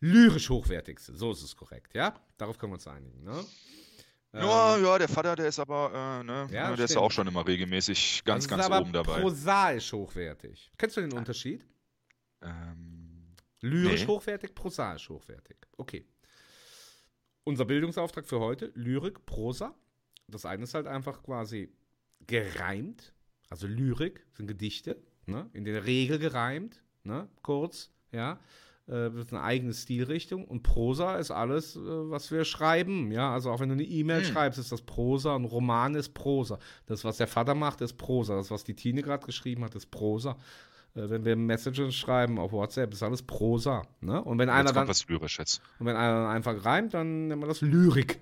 [0.00, 2.14] lyrisch Hochwertigste, so ist es korrekt, ja?
[2.36, 3.44] Darauf können wir uns einigen, ne?
[4.32, 7.04] Ja, Ähm, ja, der Vater, der ist aber, äh, ne, Ja, der ist stimmt.
[7.04, 9.20] auch schon immer regelmäßig ganz, das ganz ist oben dabei.
[9.20, 10.70] prosaisch hochwertig.
[10.76, 11.64] Kennst du den Unterschied?
[12.42, 12.95] Ähm,
[13.60, 14.06] Lyrisch Nee.
[14.08, 15.56] hochwertig, prosaisch hochwertig.
[15.76, 16.04] Okay.
[17.44, 19.74] Unser Bildungsauftrag für heute, Lyrik, Prosa.
[20.28, 21.72] Das eine ist halt einfach quasi
[22.26, 23.14] gereimt.
[23.48, 25.48] Also Lyrik sind Gedichte, ne?
[25.52, 27.28] in der Regel gereimt, ne?
[27.42, 28.40] kurz, ja.
[28.88, 30.44] Äh, das ist eine eigene Stilrichtung.
[30.44, 33.12] Und Prosa ist alles, äh, was wir schreiben.
[33.12, 34.32] Ja, also auch wenn du eine E-Mail Hm.
[34.32, 35.36] schreibst, ist das Prosa.
[35.36, 36.58] Ein Roman ist Prosa.
[36.86, 38.34] Das, was der Vater macht, ist Prosa.
[38.36, 40.36] Das, was die Tine gerade geschrieben hat, ist Prosa.
[40.96, 43.82] Äh, wenn wir Messages schreiben auf WhatsApp, ist alles Prosa.
[44.00, 44.22] Ne?
[44.22, 45.60] Und wenn einer jetzt dann kommt was Lyrisches.
[45.78, 48.18] und wenn einer dann einfach reimt, dann nennt man das Lyrik.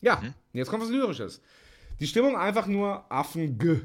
[0.00, 0.34] Ja, Mhm.
[0.52, 1.40] jetzt kommt was Lyrisches.
[2.00, 3.82] Die Stimmung einfach nur Affenge.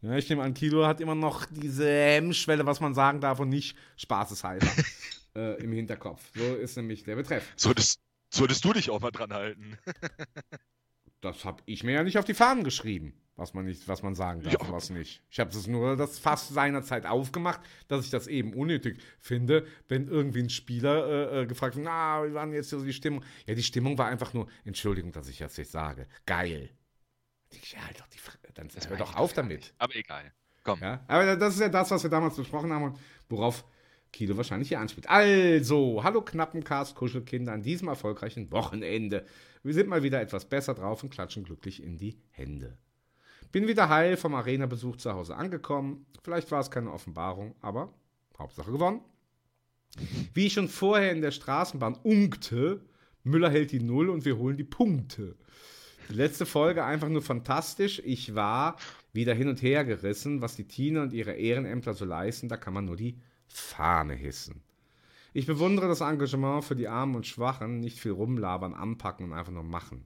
[0.00, 3.50] Ja, ich nehme an, Kilo hat immer noch diese Hemmschwelle, was man sagen darf und
[3.50, 4.66] nicht spaßeshalber
[5.36, 6.20] äh, im Hinterkopf.
[6.34, 7.46] So ist nämlich der Betreff.
[7.54, 8.00] Solltest,
[8.34, 9.78] solltest du dich auch mal dran halten.
[11.22, 14.14] Das habe ich mir ja nicht auf die Fahnen geschrieben, was man, nicht, was man
[14.14, 14.60] sagen darf Ja.
[14.60, 15.22] und was nicht.
[15.30, 20.08] Ich habe das nur das Fass seinerzeit aufgemacht, dass ich das eben unnötig finde, wenn
[20.08, 23.24] irgendwie ein Spieler äh, äh, gefragt wird, na, wie war denn jetzt so die Stimmung?
[23.46, 26.70] Ja, die Stimmung war einfach nur, Entschuldigung, dass ich das jetzt sage, geil.
[27.50, 28.18] Ich, ja, halt doch die,
[28.54, 29.74] dann hör doch auf damit.
[29.78, 30.32] Aber egal.
[30.64, 30.80] Komm.
[30.80, 31.04] Ja?
[31.06, 32.98] Aber das ist ja das, was wir damals besprochen haben und
[33.28, 33.64] worauf
[34.12, 35.08] Kilo wahrscheinlich hier anspielt.
[35.08, 39.24] Also, hallo Knappencast, Kuschelkinder an diesem erfolgreichen Wochenende.
[39.62, 42.76] Wir sind mal wieder etwas besser drauf und klatschen glücklich in die Hände.
[43.52, 46.06] Bin wieder heil vom Arena-Besuch zu Hause angekommen.
[46.22, 47.92] Vielleicht war es keine Offenbarung, aber
[48.38, 49.00] Hauptsache gewonnen.
[50.34, 52.84] Wie ich schon vorher in der Straßenbahn unkte,
[53.24, 55.36] Müller hält die Null und wir holen die Punkte.
[56.08, 58.02] Die letzte Folge einfach nur fantastisch.
[58.04, 58.76] Ich war
[59.12, 62.74] wieder hin und her gerissen, was die Tine und ihre Ehrenämter so leisten, da kann
[62.74, 63.18] man nur die
[63.52, 64.62] Fahne hissen.
[65.32, 69.52] Ich bewundere das Engagement für die Armen und Schwachen, nicht viel rumlabern, anpacken und einfach
[69.52, 70.04] nur machen.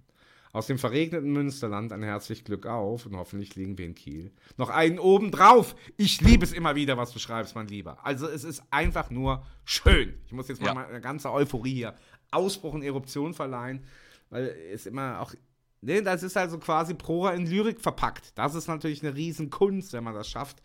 [0.53, 4.33] Aus dem verregneten Münsterland ein herzlich Glück auf und hoffentlich liegen wir in Kiel.
[4.57, 5.75] Noch einen oben drauf.
[5.99, 7.99] Ich liebe es immer wieder, was du schreibst, mein Lieber.
[8.07, 10.15] Also es ist einfach nur schön.
[10.25, 10.75] Ich muss jetzt mal Ja.
[10.75, 11.95] meine ganze Euphorie hier
[12.31, 13.85] Ausbruch und Eruption verleihen,
[14.31, 15.35] weil es immer auch
[15.83, 18.33] Ne, das ist also quasi Prora in Lyrik verpackt.
[18.37, 20.63] Das ist natürlich eine Riesenkunst, wenn man das schafft.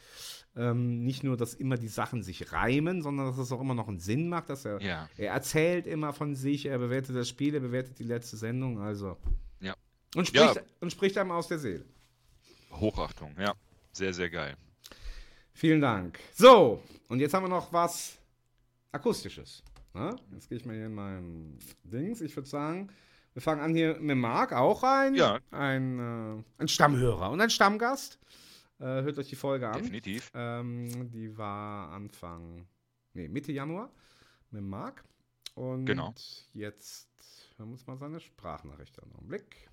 [0.56, 3.88] Ähm, nicht nur, dass immer die Sachen sich reimen, sondern dass es auch immer noch
[3.88, 5.10] einen Sinn macht, dass er, Ja.
[5.18, 9.16] er erzählt immer von sich, er bewertet das Spiel, er bewertet die letzte Sendung, also.
[9.62, 9.74] Ja.
[10.16, 10.62] Und spricht, Ja.
[10.82, 11.86] und spricht einem aus der Seele.
[12.74, 13.54] Hochachtung, ja.
[13.94, 14.58] Sehr, sehr geil.
[15.54, 16.20] Vielen Dank.
[16.34, 18.18] So, und jetzt haben wir noch was
[18.92, 19.64] Akustisches.
[19.94, 20.16] Ne?
[20.34, 22.20] Jetzt gehe ich mal hier in mein Dings.
[22.22, 22.90] Ich würde sagen,
[23.34, 25.40] wir fangen an hier mit Marc, auch ein, Ja.
[25.52, 28.18] ein, äh, ein Stammhörer und ein Stammgast.
[28.82, 29.78] Äh, hört euch die Folge an.
[29.78, 30.32] Definitiv.
[30.34, 32.66] Ähm, die war Anfang,
[33.14, 33.92] nee, Mitte Januar
[34.50, 35.04] mit Marc.
[35.54, 36.16] Und Genau.
[36.54, 37.08] jetzt
[37.58, 39.12] hören wir uns mal seine Sprachnachricht an.
[39.16, 39.70] Augenblick.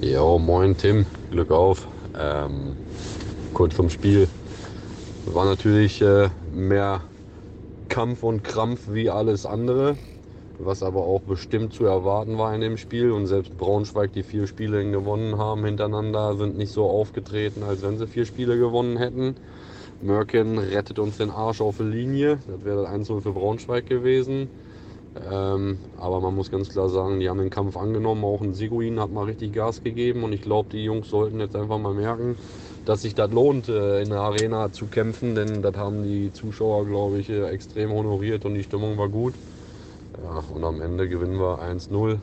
[0.00, 1.88] Jo, moin Tim, Glück auf.
[2.16, 2.76] Ähm,
[3.54, 4.28] kurz vom Spiel.
[5.24, 7.02] War natürlich äh, mehr
[7.88, 9.96] Kampf und Krampf wie alles andere,
[10.58, 13.10] was aber auch bestimmt zu erwarten war in dem Spiel.
[13.10, 17.98] Und selbst Braunschweig, die vier Spiele gewonnen haben hintereinander, sind nicht so aufgetreten, als wenn
[17.98, 19.36] sie vier Spiele gewonnen hätten.
[20.02, 22.38] Mörken rettet uns den Arsch auf der Linie.
[22.46, 24.48] Das wäre das 1-0 für Braunschweig gewesen.
[25.30, 28.24] Ähm, aber man muss ganz klar sagen, die haben den Kampf angenommen.
[28.24, 30.24] Auch ein Seguin hat mal richtig Gas gegeben.
[30.24, 32.36] Und ich glaube, die Jungs sollten jetzt einfach mal merken,
[32.84, 35.34] dass sich das lohnt, äh, in der Arena zu kämpfen.
[35.34, 39.34] Denn das haben die Zuschauer, glaube ich, äh, extrem honoriert und die Stimmung war gut.
[40.22, 42.18] Ja, und am Ende gewinnen wir 1-0.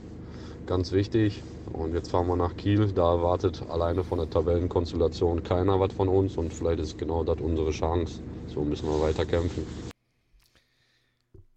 [0.66, 1.44] Ganz wichtig.
[1.72, 2.92] Und jetzt fahren wir nach Kiel.
[2.92, 6.38] Da erwartet alleine von der Tabellenkonstellation keiner was von uns.
[6.38, 8.22] Und vielleicht ist genau das unsere Chance.
[8.48, 9.66] So müssen wir weiter kämpfen.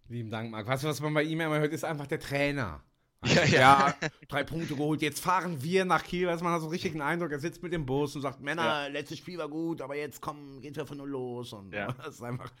[0.09, 0.67] Lieben Dank, Marc.
[0.67, 2.81] Weißt du, was man bei ihm immer hört, ist einfach der Trainer.
[3.25, 3.49] Ja, ja.
[3.49, 3.93] Ja,
[4.29, 5.01] drei Punkte geholt.
[5.01, 6.29] Jetzt fahren wir nach Kiel.
[6.29, 8.89] Also man hat so richtig einen Eindruck, er sitzt mit dem Bus und sagt, Männer,
[8.89, 11.51] letztes Spiel war gut, aber jetzt komm, geht's ja von null los.
[11.51, 11.87] Und Ja.
[11.97, 12.51] das ist einfach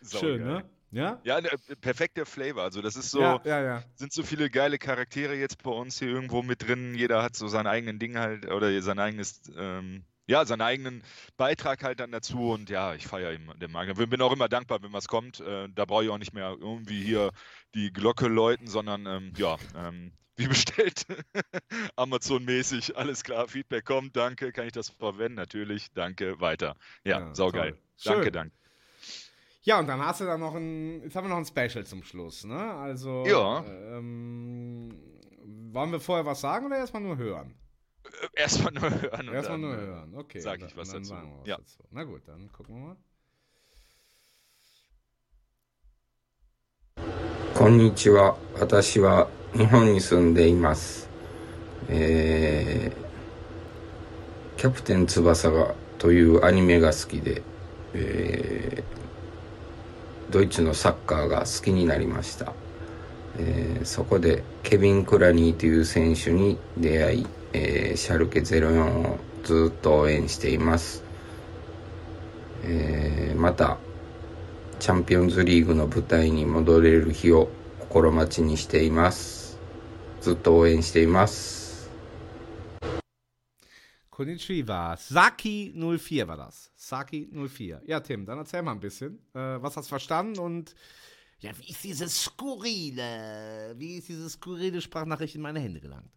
[0.00, 0.20] Saugeil.
[0.38, 0.64] schön, ne?
[0.94, 1.20] Ja?
[1.24, 2.62] Ja, ne, perfekter Flavor.
[2.62, 3.82] Also das ist so, ja, ja, ja.
[3.96, 6.94] sind so viele geile Charaktere jetzt bei uns hier irgendwo mit drin.
[6.94, 11.02] Jeder hat so seinen eigenen Ding halt oder sein eigenes, ähm, ja, seinen eigenen
[11.36, 12.50] Beitrag halt dann dazu.
[12.52, 13.98] Und ja, ich feiere den Markt.
[13.98, 15.40] Ich bin auch immer dankbar, wenn was kommt.
[15.40, 17.30] Äh, da brauche ich auch nicht mehr irgendwie hier
[17.74, 21.06] die Glocke läuten, sondern ähm, ja, ähm, wie bestellt,
[21.96, 25.36] Amazon-mäßig, alles klar, Feedback kommt, danke, kann ich das verwenden?
[25.36, 26.76] Natürlich, danke, weiter.
[27.04, 27.72] Ja, Ja, saugeil.
[27.72, 27.82] toll.
[28.02, 28.32] Danke, Schön.
[28.32, 28.63] danke.
[29.63, 32.03] Ja, und dann hast du da noch ein, jetzt haben wir noch ein Special zum
[32.03, 32.55] Schluss, ne?
[32.75, 33.63] Also, Ja.
[33.67, 34.89] ähm,
[35.71, 37.55] wollen wir vorher was sagen oder erstmal nur hören?
[38.35, 39.27] Äh, Erstmal nur hören.
[39.27, 40.39] und Erstmal dann, nur äh, hören, okay.
[40.39, 41.09] sag und ich was dann dazu.
[41.09, 41.57] sagen wir was Ja.
[41.57, 41.83] dazu.
[41.91, 42.97] Na gut, dann gucken wir mal.
[47.55, 48.37] こんにちは。
[48.57, 51.09] 私は日本に住んでいます。
[51.89, 53.09] えー
[54.57, 57.41] キャプテン翼がというアニメが好きで、
[57.93, 58.99] えー
[60.30, 62.52] ドイツのサッカーが好きになりました。
[63.38, 71.02] えーそこでケビン・クラニーという選手に出会い、えーシャルケ04をずっと応援しています。
[72.64, 73.78] えーまた
[74.78, 77.48] チャンピオンズリーグの舞台に戻れる日を
[77.80, 79.58] 心待ちにしています。
[80.20, 81.63] ずっと応援しています。
[84.14, 84.94] Konnichiwa.
[84.94, 86.70] Saki04 war das.
[86.78, 87.80] Saki04.
[87.84, 89.18] Ja, Tim, dann erzähl mal ein bisschen.
[89.34, 90.74] Äh, was hast du verstanden und
[91.40, 96.10] ja, wie ist diese skurrile, wie ist diese skurrile Sprachnachricht in meine Hände gelangt?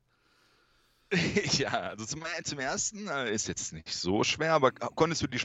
[1.57, 5.39] Ja, also zum, zum ersten äh, ist jetzt nicht so schwer, aber konntest du die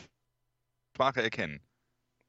[0.95, 1.61] Sprache erkennen?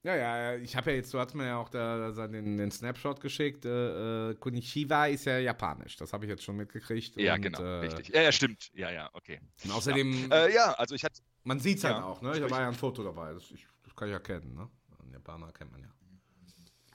[0.03, 2.71] Ja, ja, ich habe ja jetzt, du hast mir ja auch da, da den, den
[2.71, 3.63] Snapshot geschickt.
[3.63, 7.15] Äh, äh, Konnichiwa ist ja japanisch, das habe ich jetzt schon mitgekriegt.
[7.15, 8.09] Ja, und, genau, äh, richtig.
[8.09, 8.69] Ja, ja, stimmt.
[8.73, 9.39] Ja, ja, okay.
[9.63, 11.21] Und außerdem, Äh, ja, also ich hatte.
[11.45, 12.37] man sieht es halt ja, auch, ne?
[12.37, 14.69] Da war ja ein Foto dabei, das, ich, das kann ich erkennen, ne?
[15.01, 15.87] Ein Japaner kennt man ja.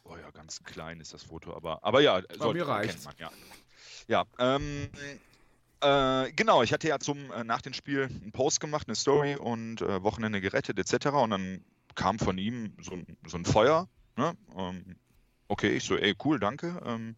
[0.04, 2.20] Oh ja, ganz klein ist das Foto, aber, aber ja,
[2.52, 3.04] mir reicht's.
[3.04, 3.30] kennt man, ja.
[4.06, 4.88] Ja, ähm,
[5.80, 9.36] äh, genau, ich hatte ja zum, äh, nach dem Spiel einen Post gemacht, eine Story
[9.36, 11.06] und äh, Wochenende gerettet etc.
[11.08, 11.64] Und dann
[11.94, 13.88] kam von ihm so, ein- so ein Feuer.
[14.16, 14.34] Ne?
[14.56, 14.96] Ähm,
[15.48, 16.80] okay, ich so, ey, cool, danke.
[16.84, 17.16] Ähm,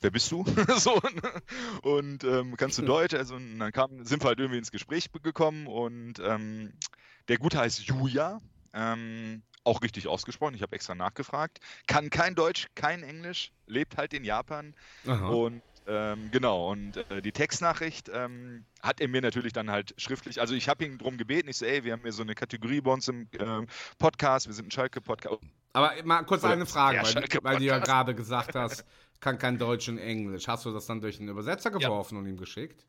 [0.00, 0.44] wer bist du?
[0.78, 1.42] so, ne?
[1.82, 3.14] Und ähm, kannst du Deutsch?
[3.14, 6.72] Also, und dann kam, sind wir halt irgendwie ins Gespräch gekommen und ähm,
[7.28, 8.40] der Gute heißt Julia.
[8.72, 11.58] Ähm, auch richtig ausgesprochen, ich habe extra nachgefragt.
[11.86, 14.74] Kann kein Deutsch, kein Englisch, lebt halt in Japan.
[15.06, 15.28] Aha.
[15.28, 20.40] Und ähm, genau, und äh, die Textnachricht ähm, hat er mir natürlich dann halt schriftlich,
[20.40, 22.80] also ich habe ihn darum gebeten, ich so, ey, wir haben hier so eine Kategorie
[22.80, 23.66] bei uns im ähm,
[23.98, 25.38] Podcast, wir sind ein Schalke-Podcast.
[25.72, 28.84] Aber mal kurz eine Frage, weil, weil du ja gerade gesagt hast,
[29.20, 30.46] kann kein Deutsch und Englisch.
[30.48, 32.86] Hast du das dann durch einen Übersetzer geworfen und ihm geschickt?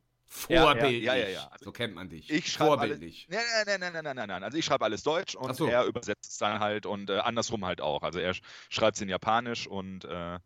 [0.50, 1.04] Ja, ja, Vorbildlich.
[1.04, 1.48] ja, ja, ja.
[1.52, 2.30] Also so kennt man dich.
[2.32, 3.28] Ich schreibe alles, Vorbildlich.
[3.30, 5.68] nein, nein, nein, nein, nein, nein, nein, also ich schreibe alles Deutsch und so.
[5.68, 8.02] er übersetzt es dann halt und äh, andersrum halt auch.
[8.04, 10.40] Also er sch- schreibt es in Japanisch und äh,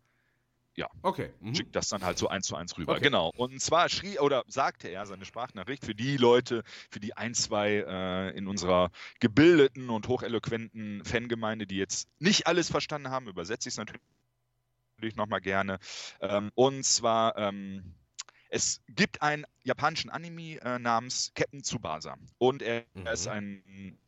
[1.02, 1.30] Okay.
[1.40, 1.54] Mhm.
[1.54, 2.92] schickt das dann halt so eins zu eins rüber.
[2.92, 3.04] Okay.
[3.04, 3.30] Genau.
[3.36, 7.84] Und zwar schrie oder sagte er seine Sprachnachricht für die Leute, für die ein, zwei
[7.86, 8.90] äh, in unserer
[9.20, 15.40] gebildeten und hocheloquenten Fangemeinde, die jetzt nicht alles verstanden haben, übersetze ich es natürlich nochmal
[15.40, 15.78] gerne.
[16.20, 17.94] Ähm, und zwar, ähm,
[18.50, 23.06] es gibt einen japanischen Anime äh, namens Captain Tsubasa und er, Mhm.
[23.06, 23.98] er ist ein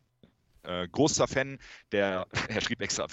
[0.64, 1.58] äh, großer Fan
[1.92, 3.08] der, er schrieb extra,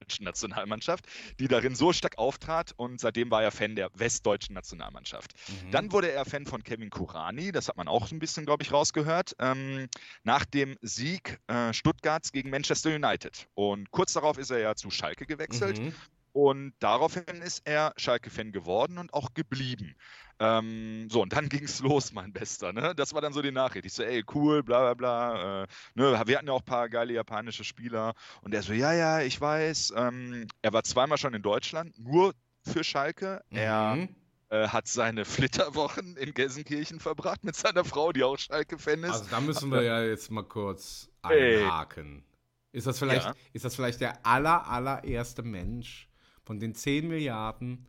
[0.00, 1.06] westdeutschen Nationalmannschaft,
[1.38, 5.34] die darin so stark auftrat und seitdem war er Fan der westdeutschen Nationalmannschaft.
[5.48, 5.70] Mhm.
[5.70, 8.72] Dann wurde er Fan von Kevin Kurani, das hat man auch ein bisschen, glaube ich,
[8.72, 9.88] rausgehört, ähm,
[10.22, 13.48] nach dem Sieg äh, Stuttgarts gegen Manchester United.
[13.54, 15.78] Und kurz darauf ist er ja zu Schalke gewechselt.
[15.78, 15.94] Mhm.
[16.40, 19.94] Und daraufhin ist er Schalke-Fan geworden und auch geblieben.
[20.38, 22.72] Ähm, so, und dann ging es los, mein Bester.
[22.72, 22.94] Ne?
[22.94, 23.84] Das war dann so die Nachricht.
[23.84, 25.62] Ich so, ey, cool, bla bla bla.
[25.64, 26.12] Äh, ne?
[26.26, 28.14] Wir hatten ja auch ein paar geile japanische Spieler.
[28.40, 29.92] Und er so, ja, ja, ich weiß.
[29.96, 32.32] Ähm, er war zweimal schon in Deutschland, nur
[32.64, 33.42] für Schalke.
[33.50, 34.16] Er Mhm.
[34.48, 39.10] äh, hat seine Flitterwochen in Gelsenkirchen verbracht mit seiner Frau, die auch Schalke-Fan ist.
[39.10, 42.24] Also da müssen wir ja jetzt mal kurz einhaken.
[42.72, 43.34] Ist das vielleicht, Ja.
[43.52, 46.09] ist das vielleicht der aller, allererste Mensch
[46.50, 47.86] von den 10 Milliarden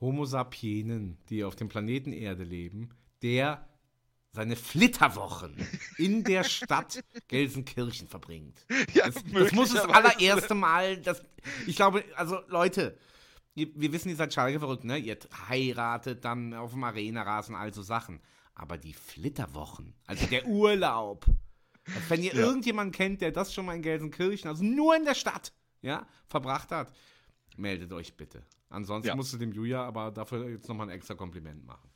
[0.00, 2.88] Homo sapienen, die auf dem Planeten Erde leben,
[3.20, 3.68] der
[4.32, 5.54] seine Flitterwochen
[5.98, 8.56] in der Stadt Gelsenkirchen verbringt?
[8.94, 11.20] ja, Das, das muss das allererste Mal, das,
[11.66, 12.96] ich glaube, also Leute,
[13.54, 14.96] wir wissen, ihr seid Schalke verrückt, ne?
[14.96, 15.18] Ihr
[15.50, 18.22] heiratet dann auf dem Arenarasen, all so Sachen.
[18.54, 21.26] Aber die Flitterwochen, also der Urlaub,
[21.94, 22.46] als wenn ihr Ja.
[22.46, 26.70] irgendjemanden kennt, der das schon mal in Gelsenkirchen, also nur in der Stadt, ja, verbracht
[26.70, 26.90] hat,
[27.60, 28.42] meldet euch bitte.
[28.68, 29.14] Ansonsten Ja.
[29.16, 31.88] musst du dem Julia aber dafür jetzt nochmal ein extra Kompliment machen.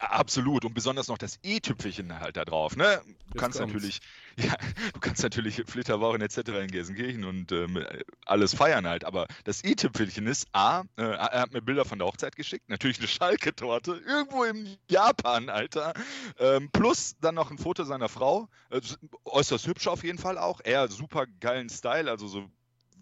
[0.00, 0.66] Absolut.
[0.66, 2.76] Und besonders noch das i-Tüpfelchen halt da drauf.
[2.76, 3.00] Ne?
[3.02, 3.72] Du Jetzt kannst kommt's.
[3.72, 4.00] natürlich,
[4.38, 4.54] ja,
[4.92, 6.36] du kannst natürlich Flitterwochen etc.
[6.60, 7.82] in Gelsenkirchen und ähm,
[8.26, 9.06] alles feiern halt.
[9.06, 12.98] Aber das i-Tüpfelchen ist A, äh, er hat mir Bilder von der Hochzeit geschickt, natürlich
[12.98, 15.94] eine Schalke-Torte, irgendwo in Japan, Alter.
[16.38, 18.50] Ähm, plus dann noch ein Foto seiner Frau.
[18.68, 18.82] Äh,
[19.24, 20.60] äußerst hübsch auf jeden Fall auch.
[20.64, 22.50] Er super geilen Style, also so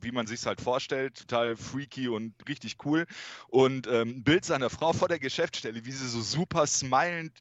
[0.00, 3.06] wie man sich halt vorstellt, total freaky und richtig cool.
[3.48, 7.32] Und ähm, ein Bild seiner Frau vor der Geschäftsstelle, wie sie so super smilend,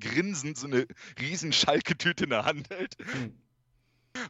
[0.00, 0.86] grinsend so eine
[1.20, 2.96] riesen Schalke-Tüte in der Hand hält.
[3.12, 3.34] Hm.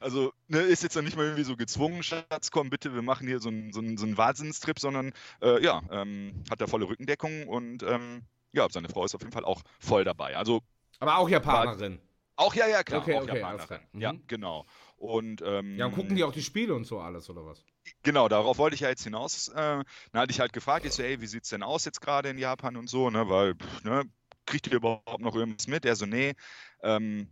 [0.00, 3.26] Also ne, ist jetzt dann nicht mal irgendwie so gezwungen, Schatz, komm bitte, wir machen
[3.26, 5.12] hier so einen so einen- so einen Wahnsinnstrip, sondern
[5.42, 8.22] äh, ja, ähm, hat da volle Rückendeckung und ähm,
[8.52, 10.36] ja, seine Frau ist auf jeden Fall auch voll dabei.
[10.36, 10.62] Also
[11.00, 11.98] Aber auch Japanerin.
[12.36, 13.80] auch, ja, ja, klar, Okay, auch okay, Japanerin.
[13.92, 14.00] Mhm.
[14.00, 14.64] Ja, genau.
[14.96, 17.62] Und ähm, Ja, und gucken die auch die Spiele und so alles, oder was?
[18.02, 19.48] Genau, darauf wollte ich ja jetzt hinaus.
[19.48, 19.84] Äh, dann
[20.14, 22.76] hatte ich halt gefragt, ich so, ey, wie sieht's denn aus jetzt gerade in Japan
[22.76, 24.04] und so, ne, weil, pff, ne,
[24.46, 25.84] kriegt ihr überhaupt noch irgendwas mit?
[25.84, 26.34] Er so, nee,
[26.82, 27.28] ähm,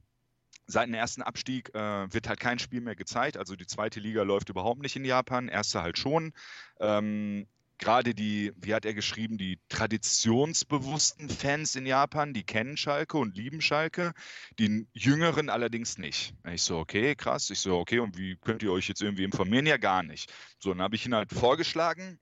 [0.67, 4.23] seit dem ersten Abstieg äh, wird halt kein Spiel mehr gezeigt, also die zweite Liga
[4.23, 6.33] läuft überhaupt nicht in Japan, erste halt schon.
[6.81, 7.47] Ähm,
[7.83, 13.37] Gerade die, wie hat er geschrieben, die traditionsbewussten Fans in Japan, die kennen Schalke und
[13.37, 14.13] lieben Schalke,
[14.61, 16.33] die Jüngeren allerdings nicht.
[16.49, 17.51] Ich so, okay, krass.
[17.51, 19.67] Ich so, okay, und wie könnt ihr euch jetzt irgendwie informieren?
[19.67, 20.33] Ja, gar nicht.
[20.61, 22.21] So, dann habe ich ihn halt vorgeschlagen.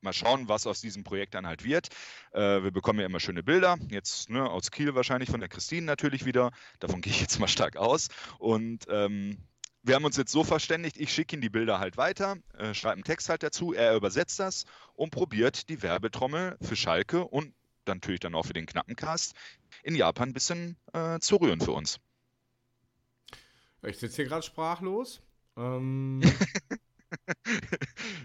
[0.00, 1.88] Mal schauen, was aus diesem Projekt dann halt wird.
[2.30, 3.78] Äh, wir bekommen ja immer schöne Bilder.
[3.88, 6.52] Jetzt ne, aus Kiel wahrscheinlich von der Christine natürlich wieder.
[6.78, 8.10] Davon gehe ich jetzt mal stark aus.
[8.38, 9.38] Und ähm,
[9.82, 12.94] wir haben uns jetzt so verständigt, ich schicke ihm die Bilder halt weiter, äh, schreibe
[12.94, 14.64] einen Text halt dazu, er übersetzt das
[14.94, 17.54] und probiert die Werbetrommel für Schalke und
[17.84, 19.34] dann natürlich dann auch für den Knappencast
[19.82, 21.98] in Japan ein bisschen äh, zu rühren für uns.
[23.82, 25.22] Ich sitze hier gerade sprachlos.
[25.56, 26.20] Ähm,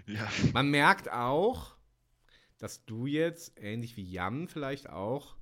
[0.06, 0.30] Ja.
[0.52, 1.74] man merkt auch,
[2.58, 5.36] dass du jetzt, ähnlich wie Jan vielleicht auch,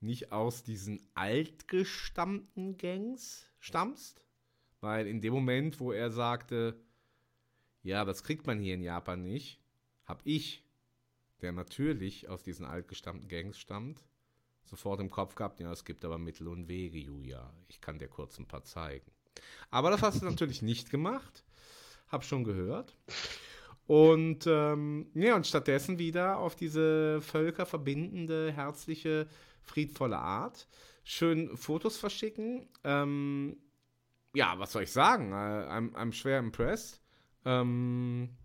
[0.00, 4.25] nicht aus diesen altgestammten Gangs stammst.
[4.86, 6.80] Weil in dem Moment, wo er sagte,
[7.82, 9.60] ja, das kriegt man hier in Japan nicht,
[10.04, 10.62] habe ich,
[11.42, 14.04] der natürlich aus diesen altgestammten Gangs stammt,
[14.62, 17.52] sofort im Kopf gehabt, ja, es gibt aber Mittel und Wege, Julia.
[17.66, 19.10] Ich kann dir kurz ein paar zeigen.
[19.72, 21.42] Aber das hast du natürlich nicht gemacht.
[22.06, 22.96] Hab schon gehört.
[23.88, 29.26] Und ähm, ja, und stattdessen wieder auf diese völkerverbindende, herzliche,
[29.62, 30.68] friedvolle Art.
[31.02, 32.68] Schön Fotos verschicken.
[32.84, 33.56] Ähm,
[34.36, 35.32] ja, was soll ich sagen?
[35.32, 37.00] Äh, I'm, I'm schwer impressed.
[37.44, 38.36] Ähm,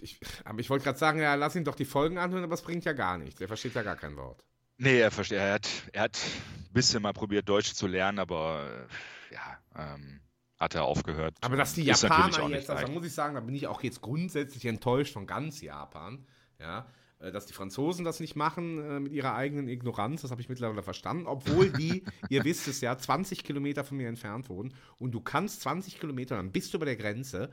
[0.00, 2.62] ich, aber ich wollte gerade sagen, ja, lass ihn doch die Folgen anhören, aber es
[2.62, 3.40] bringt ja gar nichts.
[3.40, 4.44] Er versteht ja gar kein Wort.
[4.76, 5.38] Nee, er versteht.
[5.38, 8.88] Er hat, er hat ein bisschen mal probiert, Deutsch zu lernen, aber
[9.30, 10.20] äh, ja, ähm,
[10.58, 11.36] hat er aufgehört.
[11.40, 13.82] Aber dass die natürlich Japaner jetzt, also, da muss ich sagen, da bin ich auch
[13.84, 16.26] jetzt grundsätzlich enttäuscht von ganz Japan.
[16.58, 16.86] Ja,
[17.20, 20.82] dass die Franzosen das nicht machen äh, mit ihrer eigenen Ignoranz, das habe ich mittlerweile
[20.82, 25.20] verstanden, obwohl die, ihr wisst es ja, 20 Kilometer von mir entfernt wohnen und du
[25.20, 27.50] kannst 20 Kilometer, dann bist du bei der Grenze.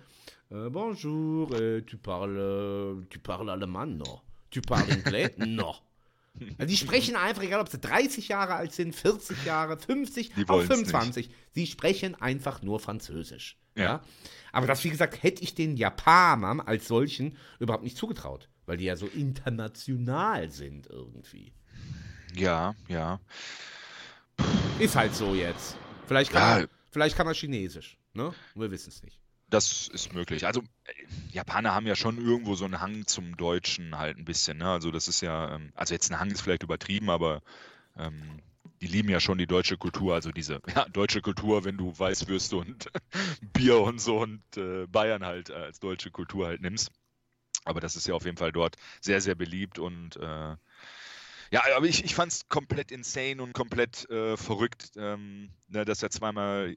[0.52, 4.22] Äh, bonjour, äh, tu parles, tu parles allemand, no?
[4.52, 5.76] Tu parles anglais, no?
[6.58, 10.44] Also die sprechen einfach, egal ob sie 30 Jahre alt sind, 40 Jahre, 50, Die
[10.44, 13.58] auch wollen's 25, sie sprechen einfach nur Französisch.
[13.76, 13.84] Ja.
[13.84, 14.04] Ja.
[14.52, 18.50] Aber das, wie gesagt, hätte ich den Japanern als solchen überhaupt nicht zugetraut.
[18.66, 21.54] Weil die ja so international sind irgendwie.
[22.36, 23.20] Ja, ja.
[24.80, 25.78] Ist halt so jetzt.
[26.08, 26.64] Vielleicht kann, Ja.
[26.64, 28.34] er, vielleicht kann er Chinesisch, ne?
[28.56, 29.20] Wir wissen es nicht.
[29.50, 30.46] Das ist möglich.
[30.46, 30.64] Also
[31.32, 34.58] Japaner haben ja schon irgendwo so einen Hang zum Deutschen halt ein bisschen.
[34.58, 34.70] Ne?
[34.70, 37.42] Also das ist ja, ähm, also jetzt ein Hang ist vielleicht übertrieben, aber
[37.96, 38.42] ähm,
[38.82, 40.16] die lieben ja schon die deutsche Kultur.
[40.16, 42.90] Also diese ja, deutsche Kultur, wenn du Weißwürste und
[43.54, 46.92] Bier und so und äh, Bayern halt als deutsche Kultur halt nimmst.
[47.66, 50.56] Aber das ist ja auf jeden Fall dort sehr, sehr beliebt und äh,
[51.52, 56.02] ja, aber ich, ich fand es komplett insane und komplett äh, verrückt, ähm, ne, dass
[56.02, 56.76] er zweimal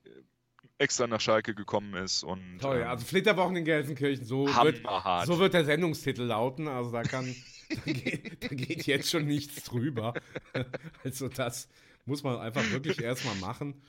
[0.78, 4.82] extra nach Schalke gekommen ist und Toll, ähm, also Flitterwochen in Gelsenkirchen, so wird,
[5.26, 6.68] so wird der Sendungstitel lauten.
[6.68, 7.34] Also da kann,
[7.84, 10.14] da geht, da geht jetzt schon nichts drüber.
[11.04, 11.68] Also das
[12.04, 13.82] muss man einfach wirklich erstmal machen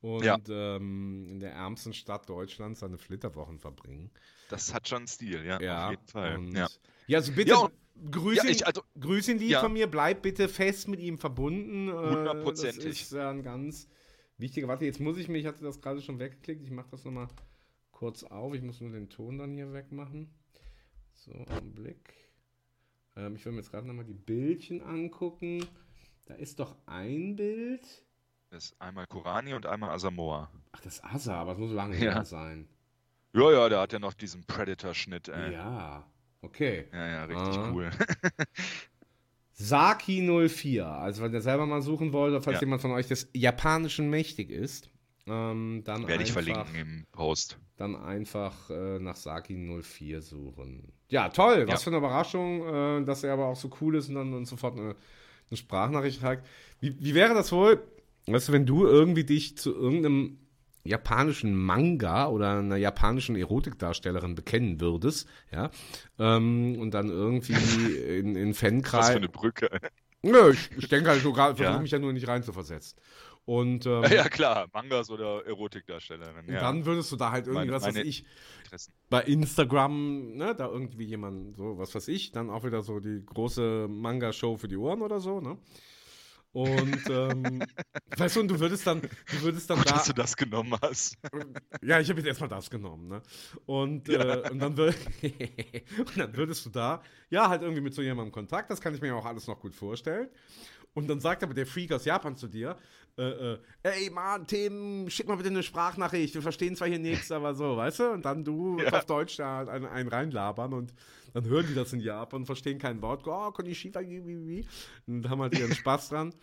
[0.00, 0.38] und Ja.
[0.48, 4.10] ähm, in der ärmsten Stadt Deutschlands seine Flitterwochen verbringen.
[4.48, 6.36] Das hat schon Stil, ja, Ja, auf jeden Fall.
[6.38, 6.68] und- Ja.
[7.06, 7.70] Ja, also bitte Ja,
[8.10, 11.88] grüß, ihn, ich- also- grüß ihn lieb von mir, bleib bitte fest mit ihm verbunden.
[11.88, 12.84] Äh, Hundertprozentig.
[12.84, 13.88] Das ist ja ein ganz
[14.38, 14.68] wichtiger.
[14.68, 17.28] Warte, jetzt muss ich mich, ich hatte das gerade schon weggeklickt, ich mache das nochmal
[17.92, 18.54] kurz auf.
[18.54, 20.30] Ich muss nur den Ton dann hier wegmachen.
[21.14, 22.14] So, Augenblick.
[23.16, 25.64] Ähm, ich will mir jetzt gerade nochmal die Bildchen angucken.
[26.26, 27.82] Da ist doch ein Bild.
[28.50, 30.50] Das ist einmal Kurani und einmal Asamoah.
[30.72, 32.14] Ach, das ist Asa, aber es muss lange Ja.
[32.14, 32.68] her sein.
[33.32, 35.28] Ja, ja, der hat ja noch diesen Predator-Schnitt.
[35.28, 35.52] Ey.
[35.52, 35.58] Ja.
[35.70, 36.06] Ja,
[36.42, 36.86] okay.
[36.92, 37.70] ja, richtig Ah.
[37.72, 37.90] cool.
[39.58, 42.60] Saki04, also wenn ihr selber mal suchen wollt, falls Ja.
[42.60, 44.90] jemand von euch des Japanischen mächtig ist,
[45.26, 47.58] ähm, dann, Werde ich einfach, verlinken im Post.
[47.76, 50.92] dann einfach äh, nach Saki04 suchen.
[51.08, 51.84] Ja, toll, was Ja.
[51.84, 52.66] für eine Überraschung,
[53.02, 54.96] äh, dass er aber auch so cool ist und dann uns sofort eine,
[55.50, 56.46] eine Sprachnachricht schreibt.
[56.80, 57.82] Wie, wie wäre das wohl,
[58.26, 60.38] weißt du, wenn du irgendwie dich zu irgendeinem
[60.84, 65.70] japanischen Manga oder einer japanischen Erotikdarstellerin bekennen würdest, ja,
[66.18, 67.52] ähm, und dann irgendwie
[68.18, 69.10] in, in Was für Fankreis.
[69.10, 69.68] eine Brücke.
[70.22, 71.80] Nö, ich, ich denke halt, gerade versuche Ja.
[71.80, 72.98] mich ja nur nicht reinzuversetzen.
[73.46, 76.46] Und, ähm, Ja, klar, Mangas oder Erotikdarstellerinnen.
[76.46, 76.60] und Ja.
[76.60, 78.24] dann würdest du da halt irgendwie, Meine- was weiß ich,
[78.64, 78.92] Interessen.
[79.08, 83.22] bei Instagram, ne, da irgendwie jemand, so, was weiß ich, dann auch wieder so die
[83.24, 85.58] große Manga-Show für die Ohren oder so, ne?
[86.52, 87.62] Und, ähm,
[88.16, 90.74] weißt du, und du würdest dann, du würdest dann Gut, da, dass du das genommen
[90.82, 91.16] hast.
[91.82, 93.22] ja, ich habe jetzt erstmal das genommen, ne?
[93.66, 94.92] Und, äh, und, dann wür
[95.98, 99.00] und dann würdest du da, ja, halt irgendwie mit so jemandem Kontakt, das kann ich
[99.00, 100.28] mir auch alles noch gut vorstellen.
[100.94, 102.76] Und dann sagt aber der Freak aus Japan zu dir,
[103.16, 103.22] äh,
[103.54, 107.54] äh, ey Mann, Tim, schick mal bitte eine Sprachnachricht, wir verstehen zwar hier nichts, aber
[107.54, 108.10] so, weißt du?
[108.10, 108.92] Und dann du Ja.
[108.92, 110.94] auf Deutsch da einen, einen reinlabern und
[111.32, 113.26] dann hören die das in Japan und verstehen kein Wort.
[113.26, 114.68] Oh, Konnichiwa, wie, wie, wie.
[115.06, 116.34] Und haben halt ihren Spaß dran.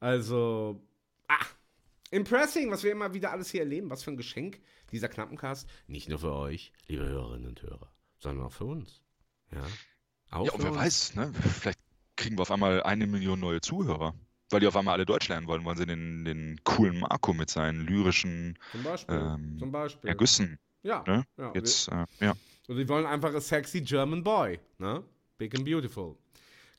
[0.00, 0.82] Also,
[1.28, 1.44] ah,
[2.10, 3.90] impressing, was wir immer wieder alles hier erleben.
[3.90, 4.60] Was für ein Geschenk
[4.92, 5.68] dieser Knappencast.
[5.88, 9.02] Nicht nur für euch, liebe Hörerinnen und Hörer, sondern auch für uns.
[9.52, 9.62] Ja,
[10.30, 11.32] auch Ja, und wer weiß, ne?
[11.60, 11.78] Vielleicht
[12.16, 14.14] kriegen wir auf einmal eine Million neue Zuhörer.
[14.50, 17.50] Weil die auf einmal alle Deutsch lernen wollen, wollen sie den, den coolen Marco mit
[17.50, 19.16] seinen lyrischen Zum Beispiel.
[19.16, 20.08] ähm, zum Beispiel.
[20.08, 20.58] Ergüssen.
[20.82, 21.24] Ja, ne?
[21.38, 21.50] ja.
[21.54, 22.34] Jetzt, äh, ja.
[22.68, 24.60] Und sie wollen einfach a sexy German Boy.
[24.78, 25.02] Ne?
[25.38, 26.16] Big and beautiful.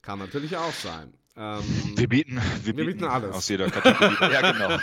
[0.02, 1.12] Kann natürlich auch sein.
[1.38, 1.64] Ähm,
[1.98, 3.32] Wir bieten, wir, Wir bieten, bieten alles.
[3.36, 4.32] aus jeder Kategorie.
[4.34, 4.80] ja, genau.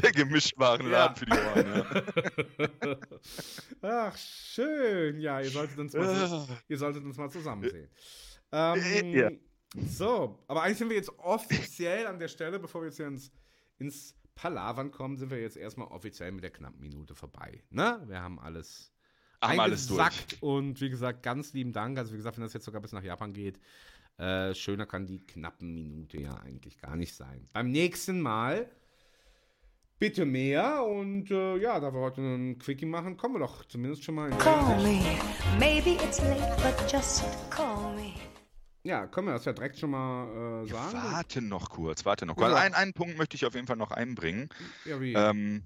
[0.00, 1.18] Der Gemischtwarenladen Ja.
[1.18, 2.66] für die Ohren.
[2.80, 2.96] Ja.
[4.10, 5.20] Ach, schön.
[5.20, 7.88] Ja, ihr solltet uns mal, ihr solltet uns mal zusammen sehen.
[8.52, 9.30] Ähm, Äh, ja.
[9.88, 13.32] So, aber eigentlich sind wir jetzt offiziell an der Stelle, bevor wir jetzt hier ins,
[13.78, 17.62] ins Palavern kommen, sind wir jetzt erstmal offiziell mit der knappen Minute vorbei.
[17.70, 18.02] Ne?
[18.06, 18.92] Wir haben alles
[19.42, 20.12] Haben alles durch.
[20.42, 21.98] und wie gesagt, ganz lieben Dank.
[21.98, 23.58] Also wie gesagt, wenn das jetzt sogar bis nach Japan geht,
[24.18, 27.48] äh, schöner kann die knappen Minute ja eigentlich gar nicht sein.
[27.52, 28.70] Beim nächsten Mal
[29.98, 34.04] bitte mehr und äh, ja, da wir heute einen Quickie machen, kommen wir doch zumindest
[34.04, 35.00] schon mal in Call me.
[35.58, 38.12] Maybe it's late, but just call me.
[38.84, 41.12] Ja, können wir das ja direkt schon mal äh, Ja, sagen?
[41.12, 42.50] warte noch kurz, warte noch kurz.
[42.50, 42.56] Ja.
[42.56, 44.48] Ein, einen Punkt möchte ich auf jeden Fall noch einbringen.
[44.84, 45.12] Ja, wie?
[45.14, 45.62] Ähm,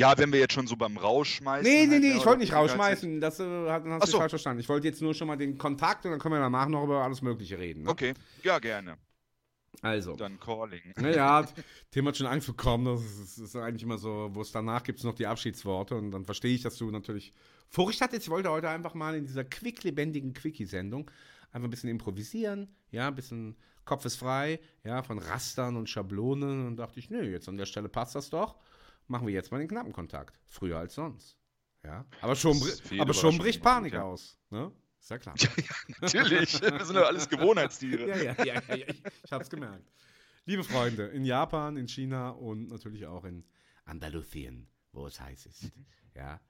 [0.00, 1.62] ja, wenn wir jetzt schon so beim Rausschmeißen.
[1.62, 3.20] Nee, nee, halt, nee, ne, ich wollte nicht rausschmeißen.
[3.20, 4.18] Das äh, hast Ach du so.
[4.18, 4.60] falsch verstanden.
[4.60, 7.04] Ich wollte jetzt nur schon mal den Kontakt und dann können wir danach noch über
[7.04, 7.82] alles Mögliche reden.
[7.82, 7.90] Ne?
[7.90, 8.96] Okay, ja, gerne.
[9.82, 10.16] Also.
[10.16, 10.94] Dann Calling.
[10.96, 11.46] Naja,
[11.90, 12.86] Tim hat schon Angst bekommen.
[12.86, 16.12] Das ist, ist eigentlich immer so, wo es danach gibt es noch die Abschiedsworte und
[16.12, 17.34] dann verstehe ich, dass du natürlich
[17.68, 18.22] Furcht hattest.
[18.22, 21.10] Ich wollte heute einfach mal in dieser quicklebendigen Quickie-Sendung
[21.52, 22.74] einfach ein bisschen improvisieren.
[22.90, 26.66] Ja, ein bisschen Kopf ist frei, ja, von Rastern und Schablonen.
[26.66, 28.56] Und dachte ich, nö, jetzt an der Stelle passt das doch.
[29.10, 30.38] Machen wir jetzt mal den Knappenkontakt.
[30.46, 31.36] Früher als sonst.
[31.82, 32.62] Ja, aber schon,
[33.00, 34.04] aber schon bricht Panik ja.
[34.04, 34.38] aus.
[34.50, 34.70] Ne?
[35.00, 35.34] Ist ja klar.
[36.00, 38.08] Natürlich, wir sind doch alles Gewohnheitstiere.
[38.08, 38.86] Ja, ja, ja, ja, ja.
[38.86, 39.90] Ich, ich hab's gemerkt.
[40.44, 43.44] Liebe Freunde, in Japan, in China und natürlich auch in
[43.84, 45.72] Andalusien, wo es heiß ist.
[46.14, 46.40] Ja.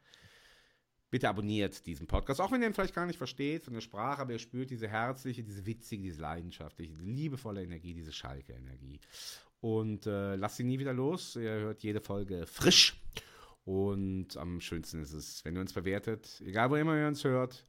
[1.09, 4.21] Bitte abonniert diesen Podcast, auch wenn ihr ihn vielleicht gar nicht versteht von der Sprache,
[4.21, 9.01] aber ihr spürt diese herzliche, diese witzige, diese leidenschaftliche, diese liebevolle Energie, diese Schalke-Energie.
[9.61, 11.37] Und äh, lasst sie nie wieder los.
[11.37, 13.01] Ihr hört jede Folge frisch.
[13.65, 17.67] Und am schönsten ist es, wenn ihr uns bewertet, egal wo immer ihr uns hört,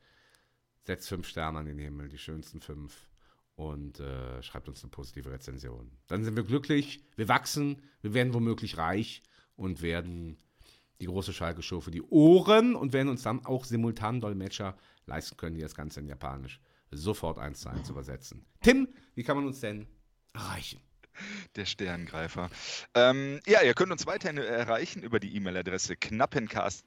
[0.84, 3.08] setzt fünf Sterne an den Himmel, die schönsten fünf.
[3.56, 5.92] Und äh, schreibt uns eine positive Rezension.
[6.08, 9.22] Dann sind wir glücklich, wir wachsen, wir werden womöglich reich
[9.56, 10.38] und werden
[11.02, 15.56] die große Schalke-Show für die Ohren und werden uns dann auch simultan Dolmetscher leisten können,
[15.56, 16.60] die das Ganze in Japanisch
[16.92, 18.46] sofort eins zu eins übersetzen.
[18.62, 19.88] Tim, wie kann man uns denn
[20.34, 20.80] erreichen?
[21.56, 22.50] Der Sterngreifer.
[22.96, 26.86] Ähm, ja, ihr könnt uns weiterhin erreichen über die E-Mail-Adresse knappencast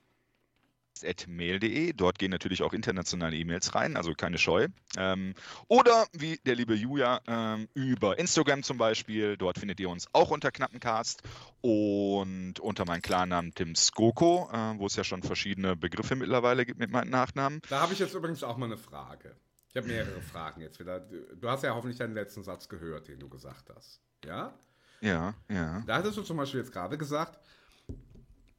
[1.26, 1.92] mail.de.
[1.92, 4.68] Dort gehen natürlich auch internationale E-Mails rein, also keine Scheu.
[4.96, 5.34] Ähm,
[5.68, 9.36] oder wie der liebe Julia ähm, über Instagram zum Beispiel.
[9.36, 11.22] Dort findet ihr uns auch unter Knappencast
[11.60, 16.78] und unter meinem Klarnamen Tim Skoko, äh, wo es ja schon verschiedene Begriffe mittlerweile gibt
[16.78, 17.60] mit meinem Nachnamen.
[17.68, 19.36] Da habe ich jetzt übrigens auch mal eine Frage.
[19.74, 21.00] Ich habe mehrere Fragen jetzt wieder.
[21.00, 24.00] Du hast ja hoffentlich deinen letzten Satz gehört, den du gesagt hast.
[24.24, 24.56] Ja?
[25.00, 25.82] Ja, ja.
[25.84, 27.40] Da hattest du zum Beispiel jetzt gerade gesagt,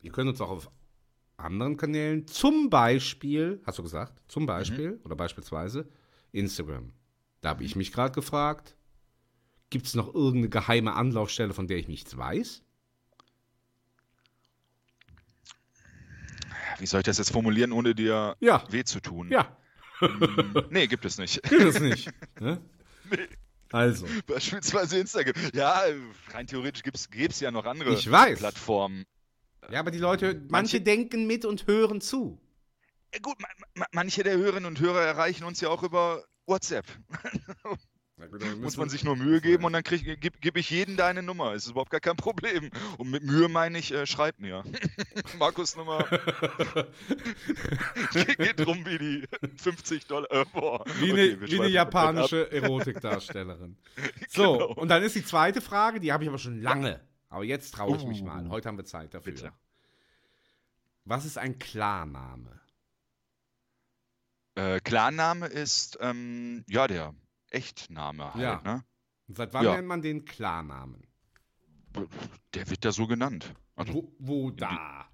[0.01, 0.70] ihr könnt uns auch auf
[1.38, 4.99] anderen Kanälen, zum Beispiel, hast du gesagt, zum Beispiel mhm.
[5.05, 5.88] oder beispielsweise
[6.34, 6.91] Instagram.
[7.39, 8.76] Da habe ich mich gerade gefragt,
[9.70, 12.61] gibt es noch irgendeine geheime Anlaufstelle, von der ich nichts weiß?
[16.80, 18.66] Wie soll ich das jetzt formulieren, ohne dir ja.
[18.70, 19.30] weh zu tun?
[19.32, 19.55] Ja.
[19.99, 21.41] Hm, nee, gibt es nicht.
[21.43, 22.09] Gibt es nicht.
[22.39, 22.61] Ne?
[23.07, 23.27] Nee.
[23.71, 24.07] Also.
[24.25, 25.35] Beispielsweise Instagram.
[25.53, 25.83] Ja,
[26.33, 28.39] rein theoretisch gibt es ja noch andere ich weiß.
[28.39, 29.05] Plattformen.
[29.71, 32.41] Ja, aber die Leute, manche, manche denken mit und hören zu.
[33.13, 33.37] Ja, gut,
[33.91, 36.85] manche der Hörerinnen und Hörer erreichen uns ja auch über WhatsApp.
[38.18, 41.53] Gut, Muss man sich nur Mühe geben und dann gebe geb ich jeden deine Nummer.
[41.53, 42.72] Es ist überhaupt gar kein Problem.
[42.97, 44.63] Und mit Mühe meine ich, äh, schreib mir.
[45.38, 45.97] Markus Nummer
[48.38, 50.32] geht rum wie die 50 Dollar.
[50.32, 50.45] Äh.
[50.45, 53.76] Wie, okay, eine, wie eine japanische Erotikdarstellerin.
[54.30, 54.74] So, genau.
[54.74, 57.01] und dann ist die zweite Frage, die habe ich aber schon lange.
[57.30, 58.49] Aber jetzt traue ich uh, mich mal.
[58.49, 59.34] Heute haben wir Zeit dafür.
[59.34, 59.51] Bitte.
[61.05, 62.61] Was ist ein Klarname?
[64.55, 67.13] Äh, Klarname ist, ähm, ja, der
[67.56, 68.62] Echtname halt, ja.
[68.62, 68.84] ne?
[69.28, 69.76] Und seit wann ja.
[69.76, 71.08] nennt man den Klarnamen?
[72.53, 73.53] Der wird da so genannt.
[73.76, 75.08] Also, wo, wo da?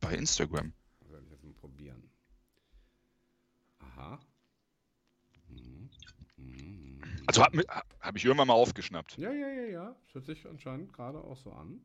[0.00, 0.72] Bei Instagram.
[1.08, 2.10] Soll ich jetzt mal probieren.
[3.78, 4.18] Aha.
[5.48, 5.90] Mhm.
[6.36, 7.00] Mhm.
[7.26, 7.62] Also habe
[8.00, 9.16] hab ich irgendwann mal aufgeschnappt.
[9.16, 9.96] Ja, ja, ja, ja.
[10.04, 11.84] Das hört sich anscheinend gerade auch so an.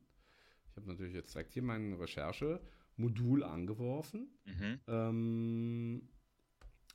[0.72, 4.30] Ich habe natürlich jetzt direkt hier mein Recherche-Modul angeworfen.
[4.46, 4.80] Mhm.
[4.88, 6.10] Ähm,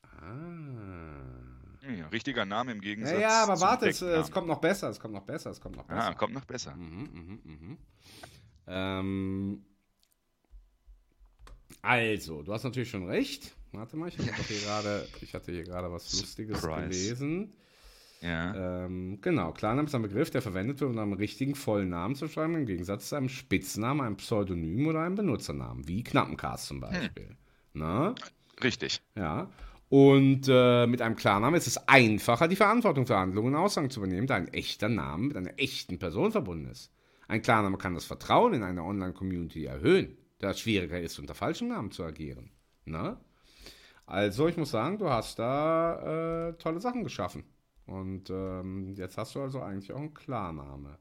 [0.03, 1.52] ah.
[1.83, 3.21] Ja, richtiger Name im Gegensatz.
[3.21, 5.85] Ja, aber warte, es, es, kommt noch besser, es kommt noch besser, es kommt noch
[5.85, 6.09] besser.
[6.11, 6.77] Ah, kommt noch besser.
[6.77, 7.79] Mhm, mhm, mhm.
[8.69, 9.65] Ähm,
[11.81, 13.57] also, du hast natürlich schon recht.
[13.73, 16.89] Warte mal, ich hatte hier gerade, ich hatte hier gerade was Lustiges Surprise.
[16.89, 17.53] gelesen.
[18.21, 18.85] Ja.
[18.85, 22.29] Ähm, genau, Klarname ist ein Begriff, der verwendet wird, um einen richtigen vollen Namen zu
[22.29, 27.31] schreiben, im Gegensatz zu einem Spitznamen, einem Pseudonym oder einem Benutzernamen, wie Knappencast zum Beispiel.
[27.31, 27.37] Hm.
[27.73, 28.15] Na?
[28.63, 29.03] Richtig.
[29.17, 29.51] Ja.
[29.93, 34.01] Und äh, mit einem Klarnamen ist es einfacher, die Verantwortung für Handlungen und Aussagen zu
[34.01, 36.91] übernehmen, da ein echter Name mit einer echten Person verbunden ist.
[37.29, 41.69] Ein Klarname kann das Vertrauen in eine Online-Community erhöhen, da es schwieriger ist, unter falschem
[41.69, 42.53] Namen zu agieren.
[42.87, 43.21] Na?
[44.07, 47.45] Also, ich muss sagen, du hast da äh, tolle Sachen geschaffen.
[47.85, 50.97] Und ähm, jetzt hast du also eigentlich auch einen Klarname.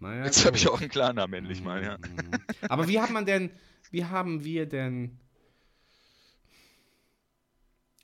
[0.00, 1.98] Naja, jetzt habe ich auch einen Klarnamen endlich mal, ja.
[1.98, 2.32] Mhm.
[2.68, 3.50] Aber wie hat man denn,
[3.92, 5.20] wie haben wir denn.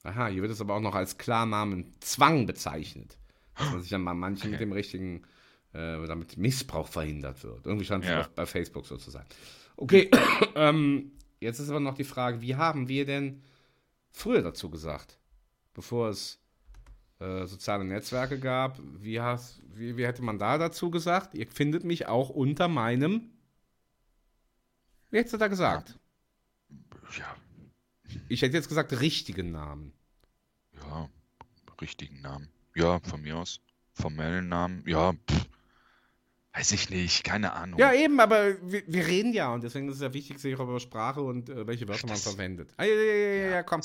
[0.03, 3.19] Aha, hier wird es aber auch noch als Klarnamen Zwang bezeichnet.
[3.57, 4.51] Dass man sich dann bei manchen okay.
[4.53, 5.23] mit dem richtigen,
[5.73, 7.67] äh, damit Missbrauch verhindert wird.
[7.67, 8.29] Irgendwie stand es ja.
[8.35, 9.29] bei Facebook sozusagen.
[9.77, 10.11] Okay,
[10.55, 13.43] ähm, jetzt ist aber noch die Frage, wie haben wir denn
[14.11, 15.19] früher dazu gesagt?
[15.75, 16.41] Bevor es
[17.21, 18.79] äh, soziale Netzwerke gab.
[18.99, 21.35] Wie, hast, wie, wie hätte man da dazu gesagt?
[21.35, 23.31] Ihr findet mich auch unter meinem.
[25.11, 25.99] Wie hättest du da gesagt?
[27.19, 27.37] Ja.
[28.31, 29.93] Ich hätte jetzt gesagt, richtigen Namen.
[30.77, 31.11] Ja,
[31.81, 32.49] richtigen Namen.
[32.77, 33.61] Ja, von mir aus.
[33.93, 34.85] Formellen Namen.
[34.87, 35.49] Ja, pff.
[36.53, 37.81] Weiß ich nicht, keine Ahnung.
[37.81, 40.61] Ja, eben, aber wir, wir, reden ja und deswegen ist es ja wichtig, sich auch
[40.61, 42.73] über Sprache und äh, welche Wörter man verwendet.
[42.77, 43.81] Ah, ja, ja, ja, ja, ja, komm.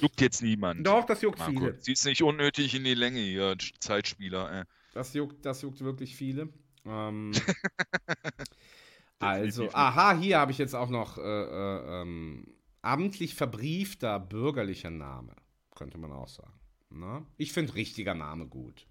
[0.00, 0.86] Juckt jetzt niemand.
[0.86, 1.52] Doch, das juckt Marco.
[1.52, 1.76] viele.
[1.80, 4.60] Siehst nicht unnötig in die Länge hier, Zeitspieler.
[4.60, 4.64] Äh.
[4.92, 6.48] Das, juckt, das juckt wirklich viele.
[6.84, 7.32] Ähm,
[9.18, 12.46] also, aha, hier habe ich jetzt auch noch äh, äh, ähm,
[12.82, 15.34] amtlich verbriefter bürgerlicher Name,
[15.74, 16.58] könnte man auch sagen.
[16.90, 17.20] Na?
[17.20, 17.26] Ne?
[17.36, 18.86] Ich finde richtiger Name gut.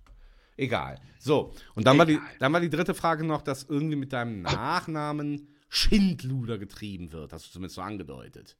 [0.58, 1.00] Egal.
[1.20, 4.42] So, und dann war, die, dann war die dritte Frage noch, dass irgendwie mit deinem
[4.42, 7.32] Nachnamen Schindluder getrieben wird.
[7.32, 8.58] Hast du zumindest so angedeutet.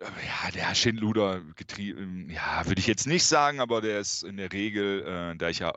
[0.00, 4.52] Ja, der Schindluder getrieben, ja, würde ich jetzt nicht sagen, aber der ist in der
[4.52, 5.74] Regel, äh, da ich ja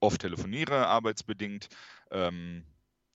[0.00, 1.68] oft telefoniere, arbeitsbedingt,
[2.10, 2.64] ähm,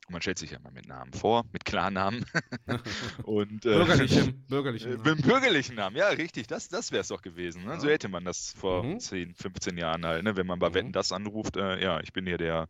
[0.10, 2.26] man stellt sich ja mal mit Namen vor, mit Klarnamen.
[3.24, 5.16] und, äh, Bürgerlichem, bürgerlichem äh, Namen.
[5.16, 7.64] Mit bürgerlichen Namen, ja, richtig, das, das wäre es doch gewesen.
[7.66, 7.80] Ne?
[7.80, 7.94] So Ja.
[7.94, 9.00] hätte man das vor Mhm.
[9.00, 10.36] 10, 15 Jahren halt, ne?
[10.36, 10.74] wenn man bei Mhm.
[10.76, 12.68] Wetten das anruft, äh, ja, ich bin hier der,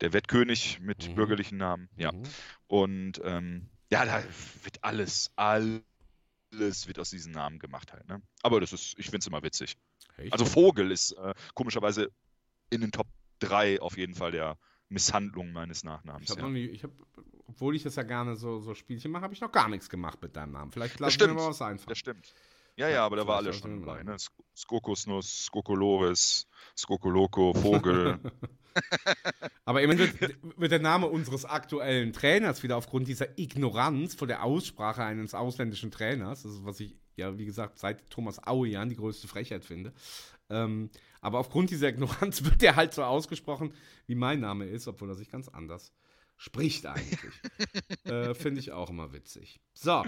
[0.00, 1.14] der Wettkönig mit Mhm.
[1.14, 2.12] bürgerlichen Namen, ja.
[2.12, 2.22] Mhm.
[2.66, 4.22] Und ähm, ja, da
[4.62, 5.82] wird alles, alles
[6.52, 8.06] wird aus diesen Namen gemacht halt.
[8.08, 8.22] Ne?
[8.42, 9.76] Aber das ist, ich finde es immer witzig.
[10.16, 10.32] Echt?
[10.32, 12.10] Also Vogel ist äh, komischerweise
[12.70, 13.08] in den Top
[13.40, 14.56] 3 auf jeden Fall der
[14.90, 16.24] Misshandlung meines Nachnamens.
[16.24, 16.46] Ich habe Ja.
[16.46, 16.90] noch nie, ich hab,
[17.46, 20.20] obwohl ich das ja gerne so, so Spielchen mache, habe ich noch gar nichts gemacht
[20.20, 20.70] mit deinem Namen.
[20.72, 21.88] Vielleicht lass ich mir mal was einfallen.
[21.88, 22.34] Das stimmt.
[22.76, 24.02] Ja, ja, aber da war alles schon dabei.
[24.02, 24.14] Ne?
[24.16, 28.18] Sk- Skokosnuss, Skokoloris, Skokoloko, Vogel.
[29.64, 34.44] Aber immerhin wird, wird der Name unseres aktuellen Trainers wieder aufgrund dieser Ignoranz vor der
[34.44, 38.96] Aussprache eines ausländischen Trainers, das ist, was ich ja, wie gesagt, seit Thomas Auejan die
[38.96, 39.92] größte Frechheit finde.
[40.50, 40.90] Ähm,
[41.20, 43.72] aber aufgrund dieser Ignoranz wird der halt so ausgesprochen,
[44.06, 45.92] wie mein Name ist, obwohl er sich ganz anders
[46.36, 47.20] spricht eigentlich.
[48.04, 49.60] äh, finde ich auch immer witzig.
[49.74, 50.04] So,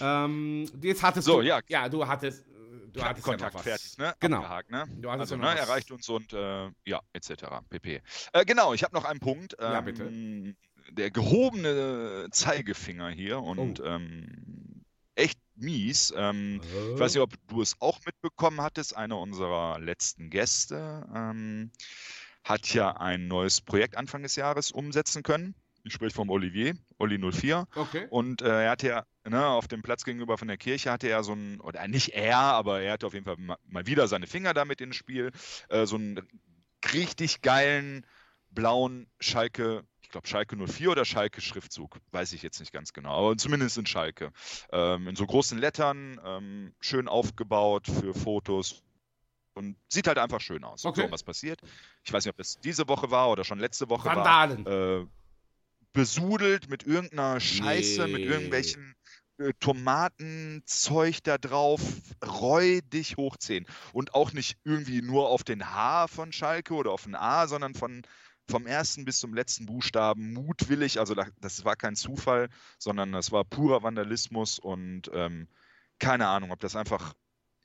[0.00, 1.60] ähm, jetzt hattest So, du, ja.
[1.68, 2.46] ja, du hattest,
[2.92, 4.14] du hattest Kontakt ja fertig, ne?
[4.20, 4.38] Genau.
[4.38, 4.86] Abgehakt, ne?
[4.96, 7.30] Du hattest also, ja ne, erreicht uns und äh, ja, etc.
[7.68, 8.00] pp.
[8.32, 9.54] Äh, genau, ich habe noch einen Punkt.
[9.58, 10.54] Ähm, Ja, bitte.
[10.92, 13.84] Der gehobene Zeigefinger hier und Oh.
[13.84, 14.75] ähm,
[15.16, 16.12] echt mies.
[16.16, 16.94] Ähm, Äh?
[16.94, 18.96] Ich weiß nicht, ob du es auch mitbekommen hattest.
[18.96, 21.70] Einer unserer letzten Gäste ähm,
[22.44, 25.54] hat ja ein neues Projekt Anfang des Jahres umsetzen können.
[25.84, 27.66] Ich spreche vom Olivier, Olli 04.
[27.74, 28.06] Okay.
[28.10, 31.22] Und äh, er hatte ja ne, auf dem Platz gegenüber von der Kirche hatte er
[31.22, 34.26] so ein, oder nicht er, aber er hatte auf jeden Fall ma- mal wieder seine
[34.26, 35.30] Finger damit ins Spiel,
[35.68, 36.20] äh, so einen
[36.92, 38.04] richtig geilen
[38.50, 43.10] blauen Schalke, ich glaube Schalke 04 oder Schalke Schriftzug, weiß ich jetzt nicht ganz genau,
[43.26, 44.30] aber zumindest in Schalke.
[44.70, 48.82] Ähm, in so großen Lettern, ähm, schön aufgebaut für Fotos.
[49.54, 50.84] Und sieht halt einfach schön aus.
[50.84, 51.06] Okay.
[51.06, 51.60] So, was passiert?
[52.04, 54.64] Ich weiß nicht, ob das diese Woche war oder schon letzte Woche Vandalen.
[54.64, 55.00] war.
[55.00, 55.06] Äh,
[55.92, 58.26] besudelt mit irgendeiner Scheiße, mit Nee.
[58.26, 58.94] irgendwelchen
[59.38, 61.80] äh, Tomatenzeug da drauf,
[62.24, 63.66] räudig hochziehen.
[63.92, 67.74] Und auch nicht irgendwie nur auf den H von Schalke oder auf den A, sondern
[67.74, 68.02] von,
[68.48, 70.98] vom ersten bis zum letzten Buchstaben mutwillig.
[70.98, 75.48] Also da, das war kein Zufall, sondern das war purer Vandalismus und ähm,
[75.98, 77.14] keine Ahnung, ob das einfach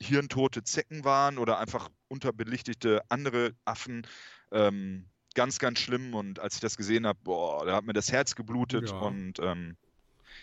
[0.01, 4.07] hirntote Zecken waren oder einfach unterbelichtete andere Affen.
[4.51, 6.15] Ähm, ganz, ganz schlimm.
[6.15, 8.89] Und als ich das gesehen habe, boah, da hat mir das Herz geblutet.
[8.89, 8.97] Ja.
[8.97, 9.77] Und ähm,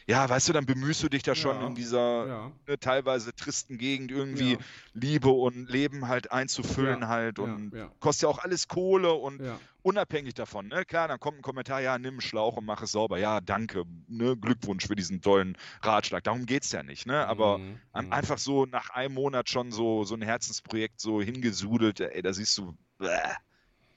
[0.09, 1.67] ja, weißt du, dann bemühst du dich da schon Ja.
[1.69, 2.53] in dieser Ja.
[2.67, 4.59] ne, teilweise tristen Gegend irgendwie Ja.
[4.95, 7.39] Liebe und Leben halt einzufüllen halt.
[7.39, 9.43] Und kostet ja auch alles Kohle und
[9.83, 10.85] unabhängig davon, ne?
[10.85, 13.19] Klar, dann kommt ein Kommentar, ja, nimm einen Schlauch und mach es sauber.
[13.19, 14.37] Ja, danke, ne?
[14.37, 16.25] Glückwunsch für diesen tollen Ratschlag.
[16.25, 17.27] Darum geht es ja nicht, ne?
[17.27, 18.13] Aber Mhm, mhm.
[18.13, 22.57] einfach so nach einem Monat schon so, so ein Herzensprojekt so hingesudelt, ey, da siehst
[22.59, 23.35] du, bäh,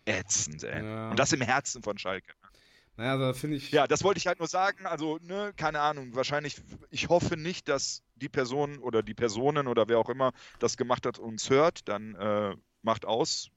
[0.05, 0.83] ätzend, ey.
[1.09, 2.33] Und das im Herzen von Schalke.
[3.01, 3.71] Naja, da finde ich.
[3.71, 4.85] Ja, das wollte ich halt nur sagen.
[4.85, 6.57] Also, ne, keine Ahnung, wahrscheinlich,
[6.91, 11.07] ich hoffe nicht, dass die Person oder die Personen oder wer auch immer das gemacht
[11.07, 11.87] hat, uns hört.
[11.89, 13.49] Dann äh, macht aus.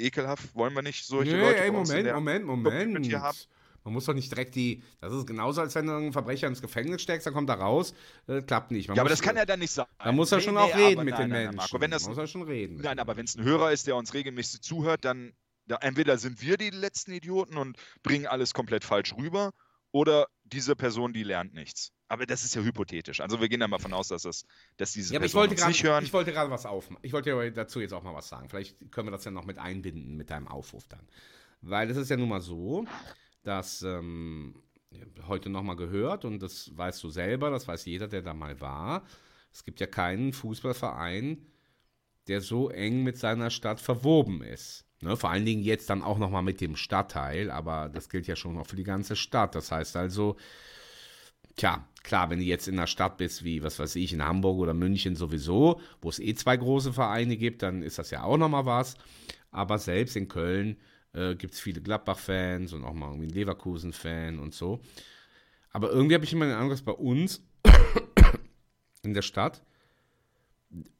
[0.00, 3.12] Ekelhaft, wollen wir nicht solche nee, Leute ey, Moment, Moment, Moment.
[3.14, 3.38] haben.
[3.84, 4.82] Man muss doch nicht direkt die.
[5.00, 7.94] Das ist genauso, als wenn du einen Verbrecher ins Gefängnis steckst, dann kommt er raus.
[8.26, 8.88] Das klappt nicht.
[8.88, 9.86] Man Ja, aber das kann ja dann nicht sein.
[10.02, 11.56] Da muss er Nee, schon nee, auch reden mit nein, den nein, nein, Menschen.
[11.56, 12.80] Marco, wenn das, muss er schon reden.
[12.80, 15.32] nein, aber wenn es ein Hörer ist, der uns regelmäßig zuhört, dann
[15.68, 19.52] da, entweder sind wir die letzten Idioten und bringen alles komplett falsch rüber
[19.92, 21.92] oder diese Person, die lernt nichts.
[22.08, 23.20] Aber das ist ja hypothetisch.
[23.20, 24.44] Also wir gehen da mal von aus, dass, das,
[24.78, 26.04] dass diese Ja, aber ich Personen wollte gerade nicht hören.
[26.04, 27.02] ich wollte gerade was aufmachen.
[27.04, 28.48] Ich wollte ja dazu jetzt auch mal was sagen.
[28.48, 31.06] Vielleicht können wir das ja noch mit einbinden mit deinem Aufruf dann.
[31.60, 32.86] Weil es ist ja nun mal so,
[33.42, 34.62] dass ähm,
[35.26, 38.58] heute noch mal gehört und das weißt du selber, das weiß jeder, der da mal
[38.60, 39.04] war.
[39.52, 41.46] Es gibt ja keinen Fußballverein,
[42.26, 44.87] der so eng mit seiner Stadt verwoben ist.
[45.00, 48.26] Ne, vor allen Dingen jetzt dann auch noch mal mit dem Stadtteil, aber das gilt
[48.26, 49.54] ja schon auch für die ganze Stadt.
[49.54, 50.36] Das heißt also,
[51.58, 54.58] Tja, klar, wenn du jetzt in einer Stadt bist, wie, was weiß ich, in Hamburg
[54.58, 58.36] oder München sowieso, wo es eh zwei große Vereine gibt, dann ist das ja auch
[58.36, 58.94] nochmal was.
[59.50, 60.76] Aber selbst in Köln
[61.14, 64.80] äh, gibt es viele Gladbach-Fans und auch mal irgendwie einen Leverkusen-Fan und so.
[65.72, 67.44] Aber irgendwie habe ich immer den Eindruck, bei uns
[69.02, 69.60] in der Stadt,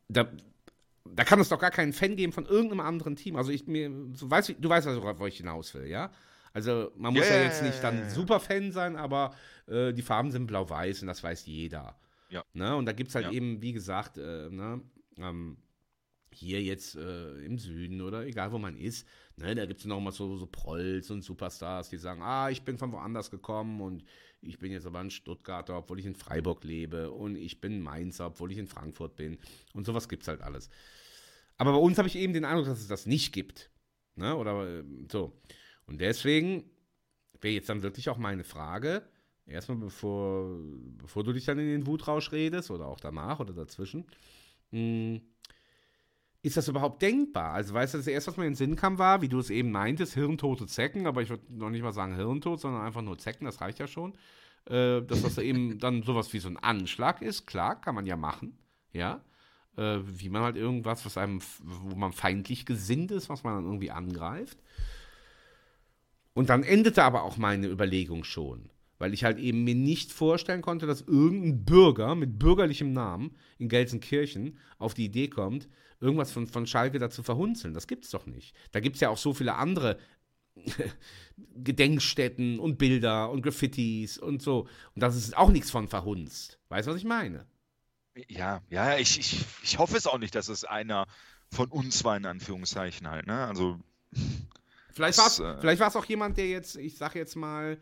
[0.09, 0.29] da,
[1.15, 3.37] da kann es doch gar keinen Fan geben von irgendeinem anderen Team.
[3.37, 6.11] Also ich mir, du weißt, du weißt, worauf ich hinaus will, ja?
[6.53, 8.09] Also man muss Ja, ja, jetzt nicht dann.
[8.11, 9.35] Superfan sein, aber
[9.67, 11.99] äh, die Farben sind blau-weiß und das weiß jeder.
[12.31, 12.43] Ja.
[12.53, 12.75] Ne?
[12.75, 13.33] Und da gibt es halt Ja.
[13.33, 14.81] eben, wie gesagt, äh, ne,
[15.19, 15.59] ähm,
[16.33, 19.07] hier jetzt äh, im Süden oder egal wo man ist,
[19.37, 22.63] ne, da gibt es noch mal so, so Prolls und Superstars, die sagen, ah, ich
[22.63, 24.05] bin von woanders gekommen und
[24.41, 28.27] ich bin jetzt aber ein Stuttgarter, obwohl ich in Freiburg lebe und ich bin Mainzer,
[28.27, 29.39] obwohl ich in Frankfurt bin
[29.73, 30.71] und sowas gibt es halt alles.
[31.57, 33.71] Aber bei uns habe ich eben den Eindruck, dass es das nicht gibt.
[34.15, 34.37] Ne?
[34.37, 35.33] Oder äh, so.
[35.87, 36.71] Und deswegen
[37.41, 39.03] wäre jetzt dann wirklich auch meine Frage,
[39.47, 40.59] erstmal bevor,
[40.99, 44.07] bevor du dich dann in den Wutrausch redest oder auch danach oder dazwischen,
[44.71, 45.21] mh, hm,
[46.43, 47.53] ist das überhaupt denkbar?
[47.53, 49.51] Also, weißt du, das erste, was mir in den Sinn kam, war, wie du es
[49.51, 53.19] eben meintest, hirntote Zecken, aber ich würde noch nicht mal sagen Hirntod, sondern einfach nur
[53.19, 54.15] Zecken, das reicht ja schon.
[54.67, 58.17] Äh, dass das eben dann sowas wie so ein Anschlag ist, klar, kann man ja
[58.17, 58.57] machen,
[58.93, 59.23] ja.
[59.77, 63.65] Äh, wie man halt irgendwas, was einem, wo man feindlich gesinnt ist, was man dann
[63.65, 64.59] irgendwie angreift.
[66.35, 70.63] Und dann endete aber auch meine Überlegung schon weil ich halt eben mir nicht vorstellen
[70.63, 75.69] konnte, dass irgendein Bürger mit bürgerlichem Namen in Gelsenkirchen auf die Idee kommt,
[76.01, 77.75] irgendwas von, von Schalke da zu verhunzeln.
[77.75, 78.55] Das gibt es doch nicht.
[78.73, 79.99] Da gibt es ja auch so viele andere
[81.37, 84.69] Gedenkstätten und Bilder und Graffitis und so.
[84.95, 86.59] Und das ist auch nichts von verhunzt.
[86.69, 87.47] Weißt du, was ich meine?
[88.29, 91.07] Ja, ja, ich, ich, ich hoffe es auch nicht, dass es einer
[91.51, 93.27] von uns war, in Anführungszeichen halt.
[93.27, 93.47] Ne?
[93.47, 93.79] Also.
[94.93, 97.79] Vielleicht war es äh, vielleicht auch jemand, der jetzt, ich sag jetzt mal,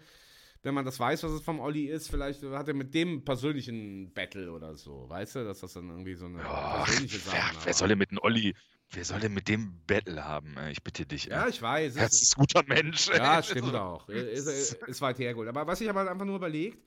[0.66, 4.12] wenn man das weiß, was es vom Olli ist, vielleicht hat er mit dem persönlichen
[4.12, 7.54] Battle oder so, weißt du, dass das dann irgendwie so eine oh, persönliche Sache ist.
[7.54, 8.52] Wer, wer soll denn mit dem Olli,
[8.90, 10.56] wer soll denn mit dem Battle haben?
[10.72, 11.26] Ich bitte dich.
[11.26, 11.94] Ja, ich weiß.
[11.94, 13.08] Das ist ein guter Mensch.
[13.08, 14.08] Ja, stimmt auch.
[14.08, 15.48] Ist, ist weit hergeholt.
[15.48, 16.84] Aber was ich aber einfach nur überlegt,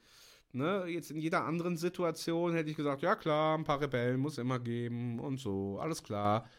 [0.52, 4.38] ne, jetzt in jeder anderen Situation hätte ich gesagt, ja klar, ein paar Rebellen muss
[4.40, 6.50] immer geben und so, alles klar.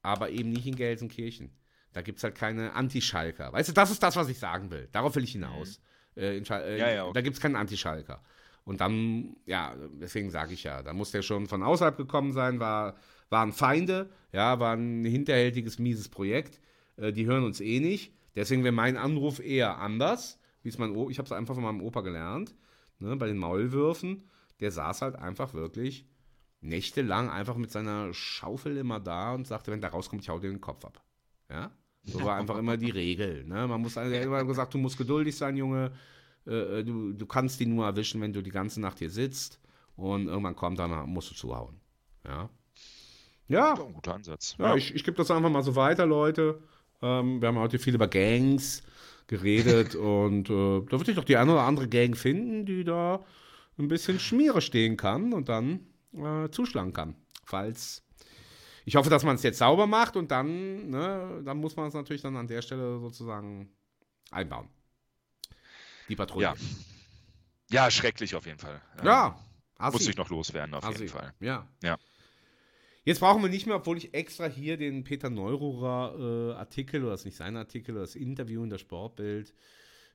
[0.00, 1.50] Aber eben nicht in Gelsenkirchen.
[1.92, 3.52] Da gibt es halt keine Anti-Schalker.
[3.52, 4.88] Weißt du, das ist das, was ich sagen will.
[4.92, 5.78] Darauf will ich hinaus.
[5.78, 5.93] Mhm.
[6.16, 7.12] Äh, äh, ja, ja, okay.
[7.14, 8.22] Da gibt es keinen Antischalker.
[8.64, 12.60] Und dann, ja, deswegen sage ich ja, da muss der schon von außerhalb gekommen sein,
[12.60, 12.96] war,
[13.28, 16.60] waren Feinde, ja, war ein hinterhältiges, mieses Projekt.
[16.96, 18.14] Äh, die hören uns eh nicht.
[18.34, 20.38] Deswegen wäre mein Anruf eher anders.
[20.62, 22.54] Wie es mein o ich habe es einfach von meinem Opa gelernt,
[22.98, 24.28] ne, bei den Maulwürfen.
[24.60, 26.06] Der saß halt einfach wirklich
[26.64, 30.48] nächtelang einfach mit seiner Schaufel immer da und sagte, wenn der rauskommt, ich hau dir
[30.48, 31.02] den Kopf ab.
[31.50, 31.70] Ja?
[32.04, 33.44] So war einfach immer die Regel.
[33.44, 33.66] Ne?
[33.66, 35.92] Man muss, also, er immer gesagt, du musst geduldig sein, Junge.
[36.46, 39.58] Äh, äh, du, du kannst die nur erwischen, wenn du die ganze Nacht hier sitzt.
[39.96, 41.80] Und irgendwann kommt, dann musst du zuhauen.
[42.26, 42.50] Ja.
[43.48, 43.74] Ja.
[43.74, 44.56] ein guter Ansatz.
[44.58, 44.76] Ja, ja.
[44.76, 46.60] ich, ich gebe das einfach mal so weiter, Leute.
[47.02, 48.82] Ähm, wir haben heute viel über Gangs
[49.26, 53.24] geredet und äh, da würde ich doch die eine oder andere Gang finden, die da
[53.78, 55.80] ein bisschen Schmiere stehen kann und dann
[56.12, 57.16] äh, zuschlagen kann.
[57.44, 58.03] Falls
[58.84, 61.94] ich hoffe, dass man es jetzt sauber macht und dann, ne, dann muss man es
[61.94, 63.70] natürlich dann an der Stelle sozusagen
[64.30, 64.68] einbauen.
[66.08, 66.44] Die Patrouille.
[66.44, 66.54] Ja,
[67.70, 68.80] ja schrecklich auf jeden Fall.
[69.02, 69.38] Ja.
[69.80, 71.04] Ähm, muss ich noch loswerden, auf Assi.
[71.04, 71.32] jeden Fall.
[71.40, 71.66] Ja.
[71.82, 71.98] ja.
[73.04, 77.12] Jetzt brauchen wir nicht mehr, obwohl ich extra hier den Peter Neururer äh, Artikel, oder
[77.12, 79.54] das ist nicht sein Artikel, das Interview in der Sportbild,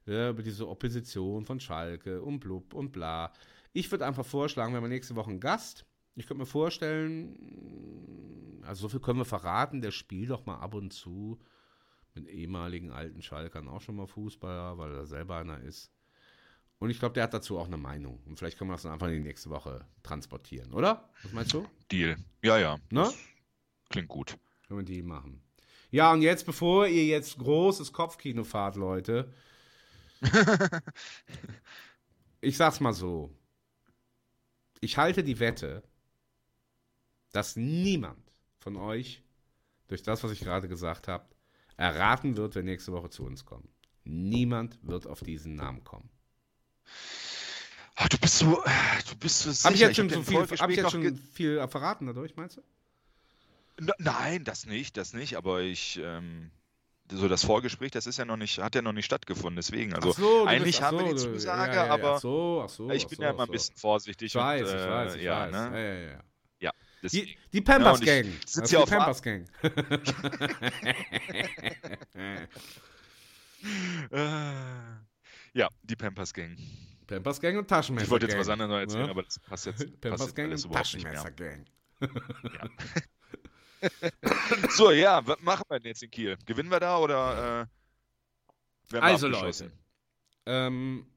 [0.05, 3.31] ja, über diese Opposition von Schalke und blub und bla.
[3.73, 5.85] Ich würde einfach vorschlagen, wenn wir nächste Woche einen Gast
[6.19, 10.73] ich könnte mir vorstellen, also so viel können wir verraten, der spielt doch mal ab
[10.73, 11.39] und zu
[12.13, 15.91] mit ehemaligen alten Schalkern auch schon mal Fußballer, weil er selber einer ist.
[16.79, 18.21] Und ich glaube, der hat dazu auch eine Meinung.
[18.25, 21.09] Und vielleicht können wir das dann einfach in die nächste Woche transportieren, oder?
[21.23, 21.67] Was meinst du?
[21.91, 22.15] Deal.
[22.41, 22.77] Ja, ja.
[22.89, 23.11] Ne?
[23.89, 24.37] Klingt gut.
[24.67, 25.41] Können wir die machen.
[25.91, 29.33] Ja, und jetzt, bevor ihr jetzt großes Kopfkino fahrt, Leute.
[32.41, 33.35] ich sag's mal so.
[34.79, 35.83] Ich halte die Wette,
[37.31, 38.23] dass niemand
[38.59, 39.23] von euch
[39.87, 41.25] durch das, was ich gerade gesagt habe,
[41.77, 43.69] erraten wird, wer nächste Woche zu uns kommt.
[44.03, 46.09] Niemand wird auf diesen Namen kommen.
[47.95, 48.63] Ach, du bist so,
[49.09, 49.65] du bist so sicher.
[49.65, 52.57] Habe ich jetzt schon, ich so viel, hab ich jetzt schon viel verraten dadurch, meinst
[52.57, 52.61] du?
[53.97, 56.51] Nein, das nicht, das nicht, aber ich, ähm,
[57.11, 59.93] so das Vorgespräch, das ist ja noch nicht, hat ja noch nicht stattgefunden, deswegen.
[59.93, 62.61] Also so, eigentlich bist, haben so, wir die Zusage, ja, ja, ja, aber ach so,
[62.65, 64.27] ach so, ich bin ja immer ein bisschen vorsichtig.
[64.27, 65.51] Ich weiß, und, äh, ich weiß, ich ja, weiß.
[65.51, 66.23] Ne?
[67.01, 67.25] Ja, ja, ja.
[67.25, 68.33] Die, die Pampers ja, Gang.
[68.45, 69.45] Sitzt hier die Pampers Gang.
[75.53, 76.57] ja, die Pampers Gang.
[77.07, 78.05] Pampers Gang und Taschenmesser Gang.
[78.05, 79.11] Ich wollte jetzt was anderes erzählen, ja?
[79.11, 79.79] aber das passt jetzt.
[80.01, 81.65] Pampers passt Gang und Taschenmesser Gang.
[82.01, 82.69] Ja.
[84.69, 86.37] so, ja, was machen wir denn jetzt in Kiel?
[86.45, 87.67] Gewinnen wir da oder
[88.91, 89.71] äh, Also Leute,
[90.45, 91.07] ähm,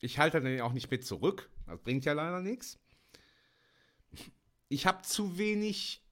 [0.00, 1.48] ich halte dann auch nicht mit zurück.
[1.66, 2.78] Das bringt ja leider nichts
[4.68, 6.02] ich habe zu wenig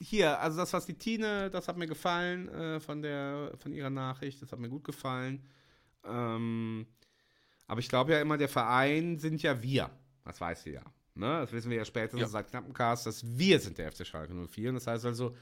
[0.00, 3.90] hier, also das, was die Tine, das hat mir gefallen äh, von, der, von ihrer
[3.90, 5.42] Nachricht, das hat mir gut gefallen.
[6.04, 6.86] Ähm,
[7.66, 9.90] aber ich glaube ja immer, der Verein sind ja wir.
[10.24, 10.82] Das weiß sie ja.
[11.14, 11.40] Ne?
[11.40, 12.28] Das wissen wir ja spätestens Ja.
[12.28, 14.68] seit knappen Cast, dass wir sind der FC Schalke 04.
[14.68, 15.34] Und das heißt also,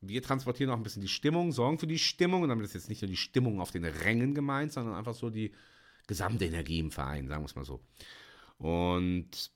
[0.00, 2.42] wir transportieren auch ein bisschen die Stimmung, sorgen für die Stimmung.
[2.42, 5.30] Und damit ist jetzt nicht nur die Stimmung auf den Rängen gemeint, sondern einfach so
[5.30, 5.52] die
[6.06, 7.80] gesamte Energie im Verein, sagen wir es mal so.
[8.56, 9.50] Und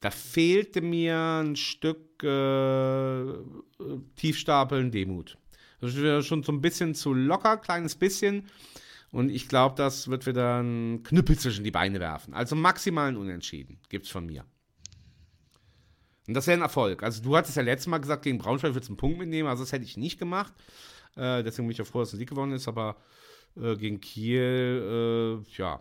[0.00, 3.32] da fehlte mir ein Stück äh,
[4.16, 5.38] Tiefstapeln Demut.
[5.80, 8.48] Das ist schon so ein bisschen zu locker, kleines bisschen.
[9.10, 12.34] Und ich glaube, das wird wieder ein Knüppel zwischen die Beine werfen.
[12.34, 14.44] Also maximalen Unentschieden gibt es von mir.
[16.26, 17.02] Und das wäre ein Erfolg.
[17.02, 19.48] Also du hattest ja letztes Mal gesagt, gegen Braunschweig wird es einen Punkt mitnehmen.
[19.48, 20.52] Also das hätte ich nicht gemacht.
[21.14, 22.66] Äh, deswegen bin ich ja froh, dass der Sieg gewonnen ist.
[22.66, 22.96] Aber
[23.56, 25.80] äh, gegen Kiel, äh, ja,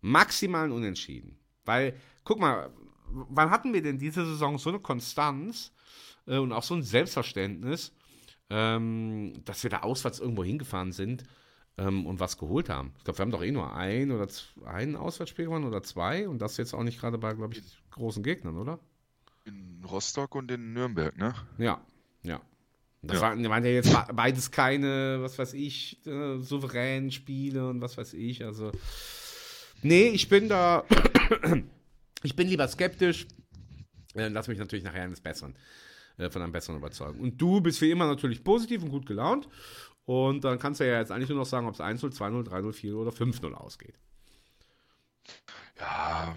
[0.00, 1.38] maximalen Unentschieden.
[1.64, 1.94] Weil,
[2.24, 2.70] guck mal,
[3.08, 5.72] wann hatten wir denn diese Saison so eine Konstanz
[6.26, 7.92] äh, und auch so ein Selbstverständnis,
[8.50, 11.24] ähm, dass wir da auswärts irgendwo hingefahren sind
[11.78, 12.92] ähm, und was geholt haben?
[12.98, 14.28] Ich glaube, wir haben doch eh nur ein oder
[14.66, 18.22] ein Auswärtsspiel gewonnen oder zwei und das jetzt auch nicht gerade bei, glaube ich, großen
[18.22, 18.78] Gegnern, oder?
[19.44, 21.34] In Rostock und in Nürnberg, ne?
[21.58, 21.80] Ja,
[22.22, 22.40] ja.
[23.02, 23.22] Das Ja.
[23.22, 27.98] waren, waren ja jetzt be- beides keine, was weiß ich, äh, souveränen Spiele und was
[27.98, 28.42] weiß ich.
[28.42, 28.72] Also,
[29.82, 30.84] nee, ich bin da,
[32.24, 33.26] ich bin lieber skeptisch.
[34.14, 35.56] Äh, lass mich natürlich nachher eines Besseren,
[36.18, 37.20] äh, von einem Besseren überzeugen.
[37.20, 39.48] Und du bist wie immer natürlich positiv und gut gelaunt.
[40.06, 42.72] Und dann kannst du ja jetzt eigentlich nur noch sagen, ob es 1-0, 2-0, 3-0,
[42.72, 43.98] 4 oder 5-0 ausgeht.
[45.80, 46.34] Ja,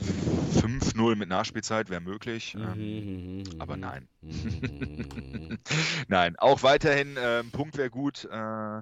[0.56, 2.56] 5-0 mit Nachspielzeit wäre möglich.
[2.56, 4.08] Mhm, Ähm, aber nein.
[4.22, 5.58] Mhm.
[6.08, 8.26] Nein, auch weiterhin, äh, ein Punkt wäre gut.
[8.26, 8.82] Äh,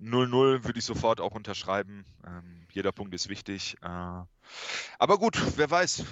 [0.00, 2.04] 0-0 würde ich sofort auch unterschreiben.
[2.26, 3.76] Ähm, jeder Punkt ist wichtig.
[3.82, 4.22] Äh,
[4.98, 6.04] aber gut, wer weiß,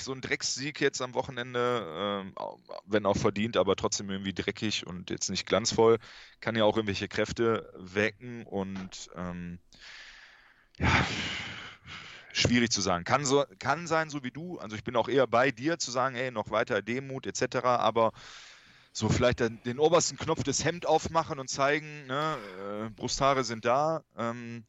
[0.00, 5.10] so ein Drecksieg jetzt am Wochenende, au- wenn auch verdient, aber trotzdem irgendwie dreckig und
[5.10, 5.98] jetzt nicht glanzvoll,
[6.40, 9.58] kann ja auch irgendwelche Kräfte wecken und ähm,
[10.78, 11.06] ja,
[12.32, 13.04] schwierig zu sagen.
[13.04, 14.58] Kann, so, kann sein, so wie du.
[14.58, 17.76] Also ich bin auch eher bei dir zu sagen, ey, noch weiter Demut etc.
[17.76, 18.12] Aber
[18.92, 23.64] so vielleicht dann den obersten Knopf des Hemd aufmachen und zeigen, ne, äh, Brusthaare sind
[23.64, 24.04] da.
[24.16, 24.64] Ähm,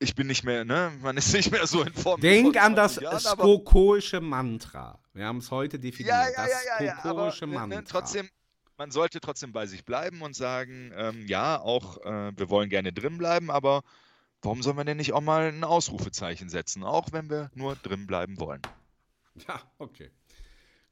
[0.00, 2.20] ich bin nicht mehr, ne, man ist nicht mehr so in Form.
[2.20, 4.98] Denk an das 20 Jahren, skokoische Mantra.
[5.12, 6.14] Wir haben es heute definiert.
[6.14, 7.78] Ja, ja, das ja, ja, ja, aber skokoische ne, Mantra.
[7.80, 8.28] ne, trotzdem,
[8.76, 12.92] man sollte trotzdem bei sich bleiben und sagen, ähm, ja, auch äh, wir wollen gerne
[12.92, 13.82] drin bleiben, aber
[14.42, 18.06] warum sollen wir denn nicht auch mal ein Ausrufezeichen setzen, auch wenn wir nur drin
[18.06, 18.62] bleiben wollen?
[19.48, 20.10] Ja, okay.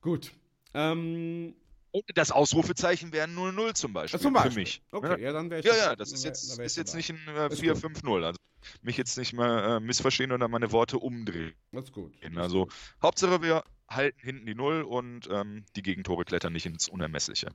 [0.00, 0.32] Gut.
[0.74, 1.54] Ähm,
[1.92, 4.52] Und das Ausrufezeichen wäre ein 0-0 zum Beispiel, zum Beispiel.
[4.52, 4.82] für mich.
[4.90, 5.16] Okay, Ja.
[5.18, 7.60] ja, dann wäre ich Ja, ja, das ist jetzt, ist jetzt nicht ein äh, Ist
[7.62, 8.24] 4-5-0.
[8.24, 8.38] Also
[8.82, 11.54] mich jetzt nicht mal äh, missverstehen oder meine Worte umdrehen.
[11.72, 12.12] Das ist gut.
[12.36, 12.68] Also.
[13.02, 17.48] Hauptsache wir halten hinten die Null und ähm, die Gegentore klettern nicht ins Unermessliche.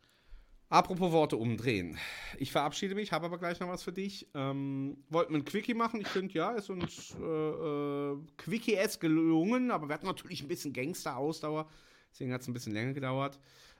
[0.71, 1.97] Apropos Worte umdrehen.
[2.37, 4.29] Ich verabschiede mich, habe aber gleich noch was für dich.
[4.33, 5.99] Ähm, wollten wir ein Quickie machen?
[5.99, 10.71] Ich finde, ja, ist uns äh, äh, Quickie-S gelungen, aber wir hatten natürlich ein bisschen
[10.71, 11.69] Gangster-Ausdauer.
[12.09, 13.37] Deswegen hat es ein bisschen länger gedauert.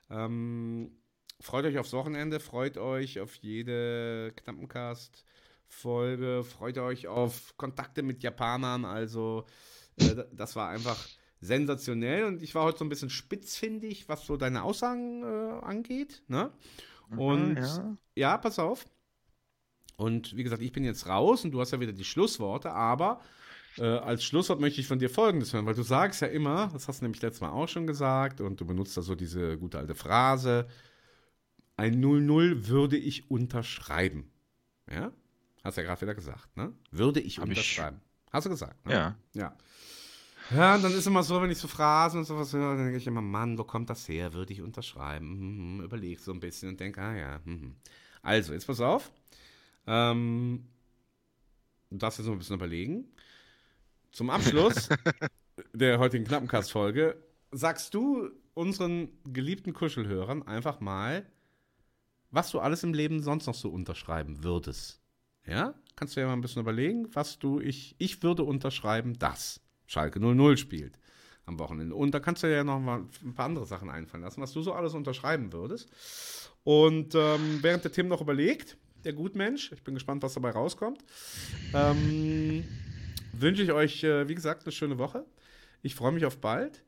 [0.09, 0.91] Ähm,
[1.39, 4.33] freut euch aufs Wochenende, freut euch auf jede
[5.71, 8.85] Knappencast-Folge, freut euch auf Kontakte mit Japanern.
[8.85, 9.45] Also,
[9.97, 10.97] äh, das war einfach
[11.39, 16.23] sensationell und ich war heute so ein bisschen spitzfindig, was so deine Aussagen äh, angeht.
[16.27, 16.51] Ne?
[17.17, 17.97] Und ja.
[18.15, 18.37] ja.
[18.37, 18.85] pass auf.
[19.97, 23.21] Und wie gesagt, ich bin jetzt raus und du hast ja wieder die Schlussworte, aber
[23.77, 26.87] äh, als Schlusswort möchte ich von dir Folgendes hören, weil du sagst ja immer, das
[26.87, 29.77] hast du nämlich letztes Mal auch schon gesagt und du benutzt da so diese gute
[29.77, 30.67] alte Phrase,
[31.77, 34.31] ein 0-0 würde ich unterschreiben.
[34.89, 35.11] Ja?
[35.63, 36.73] Hast ja gerade wieder gesagt, ne?
[36.91, 38.01] Würde ich Hab ich- unterschreiben.
[38.31, 38.93] Hast du gesagt, ne?
[38.93, 39.15] Ja.
[39.33, 39.57] Ja.
[40.55, 42.97] Ja, und dann ist immer so, wenn ich so Phrasen und sowas höre, dann denke
[42.97, 44.33] ich immer, Mann, wo kommt das her?
[44.33, 45.27] Würde ich unterschreiben?
[45.29, 47.39] Mhm, mhm, überleg so ein bisschen und denke, ah ja.
[47.45, 47.75] Mhm.
[48.21, 49.11] Also, jetzt pass auf.
[49.87, 50.65] Ähm,
[51.89, 53.05] du darfst jetzt noch ein bisschen überlegen.
[54.11, 54.89] Zum Abschluss
[55.73, 57.15] der heutigen Knappencast-Folge
[57.51, 61.25] sagst du unseren geliebten Kuschelhörern einfach mal,
[62.31, 65.00] was du alles im Leben sonst noch so unterschreiben würdest.
[65.45, 65.73] Ja?
[65.95, 69.61] Kannst du ja mal ein bisschen überlegen, was du, ich, ich würde unterschreiben, das.
[69.87, 70.97] Schalke 00 spielt
[71.45, 71.95] am Wochenende.
[71.95, 74.61] Und da kannst du ja noch mal ein paar andere Sachen einfallen lassen, was du
[74.61, 75.89] so alles unterschreiben würdest.
[76.63, 81.03] Und ähm, während der Tim noch überlegt, der Gutmensch, ich bin gespannt, was dabei rauskommt,
[81.73, 82.63] ähm,
[83.33, 85.25] wünsche ich euch, äh, wie gesagt, eine schöne Woche.
[85.81, 86.83] Ich freue mich auf bald.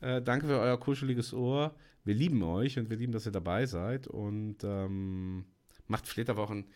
[0.00, 1.74] Äh, danke für euer kuscheliges Ohr.
[2.04, 4.06] Wir lieben euch und wir lieben, dass ihr dabei seid.
[4.06, 5.46] Und ähm,
[5.86, 6.66] macht Flitterwochen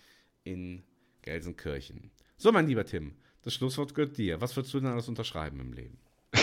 [0.44, 0.82] in
[1.22, 2.10] Gelsenkirchen.
[2.36, 4.40] So, mein lieber Tim, das Schlusswort gehört dir.
[4.40, 5.98] Was würdest du denn alles unterschreiben im Leben?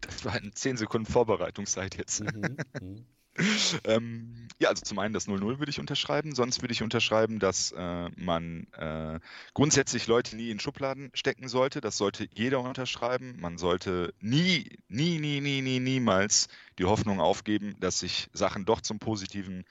[0.00, 2.20] Das war halt 10 Sekunden Vorbereitungszeit jetzt.
[2.20, 3.06] Mhm, mhm.
[3.84, 7.72] ähm, ja, also zum einen das 0-0 würde ich unterschreiben, sonst würde ich unterschreiben, dass
[7.72, 9.18] äh, man äh,
[9.54, 11.80] grundsätzlich Leute nie in Schubladen stecken sollte.
[11.80, 13.36] Das sollte jeder unterschreiben.
[13.40, 16.48] Man sollte nie, nie, nie, nie, nie, niemals
[16.78, 19.64] die Hoffnung aufgeben, dass sich Sachen doch zum Positiven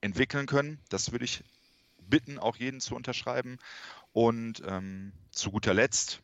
[0.00, 0.80] entwickeln können.
[0.88, 1.44] Das würde ich
[2.08, 3.58] bitten, auch jeden zu unterschreiben.
[4.12, 6.20] Und ähm, zu guter Letzt,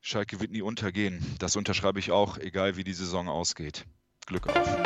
[0.00, 1.24] Schalke wird nie untergehen.
[1.38, 3.84] Das unterschreibe ich auch, egal wie die Saison ausgeht.
[4.26, 4.76] Glück auf.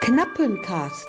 [0.00, 1.08] Knappencast.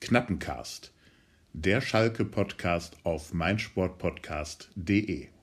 [0.00, 0.92] Knappencast.
[1.52, 5.33] Der Schalke-Podcast auf meinsportpodcast.de.